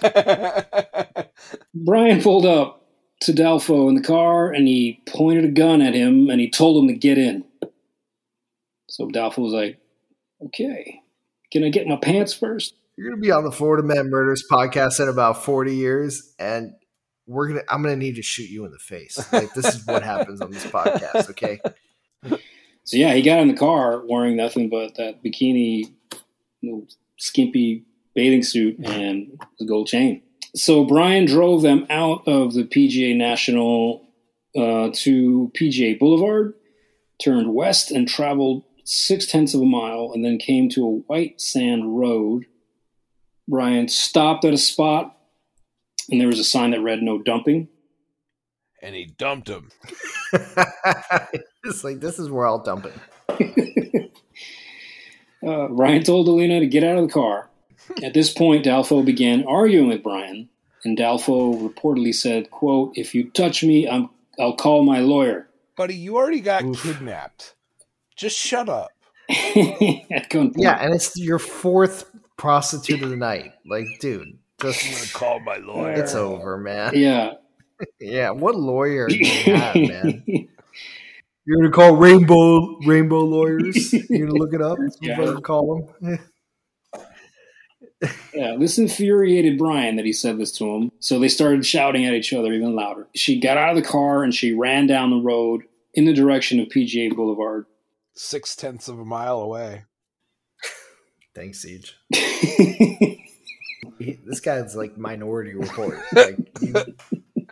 Brian 1.73 2.21
pulled 2.21 2.45
up 2.45 2.85
to 3.21 3.31
Dalfo 3.31 3.87
in 3.89 3.95
the 3.95 4.01
car 4.01 4.51
and 4.51 4.67
he 4.67 5.01
pointed 5.07 5.45
a 5.45 5.51
gun 5.51 5.81
at 5.81 5.93
him 5.93 6.29
and 6.29 6.41
he 6.41 6.49
told 6.49 6.83
him 6.83 6.89
to 6.89 6.93
get 6.99 7.17
in. 7.17 7.45
So 8.89 9.07
Dalfo 9.07 9.37
was 9.37 9.53
like, 9.53 9.79
okay, 10.45 11.01
can 11.51 11.63
I 11.63 11.69
get 11.69 11.87
my 11.87 11.95
pants 11.95 12.33
first? 12.33 12.75
You're 12.97 13.09
gonna 13.09 13.21
be 13.21 13.31
on 13.31 13.43
the 13.43 13.51
Florida 13.51 13.83
Man 13.83 14.09
Murders 14.09 14.43
podcast 14.51 14.99
in 14.99 15.09
about 15.09 15.43
40 15.43 15.75
years, 15.75 16.33
and 16.37 16.73
we're 17.27 17.47
gonna 17.47 17.63
I'm 17.69 17.81
gonna 17.81 17.95
need 17.95 18.15
to 18.15 18.21
shoot 18.21 18.49
you 18.49 18.65
in 18.65 18.71
the 18.71 18.79
face. 18.79 19.17
Like 19.31 19.53
this 19.53 19.75
is 19.75 19.85
what 19.85 20.03
happens 20.03 20.41
on 20.41 20.51
this 20.51 20.65
podcast, 20.65 21.29
okay? 21.31 21.59
So 22.85 22.97
yeah, 22.97 23.13
he 23.13 23.21
got 23.21 23.39
in 23.39 23.47
the 23.47 23.53
car 23.53 24.03
wearing 24.05 24.35
nothing 24.35 24.69
but 24.69 24.95
that 24.95 25.23
bikini, 25.23 25.85
you 26.61 26.71
know, 26.71 26.87
skimpy 27.17 27.85
bathing 28.13 28.43
suit 28.43 28.77
and 28.79 29.39
the 29.59 29.65
gold 29.65 29.87
chain. 29.87 30.21
So 30.55 30.83
Brian 30.83 31.25
drove 31.25 31.61
them 31.61 31.87
out 31.89 32.27
of 32.27 32.53
the 32.53 32.63
PGA 32.63 33.15
National 33.15 34.05
uh, 34.55 34.89
to 34.93 35.51
PGA 35.57 35.97
Boulevard, 35.97 36.53
turned 37.23 37.53
west 37.53 37.89
and 37.89 38.07
traveled 38.07 38.63
six 38.83 39.25
tenths 39.25 39.53
of 39.53 39.61
a 39.61 39.65
mile, 39.65 40.11
and 40.13 40.23
then 40.23 40.37
came 40.37 40.69
to 40.69 40.85
a 40.85 40.97
white 41.07 41.39
sand 41.39 41.97
road. 41.97 42.45
Brian 43.47 43.87
stopped 43.87 44.45
at 44.45 44.53
a 44.53 44.57
spot, 44.57 45.17
and 46.13 46.21
there 46.21 46.27
was 46.29 46.39
a 46.39 46.43
sign 46.43 46.71
that 46.71 46.81
read 46.81 47.01
"No 47.01 47.21
dumping." 47.21 47.67
and 48.83 48.93
he 48.93 49.05
dumped 49.05 49.47
him. 49.47 49.69
it's 51.63 51.83
like 51.83 52.01
this 52.01 52.19
is 52.19 52.29
where 52.29 52.45
I'll 52.45 52.61
dump 52.61 52.85
it. 52.85 54.11
Uh, 55.45 55.67
Brian 55.67 56.01
told 56.01 56.25
Delina 56.25 56.61
to 56.61 56.67
get 56.67 56.85
out 56.85 56.95
of 56.95 57.05
the 57.05 57.13
car. 57.13 57.49
At 58.01 58.13
this 58.13 58.31
point, 58.31 58.63
Dalfo 58.63 59.03
began 59.03 59.43
arguing 59.45 59.89
with 59.89 60.01
Brian, 60.01 60.47
and 60.85 60.97
Dalfo 60.97 61.69
reportedly 61.69 62.15
said, 62.15 62.49
"quote 62.49 62.93
If 62.95 63.13
you 63.13 63.29
touch 63.29 63.61
me, 63.61 63.85
I'm, 63.85 64.09
I'll 64.39 64.55
call 64.55 64.85
my 64.85 64.99
lawyer." 65.01 65.49
Buddy, 65.75 65.95
you 65.95 66.15
already 66.15 66.39
got 66.39 66.63
Oof. 66.63 66.81
kidnapped. 66.81 67.55
Just 68.15 68.37
shut 68.37 68.69
up. 68.69 68.91
At. 69.29 70.33
Yeah, 70.55 70.81
and 70.81 70.95
it's 70.95 71.17
your 71.17 71.39
fourth 71.39 72.09
prostitute 72.37 73.03
of 73.03 73.09
the 73.09 73.17
night. 73.17 73.51
Like, 73.65 73.87
dude, 73.99 74.37
I'm 74.63 74.71
just 74.73 75.13
gonna 75.13 75.19
call 75.19 75.39
my 75.39 75.57
lawyer. 75.57 75.91
it's 75.93 76.15
over, 76.15 76.57
man. 76.57 76.93
yeah. 76.95 77.33
Yeah, 77.99 78.29
what 78.29 78.55
lawyer 78.55 79.07
do 79.09 79.15
you 79.15 79.55
have, 79.55 79.75
man? 79.75 80.23
You're 81.45 81.57
gonna 81.57 81.71
call 81.71 81.97
Rainbow 81.97 82.79
Rainbow 82.85 83.19
lawyers. 83.25 83.91
You're 83.91 84.27
gonna 84.27 84.39
look 84.39 84.53
it 84.53 84.61
up. 84.61 84.77
Yeah. 85.01 85.17
You're 85.17 85.25
gonna 85.25 85.41
call 85.41 85.93
them. 86.01 86.19
Yeah, 88.33 88.55
this 88.57 88.77
infuriated 88.77 89.57
Brian 89.57 89.95
that 89.97 90.05
he 90.05 90.13
said 90.13 90.37
this 90.37 90.51
to 90.53 90.65
him. 90.65 90.91
So 90.99 91.19
they 91.19 91.27
started 91.27 91.65
shouting 91.65 92.05
at 92.05 92.13
each 92.13 92.31
other 92.31 92.53
even 92.53 92.75
louder. 92.75 93.07
She 93.15 93.39
got 93.39 93.57
out 93.57 93.69
of 93.71 93.75
the 93.75 93.89
car 93.89 94.23
and 94.23 94.33
she 94.33 94.53
ran 94.53 94.87
down 94.87 95.09
the 95.09 95.21
road 95.21 95.63
in 95.93 96.05
the 96.05 96.13
direction 96.13 96.59
of 96.59 96.67
PGA 96.67 97.13
Boulevard. 97.13 97.65
Six 98.13 98.55
tenths 98.55 98.87
of 98.87 98.99
a 98.99 99.05
mile 99.05 99.41
away. 99.41 99.83
Thanks, 101.35 101.59
Siege. 101.59 101.97
He, 103.99 104.19
this 104.25 104.39
guy's 104.39 104.75
like 104.75 104.97
Minority 104.97 105.55
Report. 105.55 105.99
Like, 106.13 106.37
you, 106.61 106.73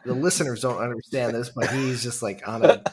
the 0.06 0.14
listeners 0.14 0.62
don't 0.62 0.78
understand 0.82 1.36
this, 1.36 1.50
but 1.50 1.70
he's 1.72 2.02
just 2.04 2.22
like 2.24 2.48
on 2.48 2.66
a 2.66 2.84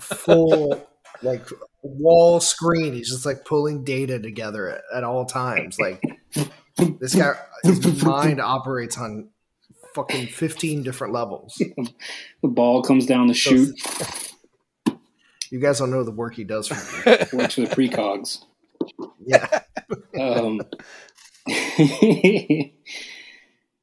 full 0.00 0.86
like 1.22 1.46
wall 1.82 2.40
screen. 2.40 2.94
He's 2.94 3.10
just 3.10 3.26
like 3.26 3.44
pulling 3.44 3.84
data 3.84 4.18
together 4.18 4.68
at, 4.70 4.82
at 4.98 5.04
all 5.04 5.24
times. 5.24 5.78
Like 5.78 6.02
this 7.00 7.14
guy, 7.14 7.34
his 7.64 8.02
mind 8.02 8.40
operates 8.40 8.96
on 8.98 9.28
fucking 9.94 10.28
fifteen 10.28 10.82
different 10.82 11.12
levels. 11.12 11.60
The 12.42 12.48
ball 12.48 12.82
comes 12.82 13.06
down 13.06 13.26
the 13.28 13.34
chute, 13.34 13.78
You 15.50 15.60
guys 15.60 15.78
don't 15.78 15.90
know 15.90 16.02
the 16.02 16.10
work 16.10 16.34
he 16.34 16.44
does 16.44 16.68
for 16.68 16.74
me. 17.10 17.16
works 17.32 17.56
with 17.56 17.70
precogs. 17.70 18.44
Yeah, 19.24 19.46
Um, 20.18 20.60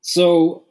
so 0.01 0.63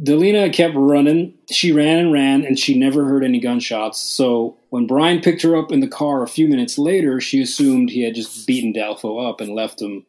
Delina 0.00 0.52
kept 0.52 0.74
running. 0.76 1.34
She 1.50 1.72
ran 1.72 1.98
and 1.98 2.12
ran, 2.12 2.44
and 2.44 2.58
she 2.58 2.78
never 2.78 3.04
heard 3.04 3.24
any 3.24 3.40
gunshots. 3.40 3.98
So 4.00 4.56
when 4.70 4.86
Brian 4.86 5.20
picked 5.20 5.42
her 5.42 5.56
up 5.56 5.72
in 5.72 5.80
the 5.80 5.88
car 5.88 6.22
a 6.22 6.28
few 6.28 6.48
minutes 6.48 6.78
later, 6.78 7.20
she 7.20 7.40
assumed 7.40 7.90
he 7.90 8.02
had 8.02 8.14
just 8.14 8.46
beaten 8.46 8.72
Dalfo 8.72 9.28
up 9.28 9.40
and 9.40 9.54
left 9.54 9.80
him 9.80 10.04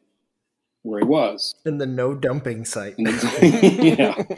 where 0.83 0.99
he 0.99 1.05
was. 1.05 1.55
in 1.65 1.77
the 1.79 1.85
no 1.85 2.13
dumping 2.13 2.65
site. 2.65 2.95
Yeah. 3.41 4.23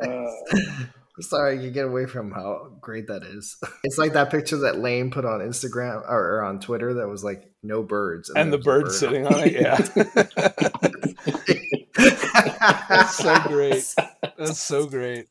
Uh, 0.00 0.30
Sorry, 1.22 1.62
you 1.62 1.70
get 1.70 1.84
away 1.86 2.06
from 2.06 2.32
how 2.32 2.72
great 2.80 3.06
that 3.06 3.22
is. 3.22 3.56
It's 3.84 3.98
like 3.98 4.12
that 4.12 4.30
picture 4.30 4.58
that 4.58 4.78
Lane 4.78 5.10
put 5.10 5.24
on 5.24 5.40
Instagram 5.40 6.02
or, 6.08 6.36
or 6.36 6.44
on 6.44 6.60
Twitter 6.60 6.94
that 6.94 7.08
was 7.08 7.24
like 7.24 7.50
no 7.62 7.82
birds 7.82 8.30
and 8.30 8.52
the 8.52 8.58
there 8.58 8.82
bird 8.82 8.92
sitting 8.92 9.26
on 9.26 9.40
it. 9.44 9.52
Yeah. 9.52 9.76
That's 12.88 13.16
so 13.16 13.38
great. 13.48 13.94
That's 14.38 14.58
so 14.60 14.86
great. 14.86 15.26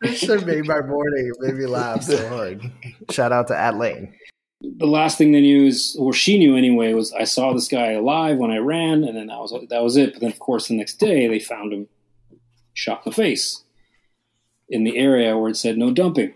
this 0.00 0.18
should 0.18 0.46
made 0.46 0.66
my 0.66 0.80
morning. 0.80 1.30
It 1.34 1.36
made 1.40 1.54
me 1.56 1.66
laugh 1.66 2.02
so 2.02 2.28
hard. 2.28 2.62
Shout 3.10 3.32
out 3.32 3.48
to 3.48 3.56
at 3.56 3.76
Lane. 3.76 4.14
the 4.60 4.86
last 4.86 5.18
thing 5.18 5.32
they 5.32 5.40
knew 5.42 5.66
is, 5.66 5.96
or 5.98 6.12
she 6.12 6.38
knew 6.38 6.56
anyway, 6.56 6.94
was 6.94 7.12
I 7.12 7.24
saw 7.24 7.52
this 7.52 7.68
guy 7.68 7.92
alive 7.92 8.38
when 8.38 8.50
I 8.50 8.58
ran, 8.58 9.04
and 9.04 9.16
then 9.16 9.26
that 9.26 9.38
was 9.38 9.52
that 9.68 9.82
was 9.82 9.96
it. 9.96 10.14
But 10.14 10.22
then, 10.22 10.32
of 10.32 10.38
course, 10.38 10.68
the 10.68 10.76
next 10.76 10.94
day 10.96 11.28
they 11.28 11.38
found 11.38 11.72
him 11.72 11.88
shot 12.72 13.02
in 13.04 13.10
the 13.10 13.14
face 13.14 13.62
in 14.68 14.84
the 14.84 14.96
area 14.98 15.36
where 15.36 15.50
it 15.50 15.56
said 15.56 15.76
no 15.78 15.90
dumping. 15.92 16.34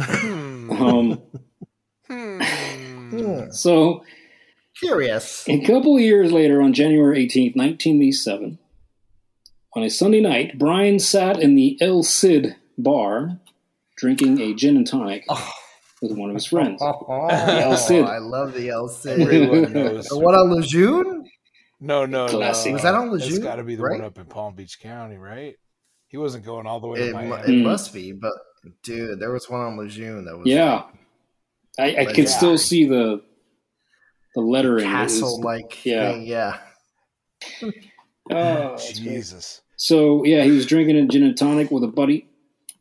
Hmm. 0.00 0.70
Um, 0.70 1.22
Hmm. 2.06 3.50
So 3.50 4.04
Curious. 4.78 5.44
a 5.48 5.60
couple 5.64 5.96
of 5.96 6.02
years 6.02 6.30
later, 6.32 6.60
on 6.62 6.72
January 6.72 7.24
18th, 7.26 7.56
1987, 7.56 8.58
on 9.74 9.82
a 9.82 9.90
Sunday 9.90 10.20
night, 10.20 10.58
Brian 10.58 10.98
sat 10.98 11.38
in 11.40 11.54
the 11.54 11.76
El 11.80 12.02
Cid 12.02 12.56
bar 12.76 13.38
drinking 13.96 14.40
a 14.40 14.54
gin 14.54 14.76
and 14.76 14.86
tonic 14.86 15.24
Oh. 15.28 15.50
with 16.00 16.12
one 16.16 16.30
of 16.30 16.34
his 16.34 16.46
friends. 16.46 16.80
Oh, 16.82 17.26
El 17.28 17.76
Cid. 17.76 18.04
I 18.04 18.18
love 18.18 18.54
the 18.54 18.68
El 18.70 18.88
Cid. 18.88 19.20
Everyone 19.20 19.72
knows. 19.72 20.06
The 20.08 20.18
one 20.18 20.34
on 20.34 20.50
Lejeune? 20.50 21.28
No, 21.80 22.06
no, 22.06 22.26
Classic. 22.28 22.70
no. 22.70 22.74
Was 22.74 22.82
that 22.82 22.94
on 22.94 23.14
It's 23.14 23.24
Lejeune, 23.24 23.42
got 23.42 23.56
to 23.56 23.64
be 23.64 23.76
the 23.76 23.82
right? 23.82 23.98
one 24.00 24.06
up 24.06 24.18
in 24.18 24.24
Palm 24.26 24.54
Beach 24.54 24.80
County, 24.80 25.16
right? 25.16 25.56
He 26.08 26.16
wasn't 26.16 26.44
going 26.44 26.66
all 26.66 26.80
the 26.80 26.86
way 26.88 27.00
It, 27.00 27.12
to 27.12 27.22
mu- 27.22 27.28
Miami. 27.28 27.60
it 27.60 27.62
must 27.64 27.92
be, 27.92 28.12
but 28.12 28.32
dude, 28.82 29.20
there 29.20 29.30
was 29.32 29.48
one 29.48 29.60
on 29.60 29.76
Lejeune 29.76 30.24
that 30.24 30.36
was 30.36 30.46
Yeah, 30.46 30.84
I, 31.78 31.96
I 31.96 32.04
could 32.06 32.24
Yeah. 32.24 32.30
still 32.30 32.58
see 32.58 32.86
the 32.86 33.22
the 34.34 34.40
lettering. 34.42 34.84
Castle 34.84 35.40
like 35.40 35.84
yeah. 35.84 36.12
thing. 36.12 36.26
Yeah. 36.26 36.58
Oh, 38.30 38.34
that's 38.70 38.98
great. 39.00 39.08
Jesus. 39.14 39.62
So 39.76 40.22
yeah, 40.24 40.42
he 40.44 40.50
was 40.50 40.66
drinking 40.66 40.96
a 40.96 41.06
gin 41.06 41.22
and 41.22 41.36
tonic 41.36 41.70
with 41.70 41.82
a 41.82 41.88
buddy. 41.88 42.28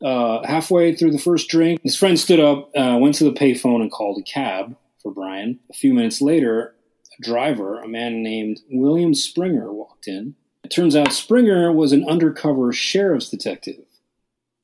Uh, 0.03 0.45
halfway 0.45 0.93
through 0.93 1.11
the 1.11 1.17
first 1.17 1.47
drink, 1.49 1.79
his 1.83 1.95
friend 1.95 2.19
stood 2.19 2.39
up, 2.41 2.69
uh, 2.75 2.97
went 2.99 3.15
to 3.15 3.23
the 3.23 3.31
payphone, 3.31 3.81
and 3.81 3.89
called 3.91 4.19
a 4.19 4.23
cab 4.23 4.75
for 5.01 5.11
Brian. 5.13 5.59
A 5.71 5.73
few 5.73 5.93
minutes 5.93 6.21
later, 6.21 6.75
a 7.17 7.21
driver, 7.23 7.79
a 7.79 7.87
man 7.87 8.21
named 8.21 8.59
William 8.69 9.13
Springer, 9.13 9.71
walked 9.73 10.07
in. 10.07 10.35
It 10.67 10.71
turns 10.75 10.97
out 10.97 11.13
Springer 11.13 11.71
was 11.71 11.93
an 11.93 12.03
undercover 12.09 12.73
sheriff's 12.73 13.29
detective. 13.29 13.85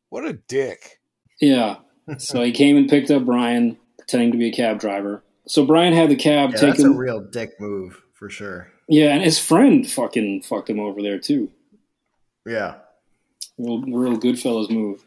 What 0.10 0.26
a 0.26 0.34
dick. 0.34 1.00
Yeah, 1.40 1.78
so 2.18 2.44
he 2.44 2.52
came 2.52 2.76
and 2.76 2.90
picked 2.90 3.10
up 3.10 3.24
Brian, 3.24 3.78
pretending 3.98 4.34
to 4.34 4.38
be 4.38 4.50
a 4.50 4.52
cab 4.52 4.82
driver. 4.82 5.24
So 5.48 5.66
Brian 5.66 5.94
had 5.94 6.10
the 6.10 6.18
cab 6.18 6.50
Yeah, 6.52 6.58
take 6.60 6.70
that's 6.72 6.84
a 6.84 6.90
real 6.90 7.22
dick 7.22 7.52
move 7.58 8.02
for 8.12 8.30
sure. 8.30 8.70
yeah, 8.90 9.14
and 9.14 9.24
his 9.24 9.40
friend 9.40 9.90
fucking 9.90 10.42
fucked 10.42 10.70
him 10.70 10.82
over 10.82 11.02
there 11.02 11.20
too. 11.20 11.50
Yeah. 12.46 12.76
Real, 13.58 13.82
real 13.84 14.18
Goodfellas 14.18 14.70
move. 14.70 15.06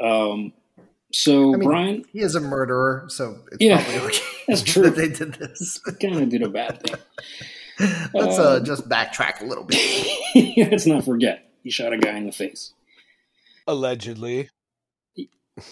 Um, 0.00 0.54
so 1.12 1.52
I 1.52 1.58
mean, 1.58 1.68
Brian 1.68 2.04
He 2.10 2.20
is 2.20 2.34
a 2.36 2.40
murderer, 2.40 3.04
so 3.08 3.38
it's 3.52 3.58
Yeah, 3.60 3.84
probably 3.84 4.00
okay 4.08 4.18
that's 4.48 4.62
true. 4.72 4.84
that 4.84 4.96
they 4.96 5.08
did 5.10 5.34
this. 5.34 5.78
kind 6.00 6.16
of 6.22 6.30
did 6.30 6.40
a 6.42 6.48
bad 6.48 6.80
thing. 6.82 6.96
Let's 8.14 8.38
uh, 8.38 8.56
Um, 8.58 8.64
just 8.64 8.88
backtrack 8.88 9.40
a 9.42 9.44
little 9.44 9.64
bit. 9.64 9.80
Let's 10.70 10.86
not 10.86 11.04
forget 11.04 11.50
he 11.62 11.70
shot 11.70 11.92
a 11.92 11.98
guy 11.98 12.16
in 12.16 12.26
the 12.26 12.32
face. 12.32 12.72
Allegedly. 13.66 14.48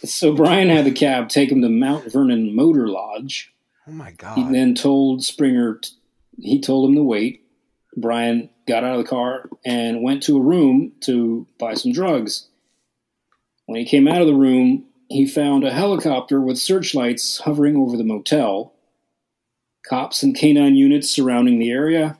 So 0.04 0.34
Brian 0.34 0.68
had 0.70 0.86
the 0.86 0.90
cab 0.92 1.28
take 1.28 1.50
him 1.52 1.60
to 1.62 1.68
Mount 1.68 2.10
Vernon 2.10 2.54
Motor 2.56 2.88
Lodge. 2.88 3.52
Oh 3.86 3.92
my 3.92 4.10
He 4.10 4.16
God. 4.16 4.54
then 4.54 4.74
told 4.74 5.22
Springer 5.22 5.74
t- 5.82 5.90
he 6.40 6.60
told 6.60 6.88
him 6.90 6.96
to 6.96 7.02
wait. 7.02 7.42
Brian 7.96 8.50
got 8.66 8.82
out 8.82 8.98
of 8.98 9.04
the 9.04 9.08
car 9.08 9.48
and 9.64 10.02
went 10.02 10.22
to 10.24 10.36
a 10.36 10.40
room 10.42 10.92
to 11.02 11.46
buy 11.58 11.74
some 11.74 11.92
drugs. 11.92 12.48
When 13.66 13.78
he 13.78 13.84
came 13.86 14.08
out 14.08 14.20
of 14.20 14.26
the 14.26 14.34
room, 14.34 14.86
he 15.08 15.26
found 15.26 15.64
a 15.64 15.70
helicopter 15.72 16.40
with 16.40 16.58
searchlights 16.58 17.38
hovering 17.38 17.76
over 17.76 17.96
the 17.96 18.04
motel, 18.04 18.73
cops 19.88 20.22
and 20.22 20.36
canine 20.36 20.76
units 20.76 21.10
surrounding 21.10 21.58
the 21.58 21.70
area, 21.70 22.18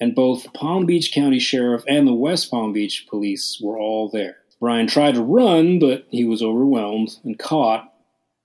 and 0.00 0.14
both 0.14 0.52
Palm 0.54 0.86
Beach 0.86 1.12
County 1.12 1.38
Sheriff 1.38 1.84
and 1.88 2.06
the 2.06 2.14
West 2.14 2.50
Palm 2.50 2.72
Beach 2.72 3.06
Police 3.08 3.60
were 3.62 3.78
all 3.78 4.08
there. 4.08 4.36
Brian 4.60 4.86
tried 4.86 5.14
to 5.14 5.22
run, 5.22 5.78
but 5.78 6.06
he 6.10 6.24
was 6.24 6.42
overwhelmed 6.42 7.16
and 7.24 7.38
caught. 7.38 7.92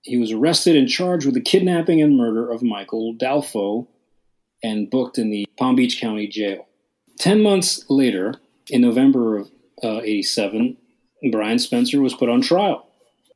He 0.02 0.16
was 0.16 0.32
arrested 0.32 0.76
and 0.76 0.88
charged 0.88 1.26
with 1.26 1.34
the 1.34 1.40
kidnapping 1.40 2.00
and 2.02 2.16
murder 2.16 2.50
of 2.50 2.62
Michael 2.62 3.14
Dalfo 3.14 3.86
and 4.62 4.90
booked 4.90 5.18
in 5.18 5.30
the 5.30 5.46
Palm 5.58 5.76
Beach 5.76 6.00
County 6.00 6.26
Jail. 6.26 6.66
Ten 7.18 7.42
months 7.42 7.84
later, 7.88 8.34
in 8.68 8.82
November 8.82 9.38
of 9.38 9.50
uh, 9.82 10.00
87, 10.02 10.76
Brian 11.30 11.58
Spencer 11.58 12.00
was 12.00 12.14
put 12.14 12.28
on 12.28 12.40
trial. 12.40 12.86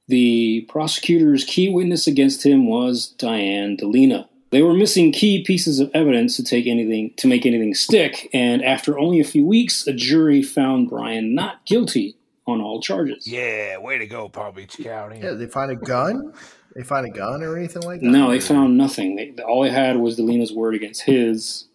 The 0.08 0.66
prosecutor's 0.68 1.44
key 1.44 1.70
witness 1.70 2.06
against 2.06 2.44
him 2.44 2.66
was 2.66 3.08
Diane 3.08 3.76
Delina. 3.76 4.28
They 4.54 4.62
were 4.62 4.72
missing 4.72 5.10
key 5.10 5.42
pieces 5.42 5.80
of 5.80 5.90
evidence 5.94 6.36
to 6.36 6.44
take 6.44 6.68
anything 6.68 7.12
to 7.16 7.26
make 7.26 7.44
anything 7.44 7.74
stick, 7.74 8.30
and 8.32 8.64
after 8.64 8.96
only 8.98 9.18
a 9.18 9.24
few 9.24 9.44
weeks, 9.44 9.84
a 9.88 9.92
jury 9.92 10.42
found 10.42 10.88
Brian 10.88 11.34
not 11.34 11.66
guilty 11.66 12.16
on 12.46 12.60
all 12.60 12.80
charges. 12.80 13.26
Yeah, 13.26 13.78
way 13.78 13.98
to 13.98 14.06
go, 14.06 14.28
Palm 14.28 14.54
Beach 14.54 14.76
County. 14.80 15.18
Yeah, 15.20 15.32
they 15.32 15.46
find 15.46 15.72
a 15.72 15.74
gun. 15.76 16.32
They 16.76 16.84
find 16.84 17.04
a 17.04 17.10
gun 17.10 17.42
or 17.42 17.56
anything 17.56 17.82
like 17.82 18.00
that. 18.00 18.06
No, 18.06 18.30
they 18.30 18.38
found 18.38 18.78
nothing. 18.78 19.16
They, 19.16 19.42
all 19.42 19.62
they 19.64 19.70
had 19.70 19.96
was 19.96 20.14
Delina's 20.16 20.52
word 20.52 20.74
against 20.76 21.02
his, 21.02 21.66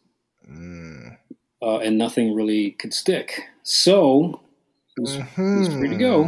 Mm. 0.49 1.17
uh, 1.61 1.79
and 1.79 1.97
nothing 1.97 2.33
really 2.33 2.71
could 2.71 2.93
stick. 2.93 3.41
So 3.63 4.41
he 4.95 5.01
was, 5.01 5.15
he 5.15 5.41
was 5.41 5.67
free 5.67 5.89
to 5.89 5.95
go. 5.97 6.23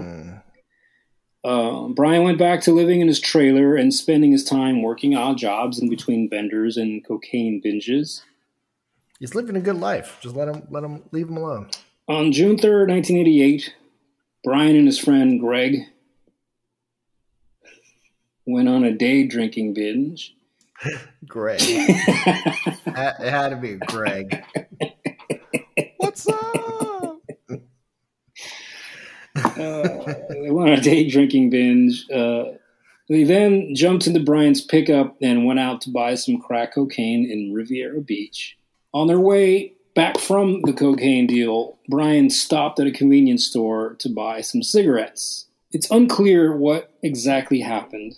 Uh, 1.44 1.88
Brian 1.88 2.24
went 2.24 2.38
back 2.38 2.62
to 2.62 2.72
living 2.72 3.02
in 3.02 3.08
his 3.08 3.20
trailer 3.20 3.76
and 3.76 3.94
spending 3.94 4.32
his 4.32 4.44
time 4.44 4.82
working 4.84 5.16
odd 5.16 5.38
jobs 5.38 5.80
in 5.80 5.89
between 5.89 6.28
benders 6.28 6.78
and 6.78 7.04
cocaine 7.06 7.62
binges. 7.64 8.22
He's 9.20 9.36
living 9.36 9.56
a 9.56 9.62
good 9.62 9.78
life. 9.78 10.18
Just 10.22 10.36
let 10.36 10.48
him, 10.48 10.64
let 10.70 10.84
him, 10.84 11.04
leave 11.12 11.30
him 11.30 11.38
alone. 11.38 11.70
On 12.08 12.32
June 12.32 12.58
3rd, 12.58 12.89
1988, 12.89 13.74
Brian 14.44 14.76
and 14.76 14.88
his 14.88 15.00
friend 15.00 15.39
Greg 15.39 15.86
went 18.46 18.68
on 18.68 18.84
a 18.84 18.92
day 18.92 19.26
drinking 19.26 19.74
binge. 19.74 20.36
Greg. 21.28 21.62
It 22.94 23.30
had 23.30 23.50
to 23.50 23.56
be 23.56 23.76
Greg. 23.76 24.44
What's 25.98 26.28
up? 26.28 27.22
uh, 29.36 29.51
they 30.30 30.51
went 30.51 30.70
on 30.70 30.78
a 30.78 30.82
day 30.82 31.07
drinking 31.07 31.49
binge. 31.49 32.09
Uh, 32.09 32.45
they 33.09 33.24
then 33.24 33.76
jumped 33.76 34.07
into 34.07 34.20
Brian's 34.20 34.62
pickup 34.62 35.18
and 35.22 35.45
went 35.45 35.59
out 35.59 35.82
to 35.82 35.89
buy 35.89 36.16
some 36.16 36.39
crack 36.39 36.74
cocaine 36.74 37.30
in 37.30 37.53
Riviera 37.53 38.01
Beach. 38.01 38.57
On 38.93 39.07
their 39.07 39.20
way 39.20 39.74
back 39.95 40.18
from 40.18 40.62
the 40.62 40.74
cocaine 40.74 41.28
deal, 41.28 41.78
Brian 41.89 42.30
stopped 42.30 42.80
at 42.80 42.88
a 42.88 42.91
convenience 42.91 43.45
store 43.45 43.95
to 43.99 44.09
buy 44.09 44.41
some 44.41 44.64
cigarettes. 44.64 45.47
It's 45.72 45.91
unclear 45.91 46.55
what 46.55 46.93
exactly 47.01 47.62
happened 47.62 48.16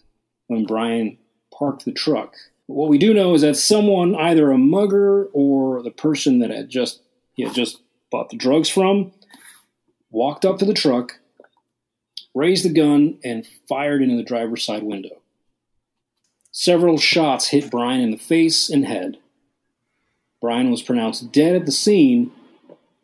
when 0.48 0.66
Brian 0.66 1.18
parked 1.52 1.86
the 1.86 1.92
truck. 1.92 2.36
But 2.68 2.76
what 2.76 2.90
we 2.90 2.98
do 2.98 3.14
know 3.14 3.34
is 3.34 3.42
that 3.42 3.56
someone, 3.56 4.16
either 4.16 4.52
a 4.52 4.58
mugger 4.58 5.26
or 5.34 5.82
the 5.84 5.92
person 5.92 6.40
that 6.40 6.50
had 6.50 6.70
just 6.70 7.02
he 7.34 7.44
had 7.44 7.54
just 7.54 7.82
bought 8.12 8.30
the 8.30 8.38
drugs 8.38 8.70
from, 8.70 9.12
walked 10.12 10.46
up 10.46 10.60
to 10.60 10.66
the 10.66 10.74
truck, 10.74 11.20
raised 12.34 12.66
the 12.66 12.74
gun, 12.74 13.18
and 13.24 13.46
fired 13.68 14.02
into 14.02 14.16
the 14.16 14.24
driver's 14.24 14.64
side 14.64 14.84
window. 14.84 15.22
Several 16.52 16.98
shots 16.98 17.48
hit 17.48 17.72
Brian 17.72 18.02
in 18.02 18.12
the 18.12 18.18
face 18.18 18.70
and 18.70 18.86
head. 18.86 19.18
Brian 20.42 20.70
was 20.70 20.82
pronounced 20.82 21.32
dead 21.32 21.56
at 21.56 21.66
the 21.66 21.72
scene. 21.72 22.32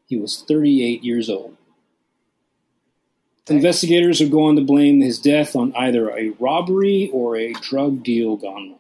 He 0.08 0.18
was 0.18 0.44
38 0.48 1.04
years 1.04 1.30
old. 1.30 1.56
Investigators 3.48 4.20
have 4.20 4.30
gone 4.30 4.56
to 4.56 4.62
blame 4.62 5.02
his 5.02 5.18
death 5.18 5.56
on 5.56 5.74
either 5.76 6.12
a 6.12 6.30
robbery 6.40 7.10
or 7.12 7.36
a 7.36 7.54
drug 7.54 8.04
deal 8.04 8.36
gone 8.38 8.70
wrong. 8.70 8.80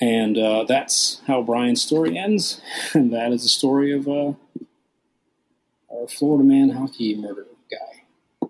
And 0.00 0.38
uh, 0.38 0.64
that's 0.64 1.20
how 1.26 1.42
Brian's 1.42 1.82
story 1.82 2.16
ends. 2.16 2.60
And 2.94 3.12
that 3.12 3.32
is 3.32 3.42
the 3.42 3.48
story 3.48 3.92
of 3.92 4.08
uh, 4.08 4.32
our 5.92 6.08
Florida 6.08 6.42
man 6.42 6.70
hockey 6.70 7.14
murder 7.14 7.46
guy. 7.70 8.48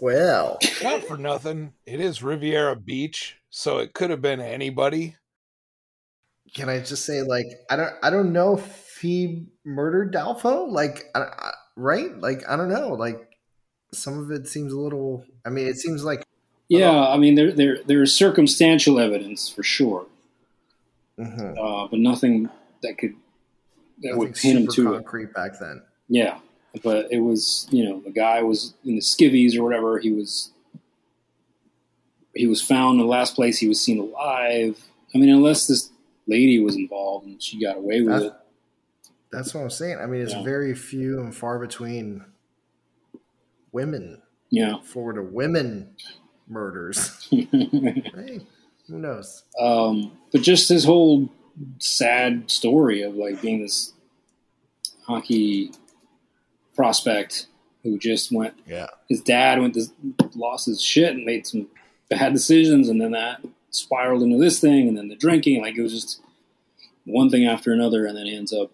Well, 0.00 0.58
Not 0.82 1.04
for 1.04 1.16
nothing. 1.16 1.72
It 1.86 2.00
is 2.00 2.22
Riviera 2.22 2.76
Beach, 2.76 3.36
so 3.50 3.78
it 3.78 3.94
could 3.94 4.10
have 4.10 4.20
been 4.20 4.40
anybody. 4.40 5.16
can 6.54 6.68
I 6.68 6.80
just 6.80 7.04
say, 7.06 7.22
like, 7.22 7.46
I 7.70 7.76
don't, 7.76 7.92
I 8.02 8.10
don't 8.10 8.32
know 8.32 8.58
if 8.58 8.98
he 9.00 9.46
murdered 9.64 10.12
Dalfo. 10.12 10.68
Like, 10.70 11.04
I, 11.14 11.20
I, 11.20 11.50
right? 11.76 12.16
Like, 12.18 12.42
I 12.48 12.56
don't 12.56 12.68
know. 12.68 12.90
Like, 12.90 13.38
some 13.92 14.18
of 14.18 14.30
it 14.30 14.46
seems 14.48 14.72
a 14.72 14.78
little. 14.78 15.24
I 15.44 15.50
mean, 15.50 15.66
it 15.66 15.76
seems 15.76 16.04
like. 16.04 16.22
Yeah, 16.68 17.06
I 17.08 17.16
mean 17.16 17.36
there 17.36 17.52
there 17.52 17.78
there 17.86 18.02
is 18.02 18.12
circumstantial 18.12 18.98
evidence 18.98 19.48
for 19.48 19.62
sure, 19.62 20.06
Mhm. 21.16 21.56
uh, 21.56 21.86
but 21.88 22.00
nothing 22.00 22.50
that 22.82 22.98
could 22.98 23.12
that 24.02 24.08
Nothing 24.08 24.18
would 24.18 24.34
pin 24.34 24.56
him 24.56 24.70
super 24.70 24.90
to 24.90 24.94
it. 24.94 24.96
concrete 24.96 25.32
back 25.32 25.60
then. 25.60 25.82
Yeah, 26.08 26.40
but 26.82 27.10
it 27.10 27.20
was 27.20 27.66
you 27.70 27.84
know 27.84 28.00
the 28.00 28.10
guy 28.10 28.42
was 28.42 28.74
in 28.84 28.94
the 28.96 29.00
skivvies 29.00 29.56
or 29.56 29.62
whatever. 29.62 29.98
He 29.98 30.12
was 30.12 30.50
he 32.34 32.46
was 32.46 32.60
found 32.62 33.00
in 33.00 33.06
the 33.06 33.10
last 33.10 33.34
place 33.34 33.58
he 33.58 33.68
was 33.68 33.80
seen 33.80 33.98
alive. 33.98 34.78
I 35.14 35.18
mean, 35.18 35.30
unless 35.30 35.66
this 35.66 35.90
lady 36.26 36.58
was 36.58 36.76
involved 36.76 37.26
and 37.26 37.42
she 37.42 37.60
got 37.62 37.76
away 37.78 38.00
with 38.02 38.10
That's, 38.10 38.24
it. 38.24 38.32
that's 39.32 39.54
what 39.54 39.62
I'm 39.62 39.70
saying. 39.70 39.98
I 40.02 40.06
mean, 40.06 40.20
it's 40.20 40.32
Yeah. 40.34 40.42
very 40.42 40.74
few 40.74 41.20
and 41.20 41.34
far 41.34 41.58
between 41.58 42.24
women, 43.72 44.20
Yeah. 44.50 44.80
Florida 44.82 45.22
women 45.22 45.90
murders. 46.48 47.26
hey, 47.30 48.40
who 48.88 48.98
knows? 48.98 49.44
um, 49.58 50.12
but 50.32 50.42
just 50.42 50.68
his 50.68 50.84
whole 50.84 51.30
sad 51.78 52.50
story 52.50 53.00
of 53.02 53.14
like 53.14 53.40
being 53.40 53.62
this 53.62 53.94
hockey 55.06 55.72
prospect 56.76 57.46
who 57.82 57.98
just 57.98 58.30
went 58.32 58.54
Yeah. 58.68 58.86
his 59.08 59.20
dad 59.20 59.60
went 59.60 59.74
to 59.74 59.86
lost 60.34 60.66
his 60.66 60.82
shit 60.82 61.14
and 61.14 61.24
made 61.24 61.46
some 61.46 61.68
bad 62.10 62.32
decisions, 62.32 62.88
and 62.88 63.00
then 63.00 63.12
that 63.12 63.40
spiraled 63.70 64.22
into 64.22 64.38
this 64.38 64.60
thing, 64.60 64.88
and 64.88 64.96
then 64.96 65.08
the 65.08 65.16
drinking. 65.16 65.60
Like 65.62 65.76
it 65.76 65.82
was 65.82 65.92
just 65.92 66.20
one 67.04 67.30
thing 67.30 67.44
after 67.46 67.72
another, 67.72 68.06
and 68.06 68.16
then 68.16 68.26
he 68.26 68.36
ends 68.36 68.52
up 68.52 68.70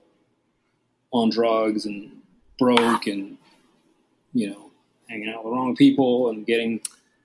on 1.12 1.30
drugs 1.30 1.84
and 1.86 2.10
broke, 2.58 3.06
and 3.06 3.36
you 4.34 4.50
know, 4.50 4.70
hanging 5.08 5.28
out 5.28 5.44
with 5.44 5.52
the 5.52 5.56
wrong 5.56 5.76
people 5.76 6.30
and 6.30 6.46
getting 6.46 6.80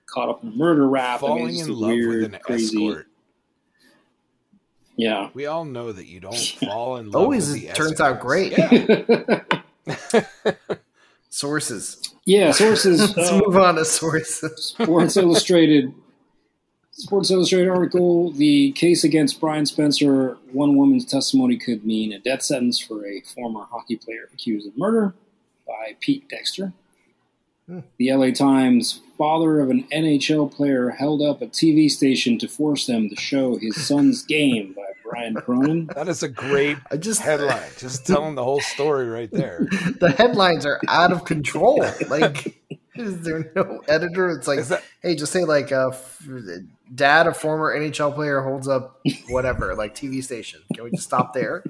caught 0.06 0.28
up 0.28 0.42
in 0.42 0.50
a 0.50 0.56
murder 0.56 0.86
rap. 0.88 1.22
I 1.22 1.26
mean, 1.28 1.38
Falling 1.38 1.58
in 1.58 1.68
love 1.78 1.90
weird, 1.90 2.22
with 2.22 2.34
an 2.34 2.40
crazy. 2.42 2.76
escort. 2.76 3.06
Yeah. 4.96 5.30
We 5.32 5.46
all 5.46 5.64
know 5.64 5.92
that 5.92 6.06
you 6.06 6.20
don't 6.20 6.36
fall 6.68 6.96
in 6.96 7.10
love. 7.10 7.22
Always 7.22 7.50
with 7.50 7.62
the 7.62 7.72
turns 7.72 8.00
out 8.00 8.20
great. 8.20 8.52
Yeah. 8.58 9.40
Sources. 11.30 12.14
yeah. 12.24 12.50
Sources. 12.52 13.00
Let's 13.16 13.30
uh, 13.30 13.40
move 13.44 13.56
on 13.56 13.76
to 13.76 13.84
sources. 13.84 14.74
Sports 14.78 15.16
Illustrated. 15.16 15.92
Sports 16.90 17.30
Illustrated 17.30 17.68
article: 17.68 18.32
The 18.32 18.72
case 18.72 19.04
against 19.04 19.40
Brian 19.40 19.66
Spencer, 19.66 20.36
one 20.52 20.76
woman's 20.76 21.04
testimony 21.04 21.56
could 21.56 21.84
mean 21.84 22.12
a 22.12 22.18
death 22.18 22.42
sentence 22.42 22.80
for 22.80 23.06
a 23.06 23.20
former 23.20 23.64
hockey 23.70 23.96
player 23.96 24.28
accused 24.32 24.66
of 24.66 24.76
murder, 24.76 25.14
by 25.66 25.96
Pete 26.00 26.28
Dexter. 26.28 26.72
Hmm. 27.66 27.80
The 27.98 28.12
LA 28.12 28.30
Times: 28.30 29.00
Father 29.16 29.60
of 29.60 29.70
an 29.70 29.84
NHL 29.92 30.50
player 30.50 30.90
held 30.90 31.22
up 31.22 31.42
a 31.42 31.46
TV 31.46 31.90
station 31.90 32.38
to 32.38 32.48
force 32.48 32.86
them 32.86 33.08
to 33.10 33.16
show 33.16 33.56
his 33.58 33.86
son's 33.86 34.22
game 34.24 34.72
by 34.74 34.90
Brian 35.18 35.34
Cronin. 35.34 35.90
That 35.94 36.08
is 36.08 36.22
a 36.22 36.28
great 36.28 36.78
I 36.90 36.96
just 36.96 37.20
headline. 37.20 37.70
Just 37.78 38.06
telling 38.06 38.34
the 38.34 38.44
whole 38.44 38.60
story 38.60 39.08
right 39.08 39.30
there. 39.30 39.66
the 40.00 40.14
headlines 40.16 40.64
are 40.64 40.80
out 40.86 41.12
of 41.12 41.24
control. 41.24 41.84
Like, 42.08 42.62
is 42.94 43.22
there 43.22 43.50
no 43.56 43.82
editor? 43.88 44.30
It's 44.30 44.46
like, 44.46 44.64
that 44.66 44.84
hey, 45.02 45.16
just 45.16 45.32
say 45.32 45.44
like, 45.44 45.72
uh, 45.72 45.90
dad, 46.94 47.26
a 47.26 47.34
former 47.34 47.76
NHL 47.76 48.14
player, 48.14 48.42
holds 48.42 48.68
up 48.68 49.00
whatever, 49.28 49.74
like 49.74 49.94
TV 49.94 50.22
station. 50.22 50.60
Can 50.74 50.84
we 50.84 50.90
just 50.92 51.04
stop 51.04 51.34
there? 51.34 51.64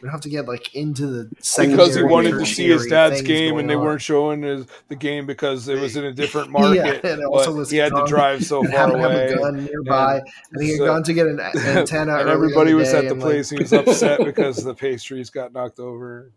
We 0.00 0.06
don't 0.06 0.12
have 0.12 0.20
to 0.22 0.28
get 0.28 0.46
like 0.48 0.74
into 0.74 1.06
the 1.06 1.24
because 1.34 1.94
he 1.94 2.02
wanted 2.02 2.32
to 2.32 2.46
see 2.46 2.68
his 2.68 2.86
dad's 2.86 3.22
game 3.22 3.58
and 3.58 3.68
they 3.68 3.74
on. 3.74 3.82
weren't 3.84 4.02
showing 4.02 4.42
his, 4.42 4.66
the 4.88 4.96
game 4.96 5.26
because 5.26 5.68
it 5.68 5.78
was 5.78 5.96
in 5.96 6.04
a 6.04 6.12
different 6.12 6.48
Yeah, 6.52 6.60
market. 6.60 7.04
and 7.04 7.24
also 7.24 7.52
was 7.52 7.70
he 7.70 7.76
had 7.78 7.92
to 7.92 8.04
drive 8.06 8.44
so 8.44 8.62
far 8.70 8.70
to 8.90 8.98
have 8.98 9.10
away. 9.10 9.26
a 9.32 9.36
gun 9.38 9.64
nearby, 9.64 10.20
and 10.52 10.62
he 10.62 10.70
had 10.70 10.78
so- 10.78 10.86
gone 10.86 11.02
to 11.04 11.12
get 11.14 11.26
an 11.26 11.40
antenna. 11.56 12.18
and 12.18 12.28
everybody 12.28 12.74
was 12.74 12.92
at 12.94 13.04
the 13.04 13.10
and, 13.10 13.20
like, 13.20 13.30
place. 13.30 13.50
He 13.50 13.58
was 13.58 13.72
upset 13.72 14.24
because 14.24 14.62
the 14.64 14.74
pastries 14.74 15.30
got 15.30 15.52
knocked 15.52 15.78
over. 15.78 16.32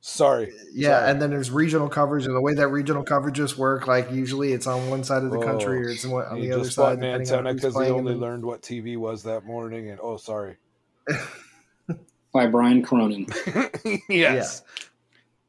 Sorry. 0.00 0.52
Yeah, 0.72 1.00
Sorry. 1.00 1.10
and 1.10 1.22
then 1.22 1.30
there's 1.30 1.50
regional 1.50 1.88
coverage, 1.88 2.26
and 2.26 2.36
the 2.36 2.40
way 2.40 2.54
that 2.54 2.68
regional 2.68 3.04
coverages 3.04 3.56
work, 3.56 3.88
like 3.88 4.10
usually 4.12 4.52
it's 4.52 4.66
on 4.68 4.88
one 4.88 5.02
side 5.02 5.24
of 5.24 5.32
the 5.32 5.40
country 5.40 5.78
oh, 5.78 5.80
or 5.80 5.88
it's 5.88 6.04
on 6.04 6.12
on 6.12 6.40
the 6.40 6.52
other 6.52 6.70
side. 6.70 6.98
an 6.98 7.00
depending 7.00 7.32
on 7.32 7.46
antenna 7.46 7.54
because 7.54 7.74
he 7.74 7.90
only 7.90 8.14
learned 8.14 8.44
what 8.44 8.62
TV 8.62 8.96
was 8.96 9.24
that 9.24 9.44
morning. 9.44 9.90
And 9.90 9.98
oh, 10.00 10.16
sorry. 10.16 10.58
By 12.36 12.46
Brian 12.46 12.82
Cronin. 12.82 13.26
yes. 14.10 14.62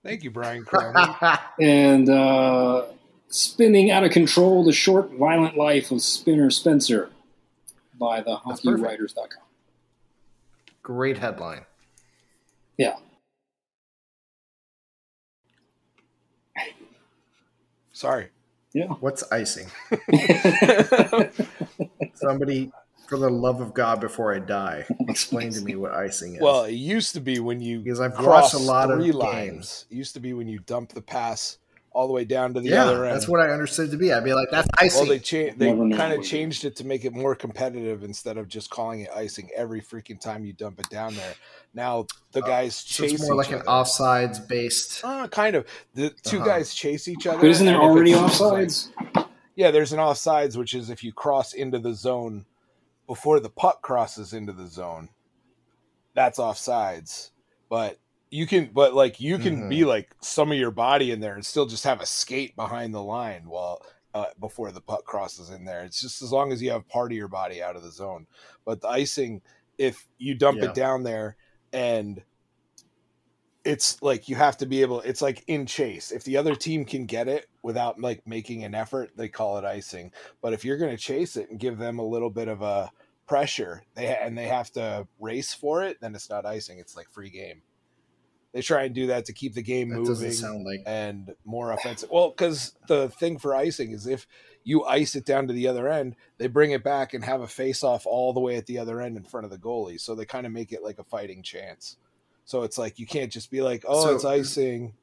Thank 0.05 0.23
you, 0.23 0.31
Brian 0.31 0.63
Cronin. 0.63 1.13
And 1.59 2.09
uh, 2.09 2.85
Spinning 3.27 3.91
Out 3.91 4.05
of 4.05 4.11
Control 4.11 4.63
The 4.63 4.71
Short, 4.71 5.11
Violent 5.11 5.57
Life 5.57 5.91
of 5.91 6.01
Spinner 6.01 6.49
Spencer 6.49 7.09
by 7.99 8.21
the 8.21 8.39
That's 8.47 8.61
HockeyWriters.com. 8.61 9.43
Great 10.81 11.17
headline. 11.17 11.65
Yeah. 12.77 12.95
sorry. 17.91 18.29
Yeah. 18.71 18.93
What's 19.01 19.29
icing? 19.29 19.67
Somebody, 22.13 22.71
for 23.07 23.17
the 23.17 23.29
love 23.29 23.61
of 23.61 23.73
God, 23.73 23.99
before 24.01 24.33
I 24.33 24.39
die, 24.39 24.85
explain 25.07 25.51
to 25.51 25.61
me 25.61 25.75
what 25.75 25.93
icing 25.93 26.35
is. 26.35 26.41
Well, 26.41 26.63
it 26.65 26.73
used 26.73 27.13
to 27.13 27.19
be 27.21 27.39
when 27.39 27.61
you 27.61 27.79
Because 27.79 27.99
I've 27.99 28.13
cross 28.15 28.53
watched 28.53 28.53
a 28.55 28.67
lot 28.67 28.91
of 28.91 28.97
three 28.97 29.05
games. 29.11 29.15
lines. 29.15 29.85
It 29.89 29.95
used 29.95 30.13
to 30.15 30.19
be 30.19 30.33
when 30.33 30.47
you 30.47 30.59
dump 30.59 30.89
the 30.93 31.01
pass 31.01 31.57
all 31.91 32.05
the 32.05 32.13
way 32.13 32.25
down 32.25 32.53
to 32.53 32.59
the 32.61 32.69
yeah, 32.69 32.83
other 32.85 33.05
end. 33.05 33.15
that's 33.15 33.27
what 33.27 33.39
I 33.39 33.49
understood 33.49 33.89
to 33.89 33.97
be. 33.97 34.13
I'd 34.13 34.23
be 34.23 34.33
like, 34.35 34.49
that's 34.51 34.67
icing. 34.77 34.99
Well, 35.01 35.09
they 35.09 35.17
cha- 35.17 35.55
they 35.57 35.71
kind 35.97 36.13
of 36.13 36.23
changed 36.23 36.63
it 36.63 36.75
to 36.75 36.85
make 36.85 37.05
it 37.05 37.13
more 37.13 37.33
competitive 37.33 38.03
instead 38.03 38.37
of 38.37 38.47
just 38.47 38.69
calling 38.69 38.99
it 39.01 39.09
icing 39.15 39.49
every 39.55 39.81
freaking 39.81 40.19
time 40.19 40.45
you 40.45 40.53
dump 40.53 40.79
it 40.79 40.87
down 40.91 41.15
there. 41.15 41.33
Now 41.73 42.05
the 42.33 42.41
guys 42.41 42.75
so 42.75 43.03
chase 43.03 43.13
it's 43.13 43.23
more 43.23 43.33
like 43.35 43.47
each 43.47 43.53
an 43.53 43.61
offsides 43.61 44.47
based. 44.47 45.01
Uh, 45.03 45.27
kind 45.29 45.55
of. 45.55 45.65
The 45.95 46.11
2 46.23 46.37
Uh-huh. 46.37 46.45
guys 46.45 46.71
chase 46.75 47.07
each 47.07 47.25
other. 47.25 47.39
But 47.39 47.49
isn't 47.49 47.65
there 47.65 47.77
already 47.81 48.11
it's- 48.11 48.39
offsides? 48.39 48.89
Yeah, 49.55 49.71
there's 49.71 49.91
an 49.91 49.97
offsides, 49.97 50.55
which 50.55 50.75
is 50.75 50.91
if 50.91 51.03
you 51.03 51.11
cross 51.11 51.53
into 51.53 51.79
the 51.79 51.95
zone 51.95 52.45
before 53.07 53.39
the 53.39 53.49
puck 53.49 53.81
crosses 53.81 54.33
into 54.33 54.53
the 54.53 54.67
zone. 54.67 55.09
That's 56.13 56.39
offsides. 56.39 57.31
But 57.69 57.99
you 58.29 58.45
can, 58.45 58.71
but 58.73 58.93
like 58.93 59.19
you 59.19 59.37
can 59.37 59.63
Mhm. 59.63 59.69
be 59.69 59.85
like 59.85 60.13
some 60.21 60.51
of 60.51 60.57
your 60.57 60.71
body 60.71 61.11
in 61.11 61.19
there 61.19 61.35
and 61.35 61.45
still 61.45 61.65
just 61.65 61.85
have 61.85 62.01
a 62.01 62.05
skate 62.05 62.55
behind 62.55 62.93
the 62.93 63.03
line 63.03 63.47
while 63.47 63.81
uh, 64.13 64.25
before 64.39 64.71
the 64.71 64.81
puck 64.81 65.05
crosses 65.05 65.51
in 65.51 65.63
there. 65.63 65.83
It's 65.83 66.01
just 66.01 66.23
as 66.23 66.31
long 66.31 66.51
as 66.51 66.59
you 66.61 66.71
have 66.71 66.87
part 66.87 67.11
of 67.11 67.17
your 67.17 67.27
body 67.27 67.61
out 67.61 67.75
of 67.75 67.83
the 67.83 67.91
zone. 67.91 68.25
But 68.65 68.81
the 68.81 68.87
icing, 68.87 69.41
if 69.77 70.07
you 70.17 70.33
dump 70.33 70.57
Yeah. 70.59 70.69
it 70.69 70.73
down 70.73 71.03
there 71.03 71.35
and 71.71 72.23
it's 73.67 74.01
like 74.01 74.29
you 74.29 74.35
have 74.35 74.57
to 74.57 74.65
be 74.65 74.81
able 74.81 75.01
it's 75.01 75.21
like 75.21 75.43
in 75.47 75.65
chase 75.65 76.11
if 76.11 76.23
the 76.23 76.37
other 76.37 76.55
team 76.55 76.85
can 76.85 77.05
get 77.05 77.27
it 77.27 77.47
without 77.61 77.99
like 77.99 78.25
making 78.25 78.63
an 78.63 78.73
effort 78.73 79.11
they 79.17 79.27
call 79.27 79.57
it 79.57 79.65
icing 79.65 80.11
but 80.41 80.53
if 80.53 80.63
you're 80.63 80.77
going 80.77 80.95
to 80.95 81.01
chase 81.01 81.35
it 81.35 81.49
and 81.49 81.59
give 81.59 81.77
them 81.77 81.99
a 81.99 82.05
little 82.05 82.29
bit 82.29 82.47
of 82.47 82.61
a 82.61 82.89
pressure 83.27 83.83
they 83.95 84.07
and 84.07 84.37
they 84.37 84.47
have 84.47 84.71
to 84.71 85.05
race 85.19 85.53
for 85.53 85.83
it 85.83 85.97
then 85.99 86.15
it's 86.15 86.29
not 86.29 86.45
icing 86.45 86.79
it's 86.79 86.95
like 86.95 87.09
free 87.09 87.29
game 87.29 87.61
they 88.53 88.61
try 88.61 88.85
and 88.85 88.95
do 88.95 89.07
that 89.07 89.25
to 89.25 89.33
keep 89.33 89.53
the 89.53 89.61
game 89.61 89.89
That 89.89 89.99
moving 89.99 90.63
like 90.63 90.81
and 90.87 91.35
more 91.45 91.71
offensive. 91.71 92.09
Well, 92.09 92.29
because 92.29 92.73
the 92.87 93.09
thing 93.09 93.37
for 93.37 93.53
icing 93.53 93.91
is 93.91 94.07
if 94.07 94.25
you 94.63 94.83
ice 94.83 95.15
it 95.15 95.25
down 95.25 95.47
to 95.47 95.53
the 95.53 95.67
other 95.67 95.87
end, 95.87 96.15
they 96.39 96.47
bring 96.47 96.71
it 96.71 96.83
back 96.83 97.13
and 97.13 97.23
have 97.23 97.41
a 97.41 97.47
face 97.47 97.83
off 97.83 98.07
all 98.07 98.33
the 98.33 98.39
way 98.39 98.55
at 98.55 98.65
the 98.65 98.79
other 98.79 98.99
end 98.99 99.15
in 99.15 99.23
front 99.23 99.43
of 99.45 99.51
the 99.51 99.59
goalie. 99.59 99.99
So 99.99 100.15
they 100.15 100.25
kind 100.25 100.47
of 100.47 100.53
make 100.53 100.71
it 100.71 100.81
like 100.81 100.97
a 100.97 101.03
fighting 101.03 101.43
chance. 101.43 101.97
So 102.47 102.63
it's 102.63 102.77
like 102.77 102.97
you 102.97 103.05
can't 103.05 103.31
just 103.31 103.51
be 103.51 103.61
like, 103.61 103.83
oh, 103.87 104.03
So- 104.05 104.15
it's 104.15 104.25
icing. 104.25 104.93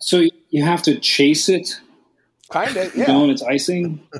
So 0.00 0.22
you 0.50 0.62
have 0.64 0.82
to 0.82 0.98
chase 1.00 1.48
it, 1.48 1.80
Kind 2.50 2.76
of, 2.76 2.94
yeah. 2.94 3.06
yeah. 3.06 3.12
knowing 3.12 3.30
it's 3.30 3.42
icing. 3.42 4.00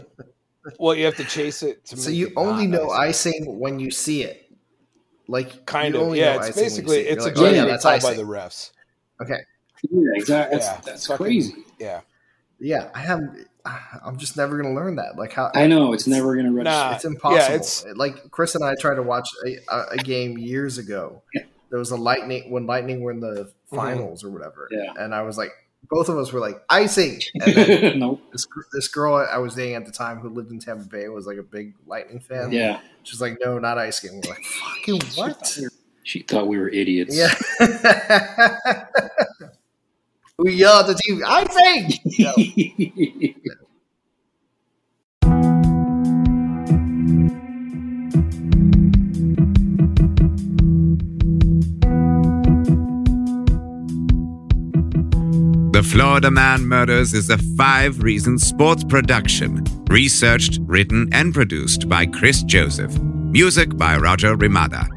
Well, 0.78 0.94
you 0.94 1.06
have 1.06 1.16
to 1.16 1.24
chase 1.24 1.62
it 1.62 1.82
to. 1.86 1.96
so 1.96 2.10
make 2.10 2.18
you 2.18 2.26
it 2.26 2.32
only 2.36 2.66
know 2.66 2.90
icing 2.90 3.58
when 3.58 3.80
you 3.80 3.90
see 3.90 4.22
it. 4.22 4.50
Like 5.26 5.64
Kind 5.64 5.94
of, 5.94 6.02
only 6.02 6.18
yeah. 6.20 6.34
know 6.36 6.40
It's 6.42 6.48
icing 6.48 6.54
when 6.56 6.64
you 6.64 6.70
basically 6.70 6.96
see 6.96 7.08
it. 7.08 7.12
it's 7.16 7.24
a 7.26 7.28
You're 7.30 7.38
oh, 7.46 7.50
yeah, 7.52 7.64
that's 7.64 7.82
call 7.84 7.92
icing. 7.92 8.10
by 8.10 8.16
the 8.16 8.22
refs. 8.24 8.70
Okay, 9.22 9.38
Yeah, 9.90 10.02
exactly. 10.16 10.58
That's, 10.58 10.68
Yeah, 10.68 10.80
that's 10.84 11.06
fucking- 11.06 11.24
crazy. 11.24 11.54
Yeah, 11.78 12.00
yeah, 12.60 12.90
I 12.94 12.98
have. 13.00 13.20
I'm 14.04 14.18
just 14.18 14.36
never 14.36 14.60
gonna 14.60 14.74
learn 14.74 14.96
that. 14.96 15.16
Like 15.16 15.32
how 15.32 15.50
I 15.54 15.66
know 15.68 15.94
it's 15.94 16.06
never 16.06 16.34
going 16.34 16.44
to 16.46 16.52
register. 16.52 16.70
Nah. 16.78 16.94
it's 16.96 17.04
impossible. 17.06 17.38
yeah, 17.38 17.54
it's- 17.54 17.86
like 17.96 18.30
Chris 18.30 18.54
and 18.54 18.62
I 18.62 18.74
tried 18.78 18.96
to 18.96 19.02
watch 19.02 19.28
a, 19.46 19.56
a, 19.74 19.86
a 19.92 19.96
game 19.96 20.36
years 20.36 20.76
ago. 20.76 21.22
There 21.70 21.78
was 21.78 21.90
a 21.90 21.96
lightning 21.96 22.50
when 22.50 22.66
Lightning 22.66 23.00
were 23.00 23.10
in 23.10 23.20
the 23.20 23.44
mm-hmm. 23.44 23.76
finals 23.76 24.24
or 24.24 24.30
whatever. 24.30 24.68
Yeah. 24.70 24.92
and 24.98 25.14
I 25.14 25.22
was 25.22 25.36
like, 25.36 25.52
both 25.88 26.08
of 26.08 26.18
us 26.18 26.32
were 26.32 26.40
like 26.40 26.62
icing. 26.68 27.20
And 27.34 27.54
then 27.54 27.98
nope. 27.98 28.20
this 28.32 28.46
this 28.72 28.88
girl 28.88 29.14
I 29.14 29.38
was 29.38 29.54
dating 29.54 29.76
at 29.76 29.86
the 29.86 29.92
time 29.92 30.18
who 30.18 30.28
lived 30.28 30.50
in 30.50 30.58
Tampa 30.58 30.84
Bay 30.84 31.08
was 31.08 31.26
like 31.26 31.38
a 31.38 31.42
big 31.42 31.74
Lightning 31.86 32.20
fan. 32.20 32.52
Yeah, 32.52 32.80
she's 33.02 33.20
like, 33.20 33.38
no, 33.40 33.58
not 33.58 33.78
icing. 33.78 34.20
We're 34.22 34.30
like, 34.30 34.44
fucking 34.44 35.00
what? 35.14 35.58
she 36.02 36.20
thought 36.20 36.46
we 36.48 36.58
were 36.58 36.68
idiots. 36.68 37.16
Yeah. 37.16 37.34
we 40.38 40.54
yelled 40.54 40.88
at 40.88 40.96
the 40.96 41.00
team, 41.04 41.22
icing. 41.26 41.92
No. 42.18 42.34
The 55.78 55.84
Florida 55.84 56.28
Man 56.28 56.66
Murders 56.66 57.14
is 57.14 57.30
a 57.30 57.38
five 57.38 58.02
reason 58.02 58.36
sports 58.36 58.82
production. 58.82 59.62
Researched, 59.88 60.58
written, 60.62 61.08
and 61.12 61.32
produced 61.32 61.88
by 61.88 62.04
Chris 62.04 62.42
Joseph. 62.42 62.98
Music 62.98 63.76
by 63.76 63.96
Roger 63.96 64.34
Ramada. 64.34 64.88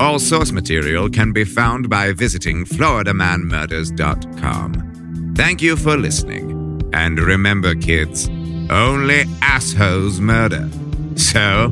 All 0.00 0.18
source 0.18 0.50
material 0.50 1.08
can 1.08 1.32
be 1.32 1.44
found 1.44 1.88
by 1.88 2.12
visiting 2.12 2.64
FloridaManMurders.com. 2.64 5.34
Thank 5.36 5.62
you 5.62 5.76
for 5.76 5.96
listening. 5.96 6.82
And 6.92 7.20
remember, 7.20 7.76
kids, 7.76 8.28
only 8.70 9.26
assholes 9.40 10.20
murder. 10.20 10.68
So, 11.14 11.68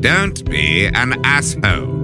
don't 0.00 0.44
be 0.50 0.86
an 0.86 1.24
asshole. 1.24 2.01